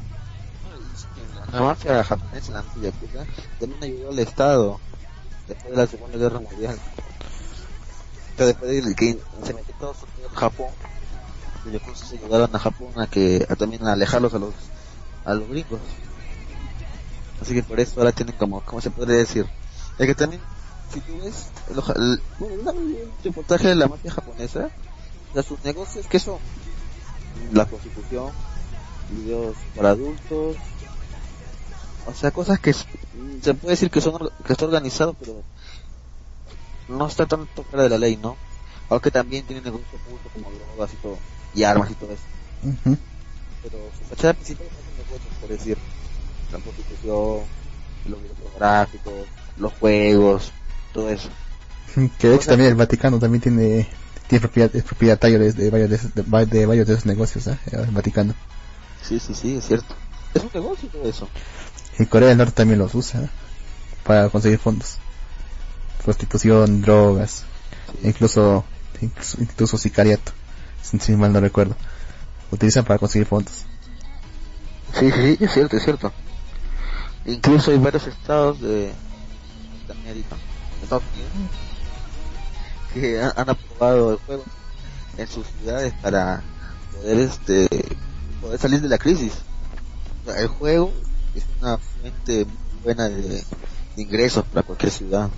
[1.52, 3.26] La mafia japonesa, la mafia yakuza,
[3.60, 4.80] también ayudó al Estado
[5.48, 6.77] después de la Segunda Guerra Mundial.
[8.38, 10.69] Sea, después de que se metió todo en Japón,
[11.64, 14.53] los yakuza se a Japón a que a también a alejarlos a los
[15.26, 15.80] a los gringos.
[17.41, 19.45] Así que por eso ahora tienen como, ¿cómo se podría decir?
[19.98, 20.41] Es que también,
[20.94, 24.69] si tú ves, el, el- bueno, un reportaje de la mafia japonesa,
[25.34, 26.40] sea, sus negocios, ¿qué son?
[27.52, 28.31] La prostitución,
[29.10, 30.56] videos para adultos,
[32.06, 35.44] o sea, cosas que se puede decir que son que está organizado, pero
[36.88, 38.38] no está tanto fuera de la ley, ¿no?
[38.90, 41.19] Aunque también tienen negocio oculto como drogas y todo,
[41.53, 42.23] y armas y todo eso.
[43.63, 45.77] Pero su fachada principal son negocios, por decir,
[46.51, 47.39] la prostitución,
[48.09, 49.13] los videos pornográficos,
[49.57, 50.51] los juegos,
[50.93, 51.30] todo eso.
[52.17, 53.88] Que de hecho también el Vaticano también tiene,
[54.27, 57.57] tiene propiedad, es propietario de, de varios de, varios de esos negocios, ¿eh?
[57.71, 58.34] el Vaticano.
[59.01, 59.95] Sí, sí, sí, es cierto.
[60.34, 61.27] Es un negocio todo eso.
[61.99, 63.30] Y Corea del Norte también los usa ¿eh?
[64.03, 64.97] para conseguir fondos.
[66.03, 67.43] Prostitución, drogas,
[68.03, 68.65] incluso,
[68.99, 70.34] incluso, incluso sicariato,
[70.84, 71.76] si, mal no recuerdo.
[72.51, 73.65] Utilizan para conseguir fondos.
[74.99, 76.11] Sí, sí, es cierto, es cierto.
[77.26, 78.91] Incluso hay varios estados de
[79.88, 80.35] de América,
[80.77, 81.51] de Estados Unidos,
[82.93, 84.43] que han, aprobado el juego
[85.18, 86.41] en sus ciudades para
[86.93, 87.68] poder este
[88.41, 89.34] poder salir de la crisis.
[90.38, 90.93] El juego
[91.35, 92.45] es una fuente
[92.84, 93.43] buena de
[93.97, 95.30] ingresos para cualquier ciudad.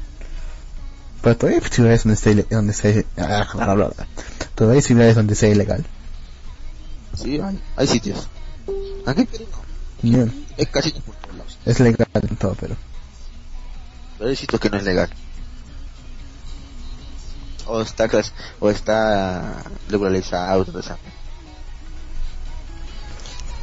[1.22, 3.90] Pero todavía hay ciudades donde sea, donde sea, ah,
[4.54, 5.86] todavía hay ciudades donde sea ilegal.
[7.18, 8.28] Sí, hay, hay sitios.
[9.06, 9.46] Aquí en Perú
[10.04, 10.26] no,
[11.06, 12.76] por todos lados, Es legal en todo, pero
[14.18, 15.10] pero hay sitios que no es legal.
[17.68, 18.08] O está,
[18.60, 20.98] o está legalizado, todo eso.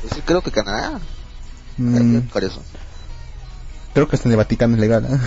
[0.01, 1.01] Pues sí, creo que Canadá.
[1.77, 2.19] mm,
[3.95, 5.05] creo que hasta en el Vaticano es legal.
[5.05, 5.19] ¿eh?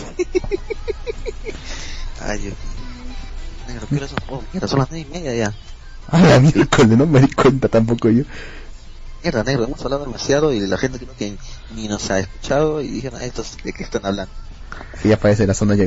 [2.22, 2.54] Ay, Dios.
[3.68, 4.18] Negro, ¿qué son?
[4.28, 5.54] Oh, mierda, son las nueve y media ya.
[6.08, 8.24] A la miércoles, no me di cuenta tampoco yo.
[9.22, 11.36] Mierda, negro, hemos hablado demasiado y la gente creo que
[11.74, 14.32] ni nos ha escuchado y dijeron, "Ah, estos de qué están hablando.
[15.02, 15.84] Que ya parece la zona ya...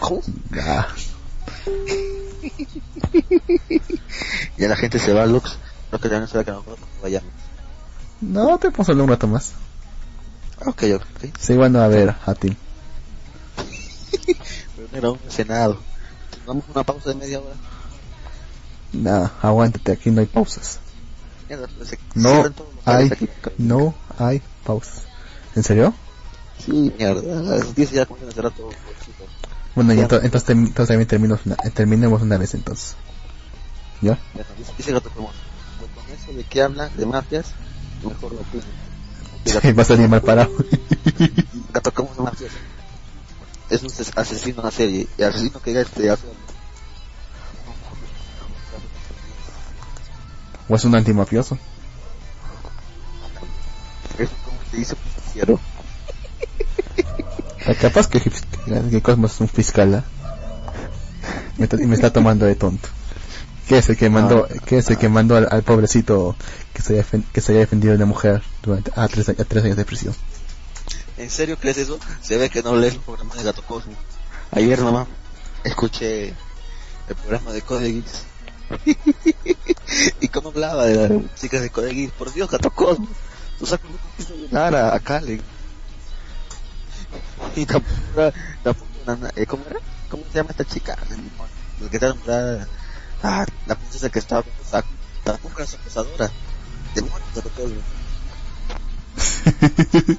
[0.00, 0.22] ¿Cómo?
[0.60, 0.88] Ah,
[4.56, 5.56] Ya la gente se va Lux,
[5.92, 7.30] no que también se va a que nosotros nos vayamos.
[8.20, 9.52] no, te puedo hablar un rato más.
[10.66, 11.02] Ok, ok.
[11.38, 12.54] Sí, bueno, a ver, a ti.
[15.00, 15.78] No he cenado.
[16.44, 17.54] Tomamos una pausa de media hora.
[18.92, 20.80] No, aguántate, aquí no hay pausas.
[22.14, 22.54] No los
[22.84, 23.10] hay,
[23.58, 25.02] no hay pausas.
[25.54, 25.94] ¿En serio?
[26.64, 28.68] Sí, mierda, a las 10 ya comienzan a cerrar todo.
[28.68, 29.24] pobrecito.
[29.74, 30.08] Bueno, y Ya.
[30.08, 32.96] ento- entonces, entonces también terminamos una, eh, terminemos una vez entonces.
[34.00, 34.18] ¿Ya?
[34.76, 35.32] Dice, Gato Cremón,
[35.78, 37.46] pues con eso de que hablan de mafias,
[38.02, 38.64] mejor lo opino.
[39.44, 40.50] Y Gato- Va a salir mal parado.
[41.72, 42.54] Gato un mafioso.
[43.70, 46.26] Es un ses- asesino en la serie, y asesino que este hace
[50.68, 51.58] o es un antimafioso.
[54.18, 55.58] es como se dice justiciero.
[57.66, 60.04] Ah, Capaz que, que Cosmos es un fiscal, ¿ah?
[61.58, 62.88] Me está- y me está tomando de tonto.
[63.68, 66.34] ¿Qué es el que mandó, qué es el que mandó al, al pobrecito
[66.72, 69.64] que se, haya que se haya defendido de una mujer durante a tres, a tres
[69.64, 70.14] años de prisión?
[71.20, 72.00] ¿En serio crees eso?
[72.22, 73.92] Se ve que no lees el programa de Gato Cosmo.
[74.52, 75.06] Ayer nomás
[75.64, 78.02] escuché el programa de Code
[80.20, 82.10] y cómo hablaba de las chicas de Code.
[82.16, 83.06] Por Dios, Gato Cosmo.
[83.58, 85.42] Tú un quiso violar a, Kalen.
[87.54, 88.32] Y tampoco
[89.36, 89.80] eh, ¿cómo era?
[90.08, 90.96] ¿Cómo se llama esta chica?
[91.80, 92.66] La que está nombrada,
[93.22, 94.84] ah, la princesa que estaba con.
[95.22, 96.30] Tampoco era su acusadora.
[96.94, 97.99] Demonios, Gato Cosmo.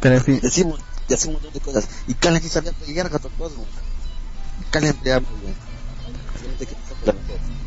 [0.00, 1.88] Pero en fin, decimos, y hacemos un montón de cosas.
[2.06, 3.64] Y Kalen sí sabía pelear Gato Cosmo.
[4.70, 5.54] Kalen pelea muy bien.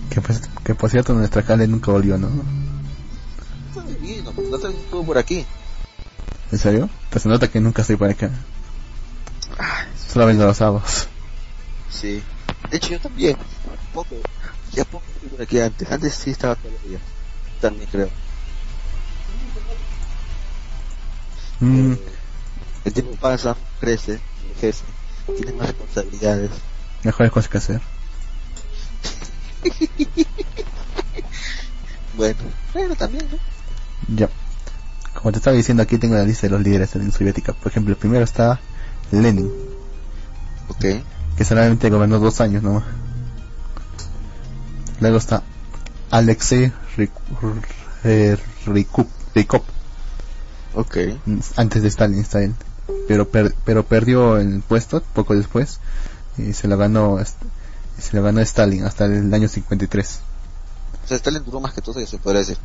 [0.09, 2.29] Que no pues- que por cierto nuestra Kale nunca volvió, ¿no?
[2.29, 5.45] No porque la otra vez estuvo por aquí.
[6.51, 6.89] ¿En serio?
[7.09, 8.31] Pues se nota que nunca estoy por acá.
[10.11, 11.07] Solo vengo los sábados.
[11.89, 12.23] sí.
[12.69, 13.37] De hecho, yo también.
[13.93, 14.15] Poco.
[14.73, 15.91] Ya poco estuve por aquí antes.
[15.91, 17.01] Antes sí estaba todos los días.
[17.61, 18.09] También creo.
[21.59, 21.97] Mm, Eh,
[22.85, 24.83] el tiempo pasa, crece, envejece,
[25.37, 26.51] tiene más responsabilidades.
[27.03, 27.81] mejores cosas que hacer.
[32.15, 32.39] Bueno,
[32.73, 33.37] pero también, ¿no?
[34.17, 34.29] Ya.
[35.13, 37.53] Como te estaba diciendo, aquí tengo la lista de los líderes de la Unión Soviética.
[37.53, 38.59] Por ejemplo, el primero está
[39.11, 39.49] Lenin,
[40.67, 40.85] Ok.
[41.37, 42.83] que solamente gobernó dos años nomás.
[44.99, 45.43] Luego está
[46.11, 47.11] Alexei Rik-
[48.03, 49.61] eh, Rikup- Rykov,
[50.75, 50.97] Ok.
[51.55, 52.53] antes de Stalin está él.
[53.07, 55.79] Pero, per- pero perdió el puesto poco después
[56.37, 57.17] y se lo ganó
[57.97, 60.19] se lo ganó Stalin hasta el año 53.
[61.03, 62.57] O sea, Stalin duró más que todo eso, se podría decir.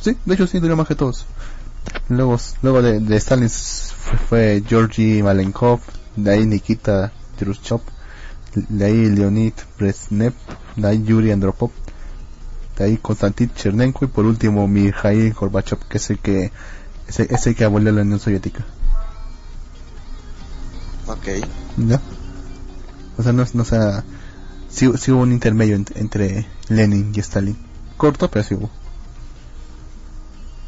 [0.00, 1.26] Sí, de hecho sí duró más que todos.
[2.08, 5.80] Luego, luego de, de Stalin fue, fue Georgy Malenkov,
[6.16, 7.80] de ahí Nikita Khrushchev,
[8.54, 10.32] de ahí Leonid Brezhnev,
[10.76, 11.70] de ahí Yuri Andropov,
[12.78, 16.52] de ahí Konstantin Chernenko y por último Mikhail Gorbachev, que es el que
[17.12, 18.64] es el, es el que abolió la Unión Soviética.
[21.06, 21.26] Ok.
[21.76, 22.00] ¿Ya?
[23.18, 24.04] O sea, no, no o sea,
[24.70, 27.56] sí, sí hubo un intermedio ent- entre Lenin y Stalin.
[27.96, 28.70] Corto, pero sí hubo.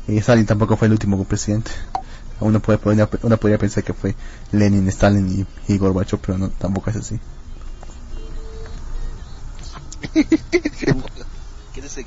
[0.07, 1.71] Y Stalin tampoco fue el último presidente.
[2.41, 4.15] Uno, puede, uno, uno podría pensar que fue
[4.53, 7.19] Lenin, Stalin y, y Gorbachev, pero no, tampoco es así.
[11.73, 12.05] ¿Quién es el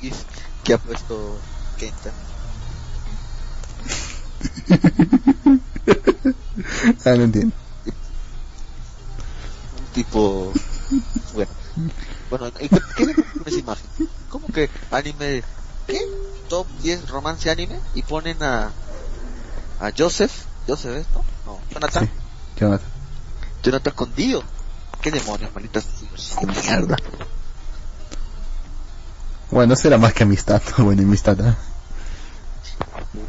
[0.64, 1.38] que ha puesto
[1.78, 2.10] Kenta?
[7.04, 7.54] ah, no entiendo.
[9.78, 10.52] Un tipo...
[11.34, 11.50] Bueno.
[12.30, 13.86] Bueno, ¿y qué, qué ponen esa imagen?
[14.28, 15.42] ¿Cómo que anime?
[15.86, 15.98] ¿Qué?
[16.48, 18.72] Top 10 romance anime y ponen a...
[19.80, 20.32] A Joseph.
[20.66, 21.24] ¿Joseph es, no?
[21.46, 21.60] No.
[21.70, 22.06] Jonathan.
[22.06, 22.10] Sí.
[22.58, 22.88] Jonathan.
[23.62, 24.42] Jonathan con Dio.
[25.00, 25.86] ¿Qué demonios, malditas
[26.40, 26.96] qué mierda?
[29.50, 31.38] Bueno, eso era más que amistad, bueno, amistad.
[31.40, 31.54] ¿eh?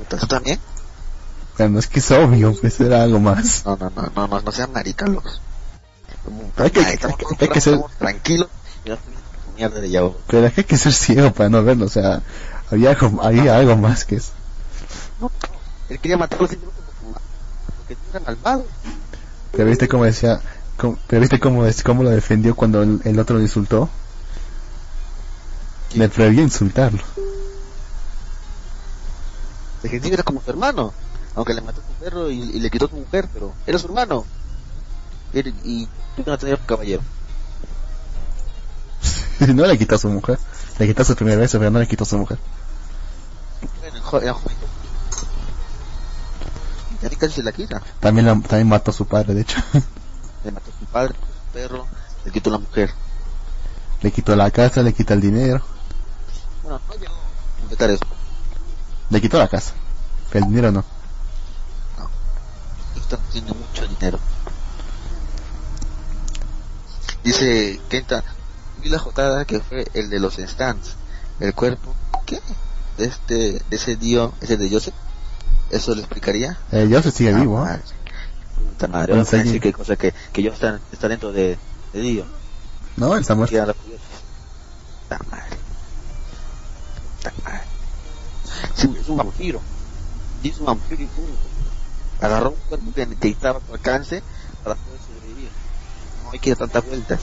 [0.09, 0.59] ¿Tú también?
[1.59, 3.65] Es que es obvio, pues era algo más.
[3.65, 5.41] No, no, no, no, no, no sean maricalos.
[6.57, 7.07] Hay que- hay que-
[7.39, 7.79] hay que ser-
[8.23, 8.99] tenemos
[9.57, 10.15] mierda de Yahoo.
[10.27, 12.21] Pero es que hay que ser ciego para no verlo, o sea,
[12.71, 14.31] había algo, había algo más que eso.
[15.19, 15.29] No,
[15.89, 16.71] él quería matarlo como
[17.77, 18.65] porque era malvado.
[19.51, 20.39] Pero viste cómo decía,
[20.77, 23.89] cómo- pero viste cómo, cómo lo defendió cuando el, el otro lo insultó.
[25.95, 27.01] Le prohibió insultarlo.
[29.83, 30.93] El era como su hermano,
[31.35, 33.77] aunque le mató a su perro y, y le quitó a su mujer, pero era
[33.79, 34.25] su hermano.
[35.33, 35.87] Y, y
[36.25, 37.01] no tenías un caballero.
[39.53, 40.39] no le quitó a su mujer.
[40.79, 42.37] Le quitó a su primer beso, pero no le quitó a su mujer.
[43.83, 44.33] Era joven.
[47.01, 47.81] Ya casi se la quita.
[47.99, 49.61] También, la- también mató a su padre, de hecho.
[50.43, 51.87] Le mató a su padre, a su perro,
[52.25, 52.91] le quitó a la mujer.
[54.01, 55.61] le quitó la casa, le quitó el dinero.
[56.63, 58.03] Bueno, no llegó a completar eso.
[59.09, 59.73] Le quitó la casa.
[60.31, 60.83] Pero el dinero no.
[63.09, 64.19] Esta tiene mucho dinero.
[67.23, 68.23] Dice Kenta,
[68.83, 70.91] vi la jotada que fue el de los stands.
[71.39, 71.95] El cuerpo,
[72.27, 72.39] ¿qué?
[72.99, 74.93] Este, ese dio, ese de Joseph.
[75.71, 76.59] ¿Eso le explicaría?
[76.71, 77.81] Eh, yo se sigue Ah, vivo, ¿eh?
[78.73, 79.37] Puta madre, sí.
[79.37, 81.57] decir que cosa que, que yo está, está dentro de,
[81.93, 82.25] de Dio.
[82.95, 83.55] No, él está muerto.
[83.55, 85.57] Puta madre.
[87.17, 87.61] Puta madre.
[88.75, 89.59] Sí, es un vampiro.
[90.43, 91.48] Es un vampiro y punto.
[92.21, 94.21] Agarró un cuerpo que necesitaba su alcance
[94.63, 95.49] para poder sobrevivir.
[96.23, 97.19] No hay que dar tantas vueltas.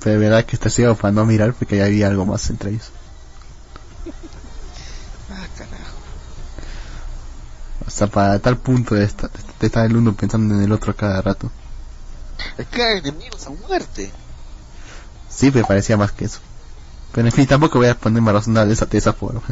[0.00, 2.70] Pero de verdad que está ciego para no mirar porque ya había algo más entre
[2.70, 2.90] ellos.
[5.30, 5.96] Ah, carajo.
[7.86, 11.20] Hasta para tal punto de estar, de estar el uno pensando en el otro cada
[11.20, 11.50] rato.
[12.56, 14.12] Es que hay enemigos a muerte.
[15.28, 16.40] Sí, me parecía más que eso.
[17.12, 19.42] Pero en fin, tampoco voy a ponerme a razonar de esa, de esa forma.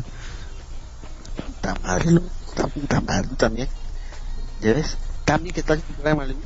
[1.73, 2.27] Puta madre, loco.
[2.47, 3.69] Puta, puta madre, tú también.
[4.61, 4.97] ¿Ya ves?
[5.25, 6.37] También que tal el programa le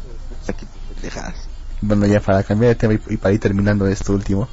[0.46, 1.34] aquí pendejadas.
[1.80, 4.48] Bueno, ya para cambiar de tema y, y para ir terminando esto último,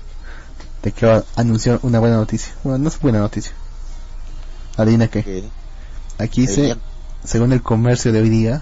[0.81, 2.53] te quiero anunciar una buena noticia.
[2.63, 3.51] Bueno, no es buena noticia.
[4.77, 5.07] Adivina.
[5.07, 5.49] Que-
[6.17, 6.79] Aquí dice, Deberían-
[7.23, 8.61] según el comercio de hoy día,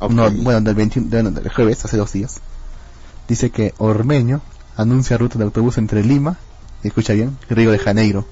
[0.00, 2.40] no, bueno, del 21, de- bueno, del jueves, hace dos días,
[3.28, 4.40] dice que Ormeño
[4.76, 6.36] anuncia ruta de autobús entre Lima,
[6.82, 8.26] y escucha bien, Río de Janeiro.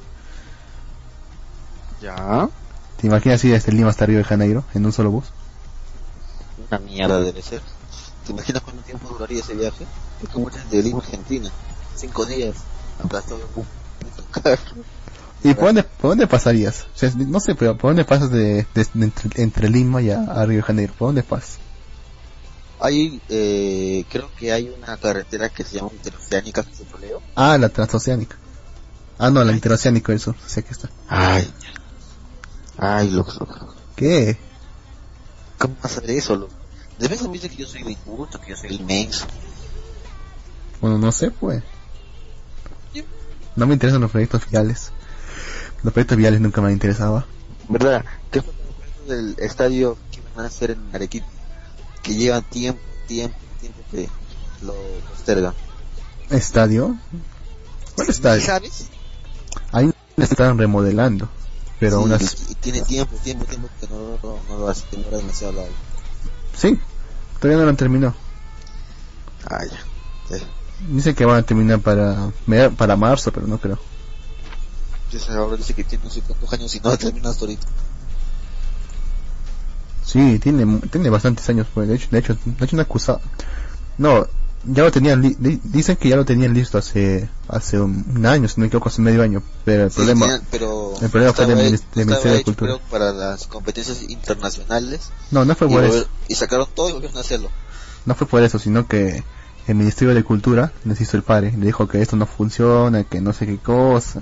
[2.00, 2.48] Ya.
[3.00, 5.24] ¿Te imaginas ir desde Lima hasta Río de Janeiro en un solo bus?
[6.68, 7.62] Una mierda debe ser.
[8.26, 9.86] ¿Te imaginas cuánto tiempo duraría ese viaje?
[10.22, 11.50] Es como de Lima a Argentina.
[11.96, 12.56] Cinco días.
[13.02, 14.82] Aplastado en un puto carro.
[15.42, 16.86] ¿Y por dónde, por dónde pasarías?
[16.94, 20.10] O sea, no sé, pero ¿por dónde pasas de, de- de entre, entre Lima y
[20.10, 20.92] a, a Río de Janeiro?
[20.98, 21.56] ¿Por dónde pasas?
[22.80, 26.84] Hay, eh, creo que hay una carretera que se llama Interoceánica, que se.
[27.34, 28.36] Ah, la transoceánica.
[29.18, 30.34] Ah, no, la interoceánica del sur.
[30.46, 30.88] Sí, aquí está.
[31.08, 31.50] Ay.
[32.82, 33.74] Ay, loco, loco.
[33.94, 34.38] ¿Qué?
[35.58, 36.48] ¿Cómo vas a eso?
[36.98, 39.26] De vez dice que yo soy el inculto, que yo soy inmenso.
[40.80, 41.62] Bueno, no sé, pues.
[43.54, 44.92] No me interesan los proyectos viales.
[45.82, 47.26] Los proyectos viales nunca me han interesado.
[47.68, 48.02] ¿Verdad?
[48.30, 48.54] ¿Qué fue
[49.06, 51.26] lo del estadio que van a hacer en Arequipa?
[52.02, 54.08] Que lleva tiempo, tiempo, tiempo que
[54.62, 54.74] lo
[55.10, 55.52] postergan.
[56.30, 56.96] ¿Estadio?
[57.94, 58.42] ¿Cuál estadio?
[58.42, 58.88] ¿Sabes?
[59.70, 61.28] Ahí le están remodelando.
[61.80, 62.22] Pero Sí, unas...
[62.48, 65.72] y- y tiene tiempo, tiempo, tiempo que no, no, no lo hace, demora demasiado largo.
[66.56, 66.78] Sí,
[67.40, 68.14] todavía no lo han terminado.
[69.50, 70.36] Ah, ya.
[70.36, 70.44] Sí.
[70.88, 72.30] Dicen que van a terminar para
[72.76, 73.78] para marzo, pero no creo.
[75.30, 77.66] Ahora dice que tiene no sé cuántos años y no ha terminado hasta ahorita.
[80.04, 81.88] Sí, tiene tiene bastantes años, pues.
[81.88, 83.20] De hecho, de hecho, de hecho, un acusado.
[83.98, 84.26] No,
[84.64, 85.22] ya lo tenían.
[85.22, 88.62] li- di- dicen que ya lo tenían listo hace hace un, un año, si no
[88.62, 89.42] me equivoco, hace medio año.
[89.64, 92.72] Pero el Sí, problema, pero el problema fue del estaba Ministerio de hecho, Cultura.
[92.76, 96.06] creo, para las competencias internacionales no, no fue y, por eso.
[96.28, 97.50] y sacaron todo y volvieron a hacerlo.
[98.06, 99.22] No fue por eso, sino que
[99.66, 101.52] el Ministerio de Cultura les hizo el padre.
[101.56, 104.20] Le dijo que esto no funciona, que no sé qué cosa,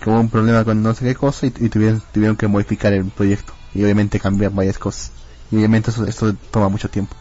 [0.00, 2.92] que hubo un problema con no sé qué cosa y, y tuvieron, tuvieron que modificar
[2.92, 3.52] el proyecto.
[3.74, 5.12] Y obviamente cambiar varias cosas.
[5.50, 7.14] Y obviamente eso, esto toma mucho tiempo.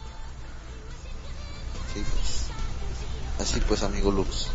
[3.42, 4.48] Así pues, amigo Lux.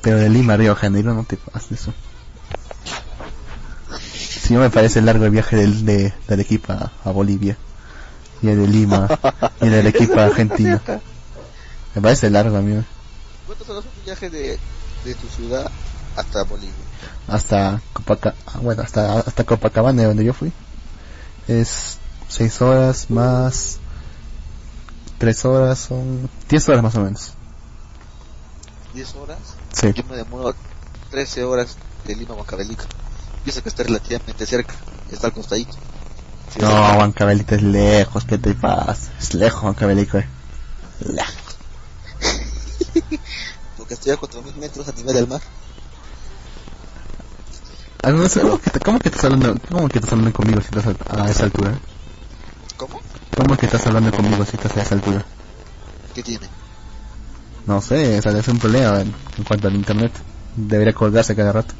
[0.00, 1.94] Pero de Lima a Río Janeiro no te pases eso.
[3.98, 7.56] Si no me parece largo el viaje del, de, de Arequipa a Bolivia.
[8.42, 9.08] Y el de Lima
[9.60, 10.80] y el de Arequipa a Argentina.
[11.94, 12.84] Me parece largo, amigo.
[13.46, 14.58] ¿Cuántas horas fue tu viaje de,
[15.04, 15.70] de tu ciudad
[16.16, 16.72] hasta Bolivia?
[17.28, 20.52] hasta Copaca bueno hasta hasta Copacabana de donde yo fui
[21.48, 23.78] es seis horas más
[25.18, 27.32] tres horas son diez horas más o menos
[28.94, 29.56] ¿10 horas?
[29.72, 30.54] sí Yo me demoro
[31.10, 32.84] 13 horas de Lima a Huancavelica.
[33.46, 34.74] Sé que está relativamente cerca,
[35.10, 35.76] está al costadito.
[36.52, 36.68] Sí, no
[36.98, 40.28] Huancavelica es lejos qué te pasa es lejos Huancavelica eh.
[41.00, 41.56] lejos
[43.76, 45.42] Porque estoy a 4.000 metros a nivel del mar.
[48.02, 50.86] Ah, ¿cómo que, te- cómo que estás hablando cómo que estás hablando conmigo si estás
[50.86, 51.78] a, a esa altura
[53.34, 53.56] ¿Cómo?
[53.56, 55.24] que estás hablando conmigo si estás a esa altura
[56.14, 56.50] ¿Qué tiene?
[57.66, 60.12] no sé o sea, es un problema en, en cuanto al internet
[60.56, 61.74] debería colgarse cada rato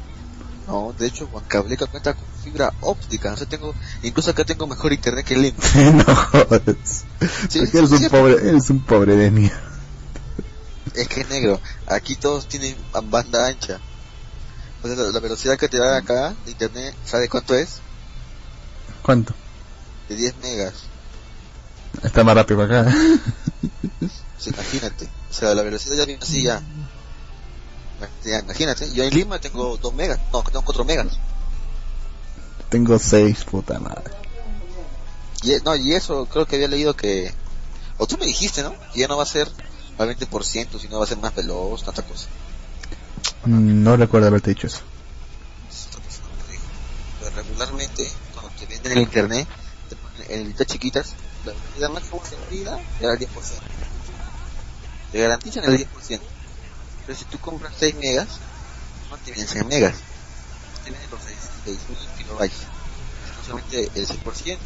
[0.67, 3.33] No, de hecho, Huancavelica cuenta con fibra óptica.
[3.33, 5.63] O sea, tengo, incluso acá tengo mejor internet que Lima.
[5.93, 7.05] no jodas
[7.49, 9.61] Sí, Porque eres un sí, pobre eres un pobre de mierda
[10.93, 11.61] Es que es negro.
[11.85, 13.81] Aquí todos tienen banda ancha.
[14.81, 17.83] O sea, la, la velocidad que te da acá de internet, ¿sabe cuánto es?
[19.01, 19.33] ¿Cuánto?
[20.07, 20.86] De 10 megas.
[22.03, 22.85] Está más rápido acá.
[24.45, 25.05] Imagínate.
[25.29, 26.61] O sea, la velocidad ya viene así ya.
[28.23, 30.19] Imagínate, yo en Lima tengo 2 megas.
[30.31, 31.07] No, tengo 4 megas.
[32.69, 34.11] Tengo seis, puta madre.
[35.41, 37.33] Y, no, y eso creo que había leído que...
[37.97, 38.75] O tú me dijiste, ¿no?
[38.93, 39.49] Que ya no va a ser
[39.97, 42.27] al 20%, sino va a ser más veloz, tanta cosa.
[43.45, 44.81] No recuerdo haberte dicho eso.
[47.19, 49.47] Pero regularmente, cuando te venden en el internet,
[49.89, 51.13] te ponen en chiquitas,
[51.47, 53.27] la velocidad máxima extendida era el 10%.
[55.11, 56.19] Te garantizan el 10%.
[57.05, 58.27] Pero si tú compras 6 megas,
[59.09, 59.95] no te vienen 100 megas.
[60.83, 62.57] Te vienen los 6.000 kilobytes.
[63.37, 64.57] No solamente el 6%.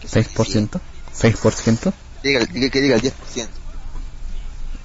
[0.00, 0.80] que son 6%.
[1.18, 1.92] 6%.
[2.22, 3.12] Diga, diga que diga el 10%.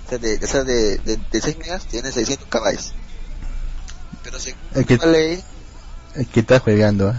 [0.06, 2.78] O sea, de, o sea, de, de, de 6 megas tiene 600 KB.
[4.24, 5.44] Pero según El que, la ley,
[6.16, 7.10] el que está jugando.
[7.10, 7.16] ¿eh?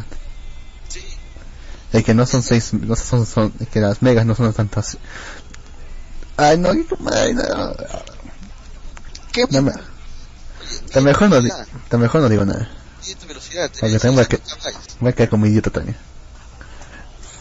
[1.95, 4.99] El que no son 6, no son, son, es que las megas no son tantas.
[6.37, 7.43] Ay, no, qué madre, no.
[9.33, 9.73] ¿Qué No me-
[10.87, 12.69] Está mejor no, velocidad, está mejor no digo nada.
[13.29, 13.71] velocidad.
[13.71, 13.81] te
[14.11, 14.41] Para que.
[15.01, 15.97] Voy a quedar como idiota también.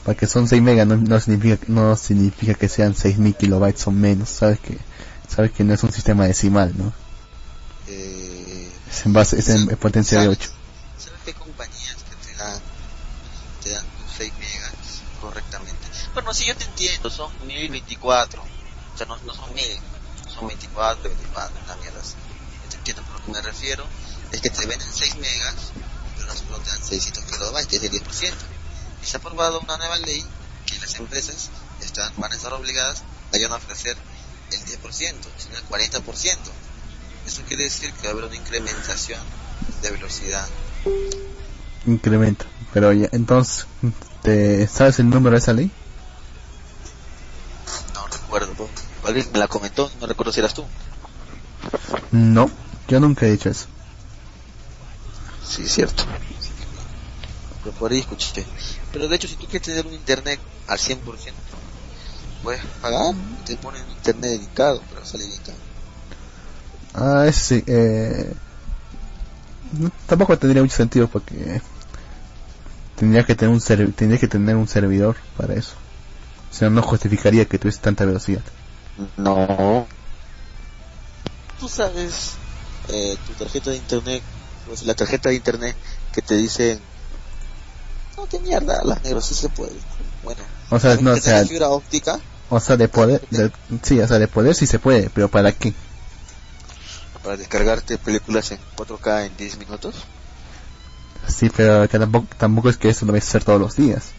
[0.05, 3.91] Para que son 6 megas no, no significa no significa que sean 6000 kilobytes o
[3.91, 4.29] menos.
[4.29, 4.77] Sabes que
[5.33, 6.93] sabes que no es un sistema decimal, ¿no?
[7.87, 10.49] Eh, Es en base es en, en potencia de 8.
[10.97, 12.59] ¿Sabes qué compañías que te dan,
[13.63, 14.73] te dan tus 6 megas
[15.21, 15.87] correctamente?
[16.13, 18.41] Bueno, sí, yo te entiendo, son 1024.
[18.41, 19.65] O sea, no, no son 1000,
[20.33, 22.01] son 24, 24, una mierda.
[22.01, 23.83] Yo te entiendo, pero lo que me refiero
[24.31, 25.55] es que te venden 6 megas,
[26.15, 28.33] pero solo te dan 600 kilobytes, es el 10%.
[29.01, 30.23] Y se ha aprobado una nueva ley
[30.67, 31.49] que las empresas
[31.81, 33.01] están, van a estar obligadas
[33.33, 33.97] a ya no ofrecer
[34.51, 34.91] el 10%,
[35.37, 36.37] sino el 40%.
[37.25, 39.19] Eso quiere decir que va a haber una incrementación
[39.81, 40.47] de velocidad.
[41.87, 42.45] Incremento.
[42.71, 43.65] Pero ya, entonces,
[44.21, 45.71] ¿te, ¿sabes el número de esa ley?
[49.05, 50.65] Alguien me la comentó, no recuerdo si eras tú.
[52.11, 52.49] No,
[52.87, 53.65] yo nunca he dicho eso.
[55.47, 56.03] Sí, cierto.
[57.63, 58.45] Pero por ahí escuché.
[58.91, 61.33] Pero de hecho, si tú quieres tener un internet al 100%,
[62.43, 63.13] puedes pagar,
[63.45, 65.57] te ponen un internet dedicado, pero sale bien caro.
[66.95, 68.33] Ah, ese sí, eh...
[69.79, 71.61] no, tampoco tendría mucho sentido porque
[72.97, 75.73] tendría que tener un serv- tendría que tener un servidor para eso.
[76.51, 78.43] O sea, no justificaría que tuviese tanta velocidad.
[79.17, 79.87] No.
[81.59, 82.37] Tú sabes,
[82.89, 84.23] eh, tu tarjeta de internet,
[84.65, 85.75] pues la tarjeta de internet
[86.11, 86.79] que te dice,
[88.17, 89.75] no, qué mierda, las negros sí se puede.
[90.21, 93.51] Bueno, O sea, no, o sea, fibra óptica, o sea, de poder, de-
[93.83, 95.73] sí, o sea, de poder sí se puede, pero ¿para qué?
[97.23, 99.95] para descargarte películas en 4K en 10 minutos,
[101.25, 104.11] Sí, pero que tampoco, tampoco es que eso lo vais a hacer todos los días.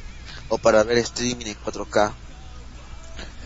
[0.49, 2.15] o para ver streaming en 4K.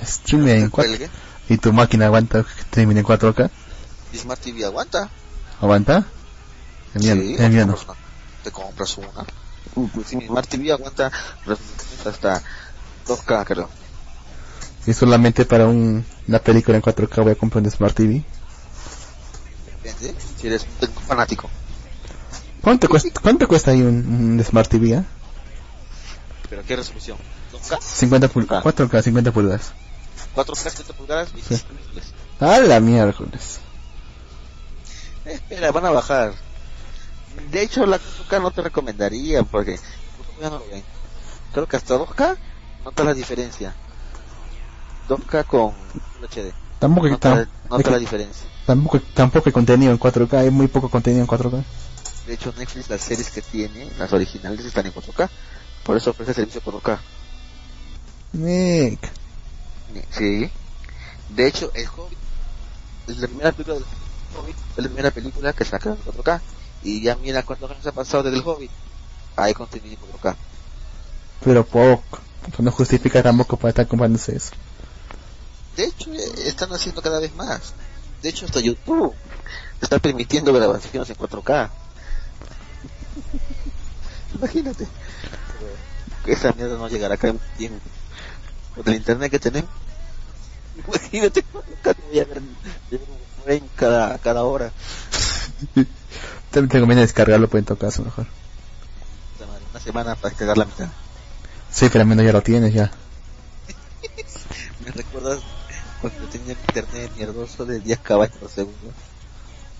[0.02, 1.10] Streaming en que 4 cuelgue.
[1.48, 3.50] ¿Y tu máquina aguanta streaming en 4K?
[4.12, 5.08] Y Smart TV aguanta.
[5.60, 6.04] ¿Aguanta?
[6.94, 7.74] El mío, Sí, el mío no.
[7.74, 8.42] te compras una.
[8.44, 9.24] Te compras una.
[9.74, 11.10] Uh, pues sí, mi Smart TV aguanta
[12.06, 12.42] hasta
[13.06, 13.68] 2K, creo.
[14.86, 18.24] Y solamente para un, una película en 4K voy a comprar un Smart TV.
[19.82, 21.48] Depende, si eres un fanático.
[22.62, 24.06] ¿Cuánto cuesta, cuánto cuesta ahí un,
[24.38, 24.92] un Smart TV?
[24.94, 25.04] eh?
[26.50, 27.18] ¿Pero qué resolución?
[27.52, 28.62] 2K, 50 pul- Ah.
[28.62, 29.72] 4K, 50 pulgadas.
[30.34, 32.12] 4K, 70 pulgadas, 25 píxeles.
[32.40, 33.58] A la miércoles.
[35.24, 36.32] Eh, Espera, van a bajar.
[37.50, 39.78] De hecho, la 4K no te recomendaría porque
[40.40, 40.82] ya no lo ven.
[41.52, 42.36] Creo que hasta 2K
[42.84, 43.74] nota la diferencia.
[45.08, 45.72] 2K con
[46.22, 46.52] HD.
[46.78, 48.46] Tampoco, Nota, tam- nota es que la diferencia.
[48.66, 51.64] tampoco, tampoco hay contenido en 4K, hay muy poco contenido en 4K.
[52.26, 55.28] De hecho, Netflix, las series que tiene, las originales, están en 4K.
[55.84, 56.98] Por eso ofrece servicio 4K.
[58.32, 59.10] Nick.
[60.10, 60.50] Sí.
[61.30, 62.18] De hecho, el Hobbit
[63.08, 63.84] es la primera película del
[64.36, 66.40] Hobbit, es la primera película que saca en 4K.
[66.84, 68.70] Y ya mira cuántos años ha pasado desde el Hobbit.
[69.36, 70.36] Hay contenido en 4K.
[71.44, 72.20] Pero poco.
[72.58, 74.52] No justifica tampoco para estar comprándose eso.
[75.76, 77.74] De hecho, eh, están haciendo cada vez más.
[78.22, 79.14] De hecho, hasta YouTube
[79.80, 81.70] está permitiendo grabaciones en 4K.
[84.34, 84.86] Imagínate.
[86.26, 87.80] Esa mierda no llegará acá en tiempo.
[88.78, 89.70] Con el internet que tenemos.
[90.86, 92.42] Imagínate, 4K te voy a ver,
[93.44, 94.70] frame cada, cada hora.
[96.50, 98.26] También te conviene descargarlo pues en todo caso mejor.
[99.70, 100.88] Una semana para descargar la mitad.
[101.70, 102.90] Sí, pero al menos ya lo tienes ya.
[104.84, 105.40] ¿Me recuerdas
[106.00, 108.92] cuando tenía el internet mierdoso de 10 KB por segundo?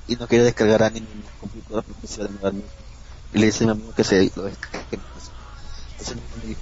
[0.09, 1.03] Y no quería descargar a mi
[1.41, 2.63] computadora profesional de mi
[3.35, 4.99] Y le dice a mi amigo que se lo descargue.
[5.93, 6.61] Entonces me dijo,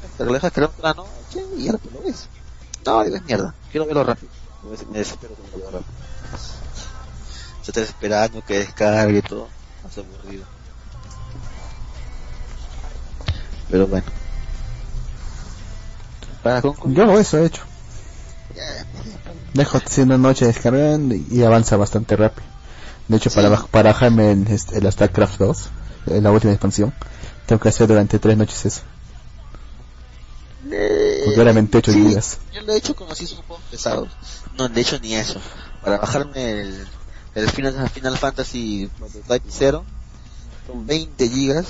[0.00, 1.46] ¿pero ¿te lo dejas descargar otra noche?
[1.58, 2.28] Y ahora tú lo ves.
[2.84, 3.54] No, digo, es mierda.
[3.70, 4.30] Quiero verlo rápido.
[4.90, 5.92] Me desespero que lo vea rápido.
[7.66, 9.48] Está esperando que descargue y todo.
[9.84, 10.44] Más aburrido.
[13.70, 14.06] Pero bueno.
[16.42, 16.60] Para.
[16.60, 17.62] Yo eso he hecho.
[19.54, 22.46] Dejo haciendo noche descargando y, avanza bastante rápido.
[23.08, 23.36] De hecho, Sí.
[23.36, 25.68] para, para el, este, el StarCraft 2,
[26.06, 26.92] eh, la última expansión,
[27.46, 28.82] tengo que hacer durante tres noches eso.
[31.32, 32.38] Porque era 28 sí, gigas.
[32.52, 34.08] Yo lo he hecho con así son juegos pesados.
[34.58, 35.40] No, de hecho ni eso.
[35.82, 36.86] Para bajarme el,
[37.34, 38.90] el Final, Final Fantasy
[39.26, 39.84] Type 0
[40.66, 41.66] con 20 gigas.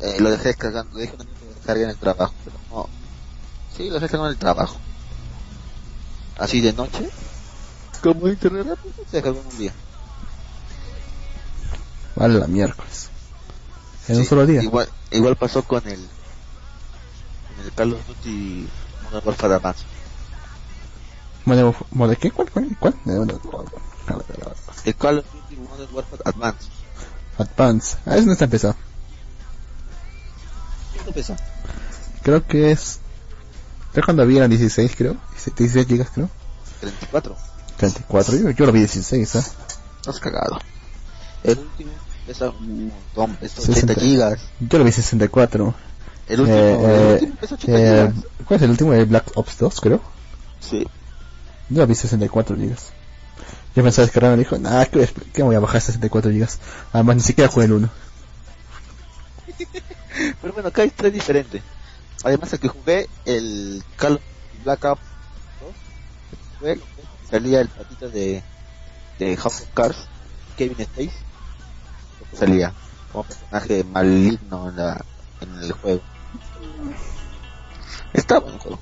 [0.00, 2.34] Eh, lo dejé descargando, le dije a un amigo que lo descargue en el trabajo,
[2.44, 2.88] pero no.
[3.76, 4.76] Sí, lo dejé descargando en el trabajo.
[6.38, 7.10] Así de noche.
[8.02, 9.72] Como internet rápido, se descargó en un día.
[12.16, 13.10] Vale, la miércoles.
[14.08, 14.62] En un Sí, solo día.
[14.62, 16.00] Igual, igual pasó con el,
[17.64, 18.68] el Call of Duty
[19.04, 19.84] Modern Warfare Advance.
[21.44, 22.30] Modern, ¿Modern qué?
[22.30, 22.50] ¿Cuál?
[22.50, 22.76] ¿Cuál?
[22.78, 22.94] ¿Cuál?
[24.84, 26.68] El Call of Duty Modern Warfare Advance.
[27.38, 27.96] Advance.
[28.06, 28.76] Ah, eso no está empezado.
[30.94, 31.36] ¿Cuánto pesa?
[32.22, 33.00] Creo que es...
[33.92, 35.16] Creo cuando había 16, creo.
[35.32, 36.28] 16 gigas, creo.
[36.80, 37.36] 34.
[37.76, 38.36] 34.
[38.36, 39.42] Yo, yo lo vi 16, ¿eh?
[39.96, 40.60] Estás cagado.
[41.42, 41.92] El último
[42.26, 43.92] pesa un montón, pesa 60.
[43.92, 44.40] 80 gigas.
[44.60, 45.74] Yo lo vi 64.
[46.30, 48.12] El último, Eh, el eh, último pesa 80 eh.
[48.44, 48.92] ¿Cuál es el último?
[48.94, 50.00] El Black Ops 2, creo.
[50.60, 50.86] Sí.
[51.68, 52.92] Yo vi 64 gigas.
[53.74, 56.60] Yo pensaba descargarme y dijo, nah, ¿qué, ¿qué voy a bajar 64 gigas?
[56.92, 57.90] Además, ni siquiera jugué el 1.
[60.40, 61.62] Pero bueno, acá hay tres diferentes.
[62.22, 64.20] Además, el que jugué, el Call of
[64.62, 65.02] Black Ops
[65.60, 65.74] 2,
[66.60, 66.80] fue,
[67.28, 68.42] salía el patito de,
[69.18, 70.06] de House of Cards,
[70.56, 71.16] Kevin Space,
[72.38, 72.72] salía
[73.10, 75.04] como personaje maligno en, la,
[75.40, 76.02] en el juego.
[78.12, 78.78] Está bueno el juego.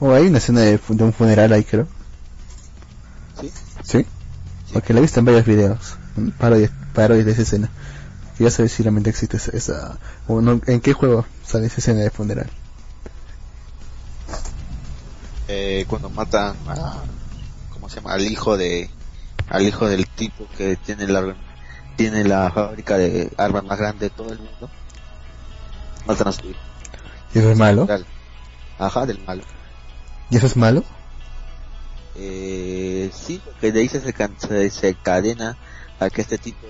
[0.00, 1.86] O hay una escena de, un funeral ahí, creo.
[3.40, 3.52] ¿Sí?
[3.82, 4.06] ¿Sí?
[4.72, 5.94] Porque la he visto en varios videos.
[6.38, 7.70] Parodias, parodias de esa escena.
[8.36, 9.56] Quería saber si realmente existe esa...
[9.56, 12.50] esa- o no, ¿En qué juego sale esa escena de funeral?
[15.48, 16.94] eh, cuando matan a,
[17.72, 18.12] ¿cómo se llama?
[18.14, 18.88] Al hijo de,
[19.48, 21.34] al hijo del tipo que tiene la,
[21.96, 24.70] tiene la fábrica de armas más grande de todo el mundo.
[26.06, 26.58] Matan a su hijo.
[27.34, 27.88] ¿Y eso es malo?
[28.78, 29.42] Ajá, del malo.
[30.30, 30.84] ¿Y eso es malo?
[32.14, 35.56] Eh, sí, porque de ahí se, can- se desencadena
[35.98, 36.66] a que este tipo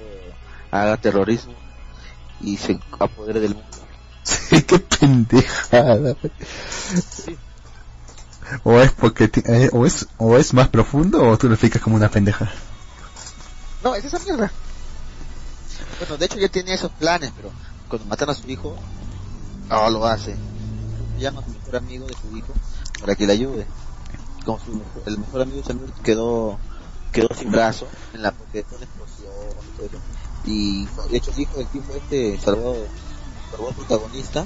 [0.71, 1.55] haga terrorismo
[2.41, 3.69] y se apodere del mundo.
[4.25, 6.15] Sí, qué pendejada.
[8.63, 11.97] O es porque eh, o es o es más profundo o tú lo explicas como
[11.97, 12.53] una pendeja.
[13.83, 14.53] No, es esa mierda.
[15.99, 17.51] Bueno, de hecho ya tenía esos planes, pero
[17.89, 18.77] cuando matan a su hijo,
[19.69, 20.37] no lo hace.
[21.23, 22.53] Llama a su mejor amigo de su hijo
[22.99, 23.65] para que le ayude.
[24.45, 26.59] Como su el mejor amigo de Salud quedó
[27.13, 29.33] quedó sin brazo en la porque fue una explosión
[29.77, 29.99] todo eso.
[30.45, 32.75] Y de hecho el hijo del tipo este salvó,
[33.53, 34.45] salvó al protagonista,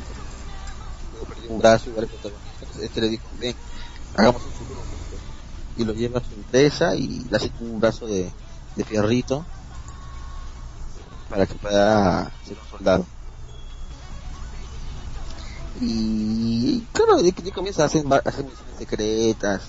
[1.13, 3.57] luego perdió un brazo igual al protagonista, este le dijo, ven,
[4.15, 4.81] hagamos un futuro.
[5.79, 8.31] Y lo lleva a su empresa y le hace un brazo de,
[8.77, 9.47] de fierrito
[11.31, 13.07] para que pueda ser un soldado.
[15.81, 19.63] Y claro, de que comienza a hacer, misiones secretas,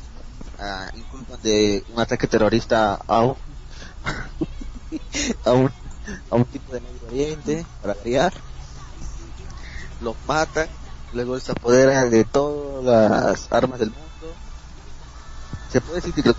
[0.59, 3.37] a inculpan de un ataque terrorista a un,
[5.45, 8.33] a un, tipo de Medio Oriente, para criar,
[10.01, 10.67] los matan,
[11.13, 14.07] luego se apodera de todas las armas del mundo.
[15.69, 16.37] Se puede decir que los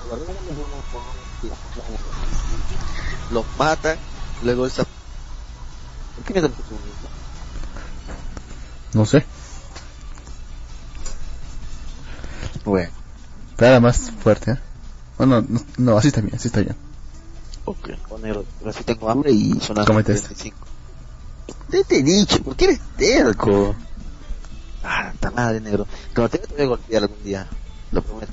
[3.30, 3.98] los matan,
[4.42, 4.84] luego se
[6.18, 6.50] ¿Por qué me
[8.94, 9.24] No sé.
[12.68, 12.90] Bueno,
[13.56, 14.58] Pero era más fuerte, ¿eh?
[15.18, 15.44] Oh, no,
[15.78, 16.76] no, así está bien, así está bien.
[17.64, 20.28] ok, con negro, pero sí tengo hambre y son las Cómete esto.
[20.28, 20.56] 25.
[21.70, 22.42] ¿Qué te he dicho?
[22.42, 23.74] ¿Por qué eres terco?
[24.84, 25.86] Ah, ta madre negro.
[26.14, 27.46] Cuando te te voy a golpear algún día,
[27.92, 28.32] lo prometo.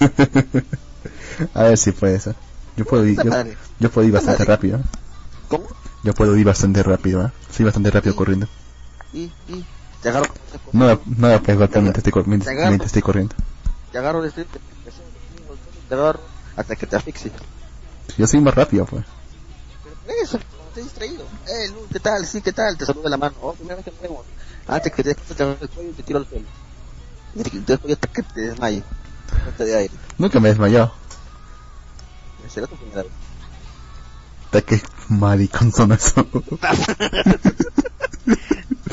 [1.54, 2.34] a ver si puede ser.
[2.76, 3.30] Yo puedo ir, yo,
[3.80, 4.54] yo puedo ir bastante madre.
[4.54, 4.78] rápido.
[4.78, 4.82] ¿eh?
[5.48, 5.66] ¿Cómo?
[6.04, 7.30] Yo puedo ir bastante rápido, ¿eh?
[7.50, 8.46] Soy bastante rápido corriendo.
[9.12, 9.64] Y, y,
[10.02, 10.26] te agarro,
[10.72, 12.68] No no me puedes golpear mientras estoy, mientras, Te agarro.
[12.70, 13.34] mientras estoy corriendo.
[13.92, 14.92] te agarro de frente, te
[15.88, 16.20] te agarro
[16.56, 17.32] hasta que te asfixie.
[18.16, 19.04] Yo soy más rápido, pues.
[19.84, 21.24] Pero eso, cuando estés distraído.
[21.46, 22.26] Eh, Luz, ¿qué tal?
[22.26, 22.76] Sí, ¿qué tal?
[22.76, 23.34] Te saludo la mano.
[23.40, 24.24] Oh, primera vez que nos vemos.
[24.66, 26.44] Antes que te te agarro el cuello y te tiro al suelo.
[27.34, 28.84] Y te- después hasta que te desmayes.
[29.44, 29.94] Falta de aire.
[30.18, 30.92] Nunca me he desmayado.
[32.48, 33.12] Será tu primera vez.
[34.46, 36.26] Hasta que maricón son eso.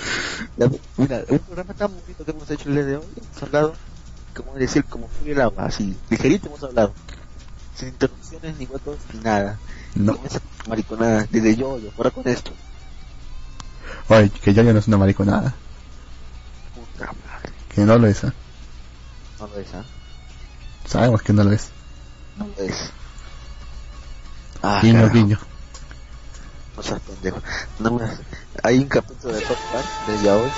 [0.57, 3.05] Ya, mira, un programa tan bonito que hemos hecho el día de hoy.
[3.15, 3.73] Hemos hablado,
[4.35, 6.93] como decir, como fluye el agua, así, ligerito hemos hablado.
[7.75, 9.57] Sin interrupciones, ni huecos, ni nada.
[9.95, 10.15] No.
[10.15, 12.51] Con esa mariconada, desde yo, yo, fuera con esto.
[14.09, 15.53] Oye, que yo ya no es una mariconada.
[16.73, 17.51] Puta madre.
[17.73, 18.31] Que no lo es, ¿eh?
[19.39, 19.83] No lo es, ¿ah?
[20.85, 21.69] Sabemos que no lo es.
[22.37, 22.91] No lo es.
[24.61, 25.37] Ah, guiño.
[26.75, 27.41] No seas pendejo.
[27.79, 28.05] No me...
[28.63, 30.49] Hay un capítulo de South Park desde hoy.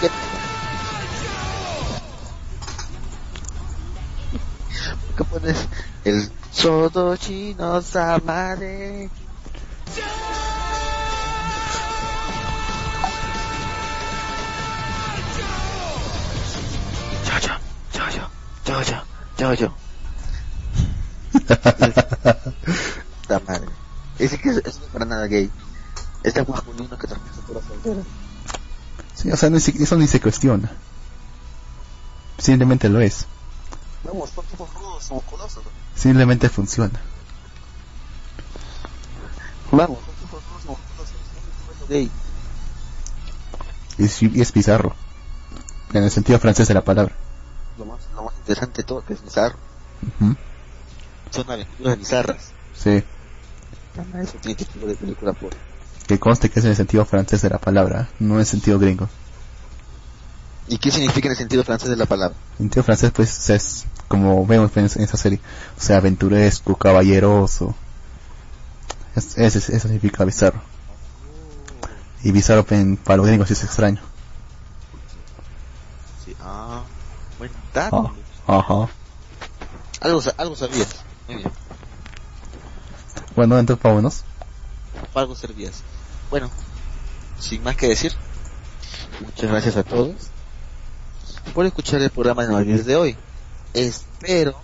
[0.00, 0.10] ¿Qué?
[5.06, 5.68] ¿Por qué pones
[6.04, 9.10] el Sodo chino samare?
[17.24, 17.58] Chao, chao,
[17.92, 18.28] chao, chao,
[18.64, 19.04] chao, chao,
[19.36, 19.76] chao, chao.
[23.26, 23.68] Puta madre.
[24.18, 25.50] Ese que es, es no es para nada gay.
[26.22, 28.02] Este es masculino que transmite pura soltera.
[29.14, 30.70] Sí, o sea, no, eso ni se cuestiona.
[32.38, 33.26] Simplemente lo es.
[34.04, 35.64] Vamos, son tipos rudos, somos colosos.
[35.94, 37.00] Simplemente funciona.
[39.72, 41.16] Vamos, son tipos rudos, somos colosos.
[41.76, 42.10] Somos gay.
[43.98, 44.94] Y es, y es bizarro.
[45.92, 47.14] En el sentido francés de la palabra.
[47.78, 49.58] Lo más, lo más interesante de todo que es bizarro.
[50.20, 50.36] Ujú.
[51.30, 52.52] Son aventuras bizarras.
[52.74, 53.02] Sí.
[54.42, 55.34] Título de película.
[56.06, 58.78] Que conste que es en el sentido francés de la palabra, no en el sentido
[58.78, 59.08] gringo.
[60.68, 62.36] ¿Y qué significa en el sentido francés de la palabra?
[62.52, 65.40] En sentido francés, pues, es como vemos en, en esa serie.
[65.78, 67.74] O sea, aventuresco, caballeroso.
[69.14, 70.60] Es, eso significa bizarro.
[72.22, 74.00] Y bizarro en, para los gringos es extraño.
[76.24, 76.82] Sí, ah,
[77.38, 78.12] buen dato.
[78.46, 78.88] Ah, ajá.
[80.00, 80.88] Algo, algo sabías.
[81.28, 81.50] Muy bien.
[83.36, 84.24] Bueno, entonces vámonos.
[85.12, 85.82] Para algo servías.
[86.30, 86.50] Bueno,
[87.38, 88.12] sin más que decir,
[89.20, 90.14] muchas gracias a todos
[91.54, 93.14] por escuchar el programa de Navidad de hoy.
[93.74, 94.58] Espero,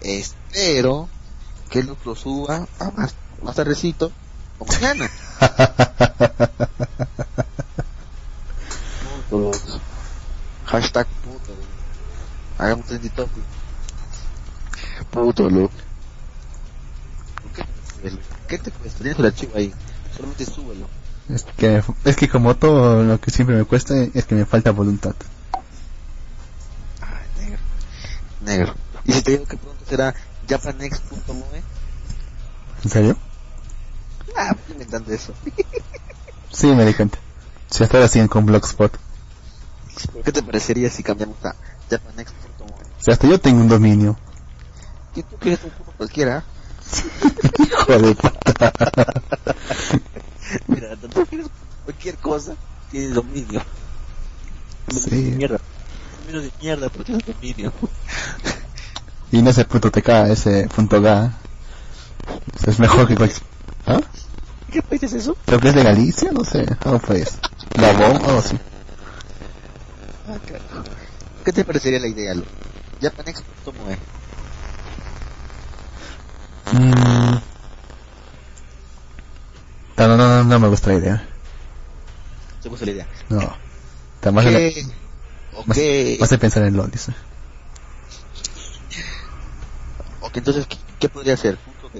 [0.00, 1.08] espero
[1.70, 4.10] que lo suba a más, más tardecito
[4.58, 5.08] o mañana.
[10.66, 11.52] Hashtag puto.
[12.58, 13.44] Hagamos trending topic.
[15.10, 15.89] Puto Lux.
[18.00, 18.36] ¿Qué te cuesta?
[18.48, 18.98] ¿Qué te cuesta?
[18.98, 19.74] Tienes el archivo ahí.
[20.16, 20.88] Solamente súbelo.
[21.28, 24.70] Es que, es que como todo lo que siempre me cuesta es que me falta
[24.72, 25.14] voluntad.
[27.00, 27.58] Ay, negro.
[28.40, 28.74] Negro.
[29.04, 30.14] ¿Y si te digo que pronto será
[30.48, 31.62] japanex.moe?
[32.82, 33.16] ¿En serio?
[34.36, 35.34] Ah, estoy inventando eso.
[36.52, 37.16] Sí, me di cuenta.
[37.70, 38.92] Si hasta ahora siguen con Blogspot.
[40.24, 41.54] ¿Qué te parecería si cambiamos a
[41.88, 42.68] japanex.moe?
[42.68, 44.18] O sea, hasta yo tengo un dominio.
[45.14, 46.42] ¿Y tú quieres un puto cualquiera?
[47.58, 48.72] Hijo de puta.
[50.66, 51.48] Mira, tú quieres
[51.84, 52.54] cualquier cosa,
[52.90, 53.62] tienes dominio.
[54.90, 55.10] Sí.
[55.10, 55.60] De mierda.
[56.20, 57.72] Dominio de mierda, pero tienes dominio.
[59.32, 61.32] Y no ese punto TK, ese punto Ga.
[62.66, 63.42] Es mejor que cualquier...
[63.86, 64.00] ¿Ah?
[64.70, 65.36] ¿Qué país es eso?
[65.46, 66.66] Creo que es de Galicia, no sé.
[66.82, 67.38] ¿Cómo fue eso?
[67.74, 68.58] Gabón, algo así.
[70.28, 70.88] Ah, carajo.
[71.44, 72.44] ¿Qué te parecería la idea, Lu?
[73.00, 74.19] Japanex.moe.
[76.72, 77.40] Mm.
[79.96, 81.28] No, no, no, no me gusta la idea.
[82.62, 83.06] ¿Te gusta la idea?
[83.28, 83.52] No.
[84.16, 84.50] Está más, ¿Qué?
[84.50, 85.66] la- Ok.
[85.66, 85.76] más,
[86.20, 87.12] más de pensar en dice.
[90.20, 91.56] Ok, entonces, ¿qué, qué podría ser?
[91.58, 91.90] Punto.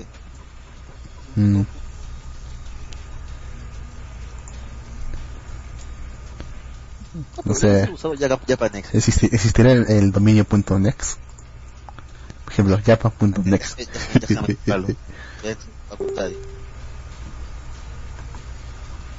[1.36, 1.62] Mm.
[7.44, 7.88] No sé.
[7.92, 8.94] Usado ya Japanex.
[8.94, 11.18] Existi- ¿Existirá el, el dominio punto .next?
[11.18, 11.29] Por
[12.50, 13.78] ejemplo, japa.next.
[13.78, 14.88] Déjame buscarlo.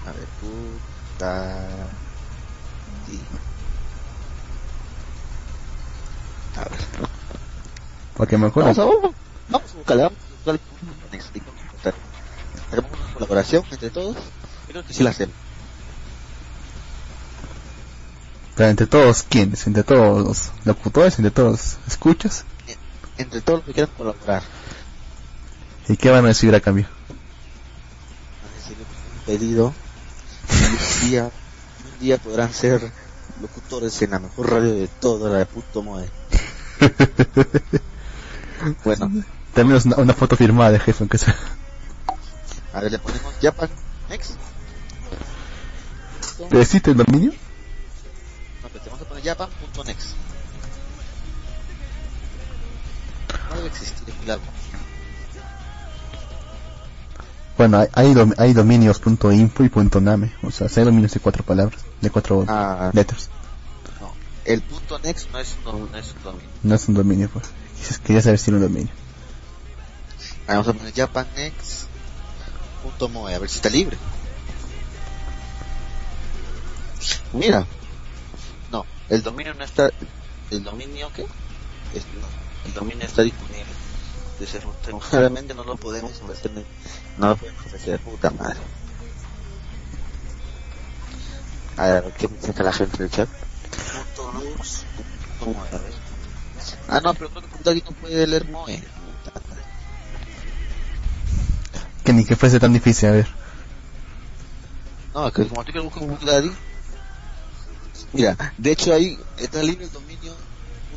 [0.06, 1.68] A ver, puta.
[6.56, 6.80] A ver.
[8.16, 8.74] Porque me acuerdo.
[8.74, 9.10] Vamos a,
[9.50, 10.60] vamos, a buscarle, vamos a buscarle.
[12.72, 14.18] Hagamos una colaboración entre todos.
[14.68, 15.36] Creo que sí la hacemos.
[18.56, 19.66] Pero entre todos, ¿quiénes?
[19.68, 22.46] Entre todos los locutores, entre todos los escuchas.
[23.22, 24.44] Entre todos los que quieran colaborar.
[25.88, 26.88] ¿Y qué van a recibir a cambio?
[28.58, 29.74] Recibimos un pedido.
[30.50, 32.92] Un día, un día podrán ser
[33.42, 36.10] locutores en la mejor radio de todo, la de puto moe.
[38.84, 39.10] Bueno,
[39.56, 41.36] También una, una foto firmada de jefe, aunque sea.
[42.74, 43.70] a ver, le ponemos Japan
[44.08, 44.34] Next.
[46.48, 47.32] ¿Pero existe el dominio?
[48.62, 50.10] No, pero te vamos a poner Japan.next.
[53.52, 54.44] No debe existir, largo.
[57.58, 60.32] Bueno, hay, hay, dom- hay dominios punto .info y punto .name.
[60.42, 63.30] O sea, hay dominios de cuatro palabras, de cuatro Ah, letras.
[64.00, 64.14] no.
[64.46, 66.50] El punto next no es un, no es un dominio.
[66.64, 67.50] No es un dominio, pues.
[68.06, 68.94] Quería saber si era un dominio.
[70.48, 73.98] Vamos a poner japannext.moe, a ver si está libre.
[77.34, 77.66] Mira.
[78.72, 79.90] No, el dominio no está.
[80.52, 81.24] ¿El dominio qué?
[81.94, 82.28] Es- no,
[82.66, 83.66] el dominio está disponible.
[84.40, 86.52] Desafortunadamente no lo podemos ofrecer.
[87.18, 88.60] No lo podemos ofrecer, puta madre.
[91.78, 93.30] A ver, ¿qué me saca la gente del chat?
[95.46, 95.94] Moe, a ver.
[96.88, 98.84] Ah, no, pero creo que aquí no puede leer moe.
[102.04, 103.28] Que ni que fuese tan difícil, a ver.
[105.14, 106.52] No, que como tú que buscas Daddy.
[108.14, 110.34] Mira, de hecho ahí está libre el dominio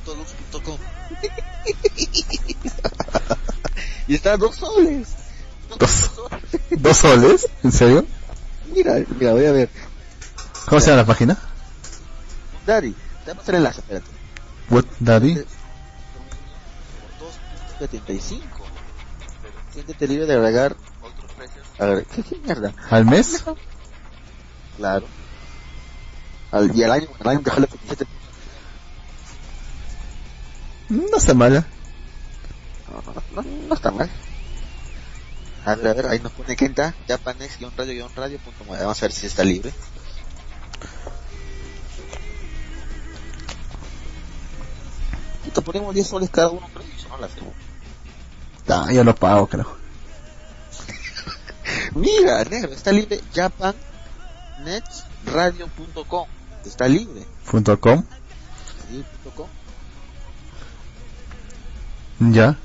[0.06, 0.78] .lux.com.
[4.08, 5.14] y está a dos soles.
[5.78, 6.10] Dos.
[6.70, 7.48] ¿Dos soles?
[7.62, 8.06] ¿En serio?
[8.72, 9.70] Mira, mira, voy a ver.
[10.66, 11.38] ¿Cómo se llama la página?
[12.66, 12.94] Daddy,
[13.24, 14.06] te voy a el enlace, espérate.
[14.70, 15.34] What Daddy?
[15.34, 15.44] por
[17.90, 18.40] 2.75.
[19.72, 21.66] Siéntete libre de agregar otros precios.
[21.78, 22.72] A ver, ¿qué, qué mierda?
[22.90, 23.44] ¿Al mes?
[24.76, 25.06] Claro.
[26.50, 28.06] Al, y al año, al año dejarle 27
[30.94, 31.66] No está mala.
[32.88, 33.02] No,
[33.42, 34.08] no, no, está mal.
[35.64, 38.38] A ver, a ver, ahí nos pone Kenta, japanex-radio-radio.
[38.68, 39.72] Vamos a ver si está libre.
[45.52, 47.52] Te ponemos 10 soles cada uno, pero eso no lo hacemos.
[48.68, 49.76] Ah, yo lo pago, creo.
[51.94, 56.26] Mira, negro, está libre japannetradio.com.
[56.64, 57.24] Está libre.
[57.48, 58.02] Punto .com.
[58.90, 59.46] Sí, punto com.
[62.32, 62.56] Ya.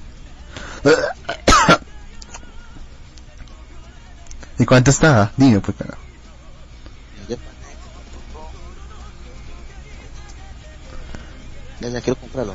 [4.58, 5.32] ¿Y cuánto está?
[5.38, 6.00] Dime, pues, japannex.com.
[11.82, 12.54] Ya, ya quiero comprarlo,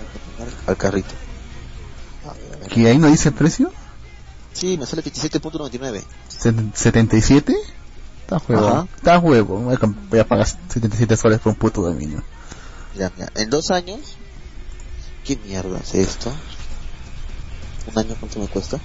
[0.67, 1.15] al carrito.
[2.71, 3.73] ¿Que ahí no dice precio?
[4.53, 6.03] Sí, me sale 27.99.
[6.29, 7.55] Set- ¿77?
[8.21, 8.89] Está juego.
[8.97, 9.59] Está juego.
[9.59, 12.23] Voy a, comp- voy a pagar 77 soles por un puto dominio.
[12.95, 14.01] Mira, mira, en dos años,
[15.25, 16.33] ¿qué mierda es esto?
[17.87, 18.79] ¿Un año cuánto me cuesta?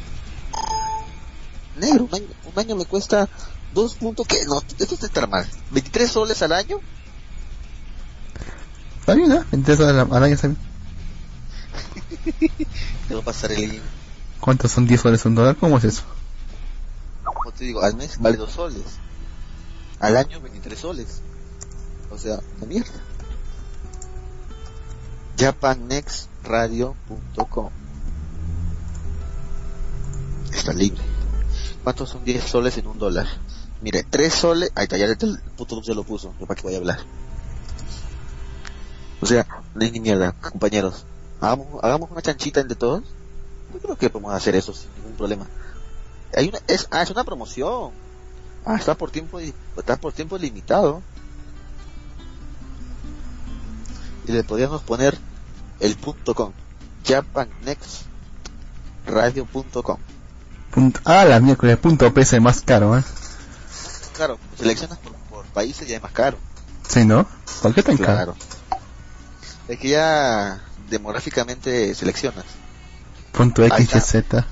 [1.77, 3.29] Negro, un año, un año me cuesta
[3.73, 5.47] dos puntos que no, esto está estar mal.
[5.71, 6.81] 23 soles al año,
[9.09, 9.41] Está bien, ¿eh?
[9.51, 10.59] Entonces al, al año está bien.
[13.07, 13.81] te va a pasar el link.
[14.39, 15.55] ¿Cuántos son 10 soles un dólar?
[15.55, 16.03] ¿Cómo es eso?
[17.23, 18.83] Como te digo, al mes vale 2 soles.
[19.99, 21.23] Al año 23 soles.
[22.11, 22.91] O sea, una mierda.
[25.37, 27.71] JapanNextRadio.com
[30.51, 31.01] Está libre.
[31.83, 33.27] ¿Cuántos son 10 soles en un dólar?
[33.81, 34.71] Mire, 3 soles...
[34.75, 35.17] Ahí está, ya el
[35.55, 36.31] puto se lo puso.
[36.31, 36.99] Para que vaya a hablar.
[39.21, 39.45] O sea,
[39.75, 41.05] ni mierda, compañeros.
[41.41, 43.03] Hagamos, hagamos una chanchita entre todos.
[43.73, 45.45] Yo creo que podemos hacer eso sin ningún problema.
[46.35, 47.91] Hay una, es, ah, es una promoción.
[48.65, 51.01] Ah, está por tiempo, está por tiempo limitado.
[54.27, 55.17] Y le podríamos poner
[55.79, 56.51] el punto com.
[57.03, 59.97] JapanNextRadio.com.
[60.71, 63.03] Punto, ah, la miércoles, punto PC más caro, ¿eh?
[64.15, 66.37] Claro, seleccionas por, por países y es más caro.
[66.87, 67.27] Sí, ¿no?
[67.61, 68.35] ¿Por qué tan caro?
[68.35, 68.35] Claro.
[69.67, 72.45] Es que ya demográficamente seleccionas.
[73.31, 73.77] Punto está.
[73.77, 74.45] XYZ.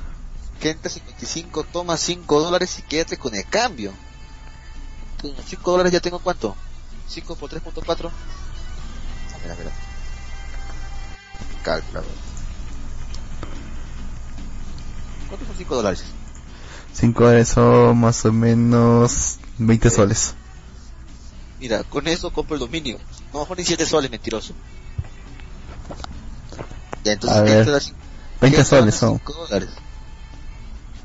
[0.60, 3.94] Kenta 55 toma 5 dólares y quédate con el cambio.
[5.22, 6.56] Con los 5 dólares ya tengo cuánto?
[7.08, 7.90] 5 por 3.4.
[7.90, 9.72] A ver, a ver.
[11.64, 12.27] Calculador.
[15.28, 16.04] ¿Cuántos son 5 dólares?
[16.94, 20.34] 5 dólares son más o menos 20 soles.
[21.60, 22.98] Mira, con eso compro el dominio.
[23.34, 24.54] No, ni 7 soles, mentiroso.
[27.04, 27.94] Ya, entonces A ver, cin-
[28.42, 29.18] 20 Kenta soles son.
[29.20, 29.70] 5 dólares.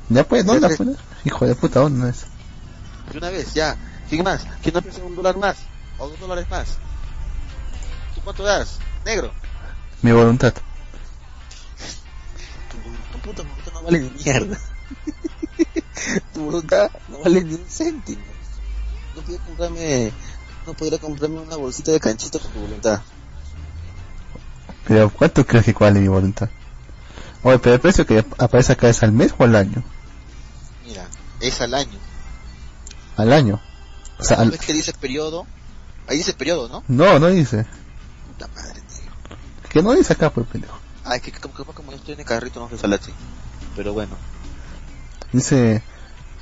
[0.09, 0.97] Ya pues, ¿dónde la?
[1.25, 2.25] Hijo de puta, ¿dónde es?
[3.13, 3.77] De una vez, ya.
[4.09, 4.45] ¿Quién más?
[4.63, 5.57] ¿Quién no piensa un dólar más?
[5.99, 6.69] ¿O dos dólares más?
[8.15, 8.79] ¿Tú cuánto das?
[9.05, 9.33] Negro.
[10.03, 10.53] Mi voluntad.
[12.71, 12.77] Tu,
[13.13, 14.59] tu puta voluntad no vale ni mierda.
[16.35, 18.23] tu voluntad no vale ni un céntimo.
[19.15, 20.13] No podría comprarme,
[20.67, 23.01] no podría comprarme una bolsita de canchito con tu voluntad.
[24.87, 26.49] Pero, ¿cuánto crees que vale mi voluntad?
[27.43, 29.83] Oye, pero el precio que aparece acá es al mes o al año?
[30.87, 31.07] Mira,
[31.41, 31.99] es al año.
[33.17, 33.61] Al año.
[34.19, 34.51] O sea, ¿No al...
[34.51, 35.47] ves que dice periodo?
[36.09, 36.85] Ahí dice periodo, ¿no?
[36.89, 37.67] No, no dice.
[38.29, 39.39] Puta madre, negro.
[39.69, 40.79] Que no dice acá, pues, pendejo.
[41.05, 43.13] Ay, que como, como, como yo estoy en el carrito no se sale así.
[43.77, 44.17] Pero bueno.
[45.33, 45.83] Dice,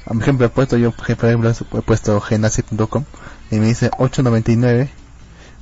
[0.06, 3.04] a mi ejemplo he puesto yo, por ejemplo, he puesto genasi.com
[3.50, 4.88] y me dice 8.99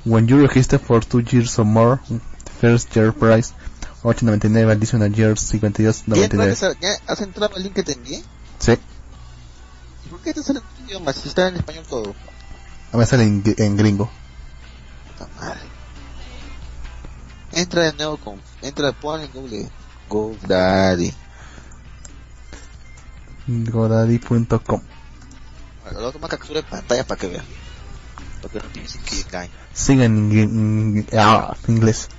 [0.05, 1.99] when you register for two years or more
[2.61, 3.53] first year price
[4.03, 8.23] 8.99 additional years ¿Ya, 52.99 entraste a- ya has entrado al link que te envié?
[8.59, 8.77] sí
[10.05, 12.15] ¿Y por qué te sale en tu idioma si está en español todo?
[12.93, 14.09] a me sale en, en gringo
[15.39, 15.59] madre.
[17.51, 19.69] Entra de nuevo con, entra, pon en Google,
[20.07, 21.13] GoDaddy.
[23.49, 24.81] godaddy.com
[25.91, 27.45] lo toma captura de pantalla para que vean.
[28.41, 29.51] Para que no piensen que engaño.
[29.73, 32.09] sigue en, ah, inglés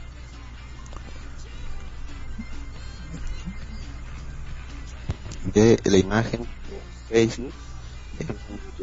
[5.44, 7.52] De la imagen por Facebook.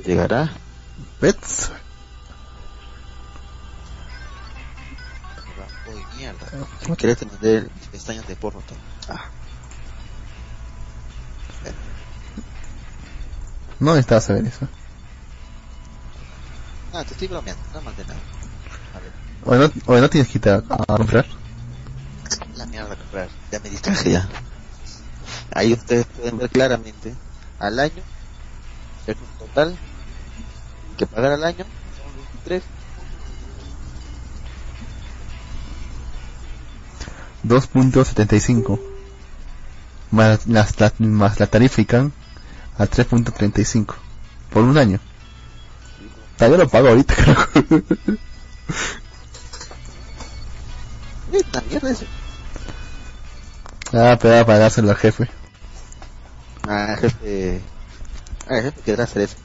[0.04, 0.52] Llegará.
[1.22, 1.72] Bets
[5.88, 6.46] Uy, mierda.
[6.82, 8.62] Si quieres te mandé pestañas de porno.
[9.08, 9.30] Ah,
[13.80, 14.68] no necesitas saber eso
[16.92, 17.62] nada, te estoy bromeando.
[17.74, 18.20] No mandé nada.
[18.96, 19.12] A ver.
[19.44, 21.26] o no, o no tienes que ir a, a comprar
[22.68, 23.30] mierda a comprar.
[23.52, 24.28] Ya me distraje ya.
[25.54, 27.16] Ahí ustedes pueden ver claramente
[27.60, 28.04] al año
[29.08, 29.78] el total
[30.98, 32.64] que pagar al año son 23
[37.46, 38.80] 2.75
[40.12, 42.12] más, las, la, más la tarifican
[42.78, 43.96] a 3.35
[44.52, 45.00] por un año.
[46.38, 47.50] Todavía lo pago ahorita, carajo.
[51.32, 52.04] Esta mierda es
[53.94, 55.30] Ah, pero va a pagárselo al jefe.
[56.68, 57.62] Ah, jefe.
[58.48, 59.38] Ah, jefe querrá hacer eso.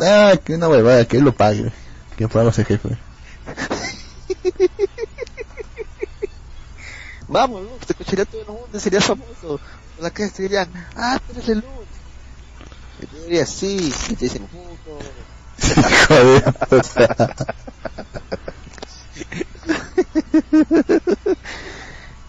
[0.00, 1.72] Ah, que una huevada, que él lo pague.
[2.16, 2.96] Que pague ese jefe.
[7.26, 9.58] Vamos, te escucharía todo el mundo, serías famoso.
[10.04, 11.66] La que te dirían, ah, tú eres el Luz.
[13.00, 14.98] Y tú dirías, sí, y te dicen, puto.
[16.08, 16.44] Joder.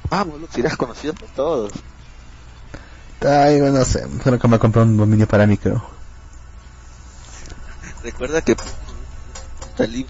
[0.10, 1.73] Vamos, Luz, serías conocido por todos.
[3.19, 5.85] Ay, no sé, solo que me compré un dominio para mí, creo.
[8.03, 8.56] Recuerda que
[9.76, 10.07] salí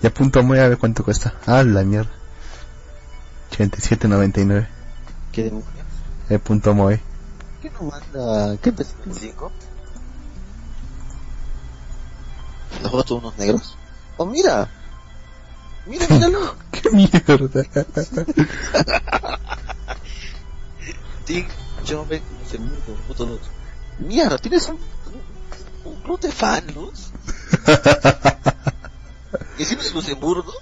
[0.00, 1.34] Ya punto muy a ver cuánto cuesta.
[1.44, 2.23] Ah, la mierda.
[3.58, 4.66] 87.99.
[5.32, 5.68] ¿Qué demonios?
[6.28, 7.00] El punto Moe.
[7.62, 8.56] ¿Qué nos manda?
[8.58, 9.52] ¿Qué empezó en 5?
[12.82, 13.76] ¿Los otros unos negros?
[14.16, 14.68] ¡Oh, mira!
[15.86, 16.56] ¡Mira, míralo!
[16.70, 17.20] ¡Qué mierda!
[21.24, 21.46] Tim
[21.86, 23.40] Joven Luxemburgo, puto Luz.
[23.98, 27.10] Mierda, tienes un, un, un club de fan, Luz.
[29.58, 30.52] ¿Y encima de Luxemburgo?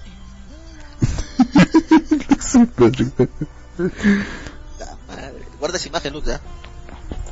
[5.07, 5.33] Madre.
[5.59, 6.39] Guarda esa imagen, Luz, ya.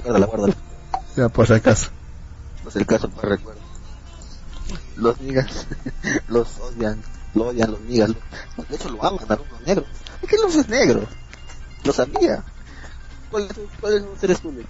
[0.03, 0.53] Guárdala, guárdala.
[1.15, 1.89] ya, por si acaso.
[2.63, 3.61] No es el caso, para recuerdo.
[4.95, 5.65] Los migas
[6.27, 7.01] los odian,
[7.33, 8.09] lo odian los migas.
[8.09, 9.87] lo- De hecho, lo aman a los negros.
[10.21, 11.07] Es que Luz es negro.
[11.83, 12.43] Lo sabía.
[13.29, 14.65] ¿Cuál, es- cuál es Luz eres tú, Luz?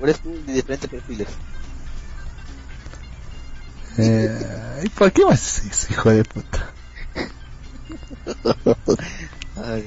[0.00, 1.28] ¿O eres tú de diferentes perfiles?
[3.98, 6.69] Eh, ¿Y por qué vas hijo de puta?
[9.56, 9.86] Ay,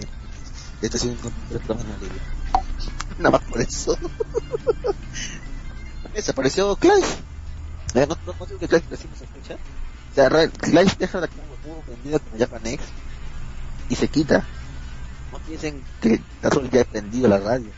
[0.84, 1.18] ha sido un
[1.50, 2.22] programa en alivio.
[3.18, 3.98] Nada más por eso.
[6.14, 7.08] Desapareció Clive.
[7.96, 9.56] No, no, no digo que Clive recién se escucha.
[10.12, 12.84] O sea, Clive deja la como prendida como Japanex
[13.90, 14.46] y se quita.
[15.32, 17.72] No piensen que todo el día prendido la radio.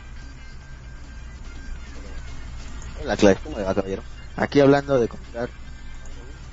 [3.02, 4.02] Hola Clive, ¿cómo le va caballero?
[4.36, 5.48] Aquí hablando de comprar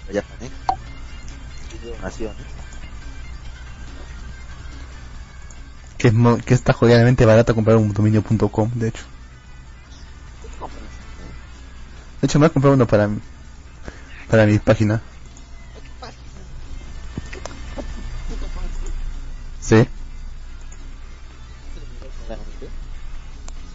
[0.08, 0.54] la Japanex
[1.74, 2.63] y donaciones.
[6.04, 9.04] Que, es mo- que está jodidamente barato comprar un dominio.com, de hecho.
[12.20, 13.22] De hecho, me voy a comprar uno para mi,
[14.30, 15.02] para mi página.
[19.62, 19.88] ¿Sí?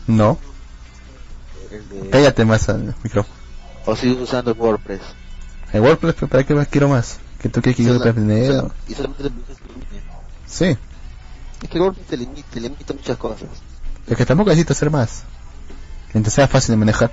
[0.07, 0.39] No.
[1.71, 3.35] De- Cállate más al micrófono.
[3.87, 5.01] O sigo usando WordPress.
[5.73, 7.21] El WordPress, ¿para qué más quiero más?
[7.41, 8.53] ¿Que tú qué quieres Sola- aprender?
[8.53, 10.03] sola- Y solamente le usas tu línea.
[10.47, 10.77] Sí.
[11.63, 13.49] Es que el WordPress te limita, te limita muchas cosas.
[14.07, 15.25] Es que tampoco necesito hacer más.
[16.15, 17.11] Mientras sea fácil de manejar.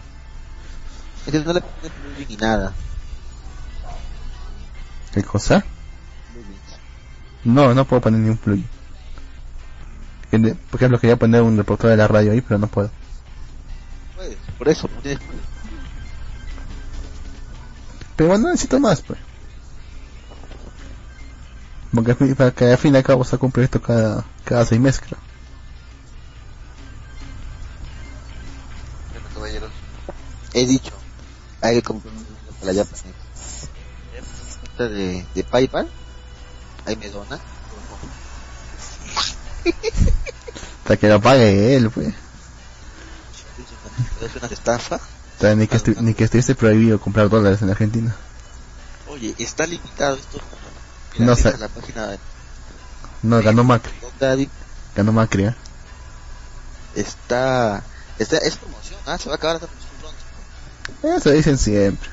[1.26, 2.74] Es que no le pones ni nada.
[5.14, 5.64] ¿Qué cosa?
[7.44, 8.68] No, no puedo poner ni un plugin.
[10.32, 12.90] Por ejemplo, quería poner un reportero de la radio ahí, pero no puedo.
[14.16, 14.90] Puedes, por eso.
[18.16, 19.20] Pero bueno, necesito más, pues.
[21.96, 22.16] Porque
[22.54, 25.20] que al fin y al cabo saco un proyecto cada, cada seis meses, creo.
[29.14, 29.72] Bueno, caballeros.
[30.54, 30.92] He dicho,
[31.62, 33.10] hay que comprar un libro para la cuenta
[34.90, 35.90] de, de PayPal.
[36.86, 37.40] Ahí me dona.
[40.84, 42.14] Hasta que lo pague él, pues.
[44.22, 44.98] Es una estafa.
[44.98, 48.16] O sea, ni que, estu- ni que estuviese prohibido comprar dólares en Argentina.
[49.10, 50.40] Oye, está limitado esto.
[51.18, 51.58] No sé.
[51.58, 52.20] La página de
[53.24, 53.94] No, ganó Macri.
[54.96, 55.56] Ganó Macri, ¿eh?
[56.96, 57.84] está,
[58.18, 60.16] está, es promoción, ah, se va a acabar esta promoción
[61.02, 61.18] pronto.
[61.18, 62.10] Eso dicen siempre.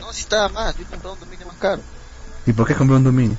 [0.00, 1.82] No, si estaba más, yo he comprado un dominio más caro.
[2.46, 3.36] ¿Y por qué compré un dominio?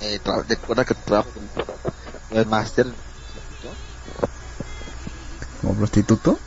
[0.00, 1.48] Eh, recuerda que trabajo con
[2.36, 2.86] webmaster,
[5.60, 6.38] ¿Como prostituto?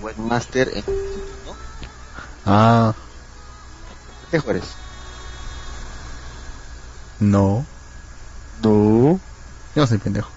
[0.00, 1.56] webmaster en ¿no?
[2.46, 2.94] Ah,
[4.30, 4.64] ¿Qué jueves?
[7.20, 7.64] No.
[8.62, 9.20] No.
[9.74, 10.30] Yo no soy pendejo.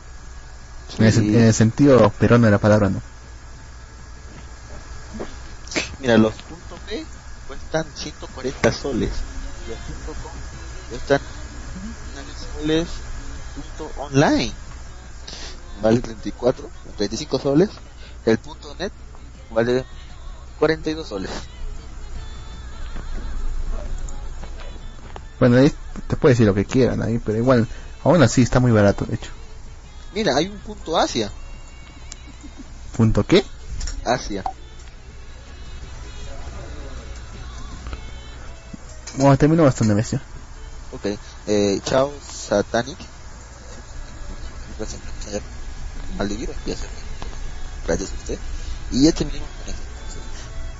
[0.98, 3.02] En, el, en el sentido perón de la palabra, no.
[6.00, 7.06] Mira, los puntos B
[7.48, 9.12] cuestan 140 soles.
[9.70, 10.32] Los punto .com
[10.98, 11.22] están
[12.18, 12.88] en soles
[13.56, 14.54] punto online.
[15.82, 17.70] Vale 34, 35 soles.
[18.26, 18.92] El punto net
[19.52, 19.86] vale
[20.60, 21.32] 42 soles.
[25.42, 25.74] Bueno, ahí
[26.08, 27.68] te puede decir lo que quieran ahí, pero igual,
[28.04, 29.32] aún así está muy barato, de hecho.
[30.14, 31.32] Mira, hay un punto Asia.
[32.96, 33.44] ¿Punto qué?
[34.06, 34.44] Asia.
[39.16, 40.02] Bueno, terminó bastante me
[40.92, 43.00] Ok, eh, chao Satanic.
[44.78, 45.42] Gracias se
[47.88, 48.38] Gracias a usted.
[48.92, 49.82] Y ya terminamos con esto.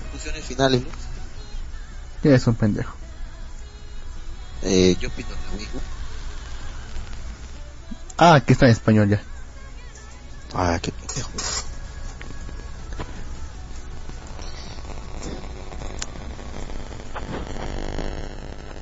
[0.04, 0.94] Conclusiones finales, Luz.
[2.22, 3.01] ¿Quién es un pendejo?
[4.62, 5.82] Eh, yo pido a amigo.
[8.18, 9.22] Ah, que está en español ya.
[10.54, 11.32] Ah, qué pendejo.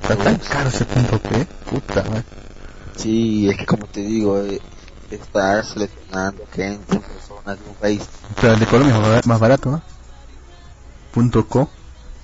[0.02, 2.24] Está tan caro ese punto que, puta madre.
[2.96, 4.60] Sí, es que como te digo, eh,
[5.10, 8.02] estar seleccionando gente, personas de un país.
[8.40, 9.82] Pero el de Colombia es más bar- más barato, ¿no?
[11.12, 11.70] Punto co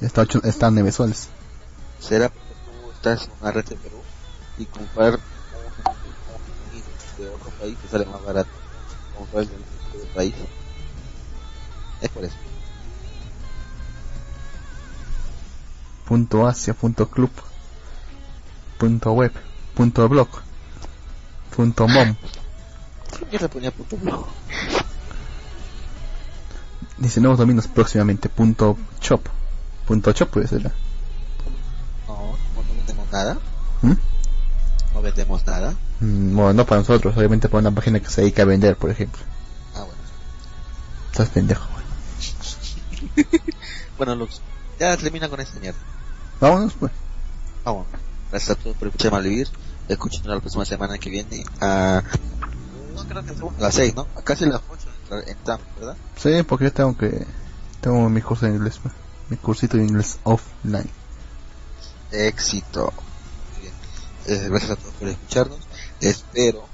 [0.01, 1.29] está, está en 9 soles.
[2.01, 2.31] será
[3.13, 4.03] estás red de Perú
[4.59, 5.19] y comprar
[7.19, 8.51] de otro país te sale más barato
[9.17, 9.55] comprar el de
[9.99, 10.35] otro país
[12.01, 12.37] es por eso
[16.07, 17.33] Punto asia, punto club,
[18.79, 19.33] punto web,
[19.75, 20.29] punto blog,
[21.57, 22.15] punto mom.
[23.29, 24.25] yo le ponía punto blog
[26.99, 29.23] Dice nuevos dominios próximamente, punto shop.
[29.89, 30.73] Punto shop puede ser.
[33.17, 33.39] Nada
[33.83, 33.93] ¿Mm?
[34.95, 38.43] no vendemos nada Mm, Bueno, no para nosotros, obviamente para una página que se dedica
[38.43, 39.23] a vender, por ejemplo.
[39.75, 39.97] ah bueno
[41.11, 43.27] Estás pendejo, güey.
[43.99, 44.41] bueno Lux
[44.79, 45.79] ya termina con esta mierda
[46.41, 46.93] Vámonos, pues.
[47.65, 47.87] vamos
[48.31, 49.49] gracias a todos por escuchar Malvivir
[49.89, 52.03] escúchenos la próxima semana que viene a
[52.95, 54.07] no creo que a las 6 ¿no?
[54.17, 54.89] a casi las 8
[55.29, 55.97] entramos ¿verdad?
[56.17, 57.25] Sí, porque yo tengo que...
[57.81, 58.93] Tengo mi curso de inglés, pues.
[59.31, 60.91] Mi cursito de inglés offline.
[62.17, 62.93] Éxito.
[63.53, 63.75] Muy bien.
[64.27, 65.59] Eh, gracias a todos por escucharnos.
[66.01, 66.67] Espero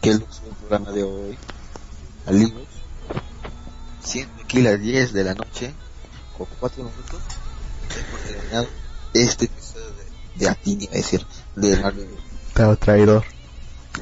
[0.00, 0.24] que el
[0.60, 1.38] programa de hoy
[2.26, 2.66] al Linux,
[4.02, 5.74] siendo aquí las 10 de la noche,
[6.36, 7.20] con 4 minutos,
[7.90, 8.68] hemos terminado
[9.14, 10.04] este episodio de,
[10.36, 11.26] de Atini, es decir,
[11.56, 12.08] de Marvel.
[12.54, 13.24] Claro, traidor.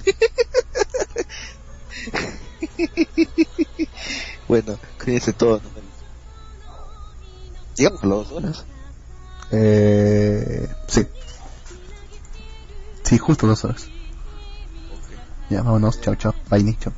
[4.51, 5.63] Bueno, cuídense todos.
[5.63, 5.91] Nos vemos.
[7.77, 8.65] Llegamos a las 2 horas.
[9.53, 10.69] Eh...
[10.89, 11.07] Sí.
[13.05, 13.89] Sí, justo dos horas.
[14.91, 15.51] Ok.
[15.51, 16.01] Ya, vámonos.
[16.01, 16.35] Chao, chao.
[16.49, 16.81] Bye, Nick.
[16.81, 16.93] Chao.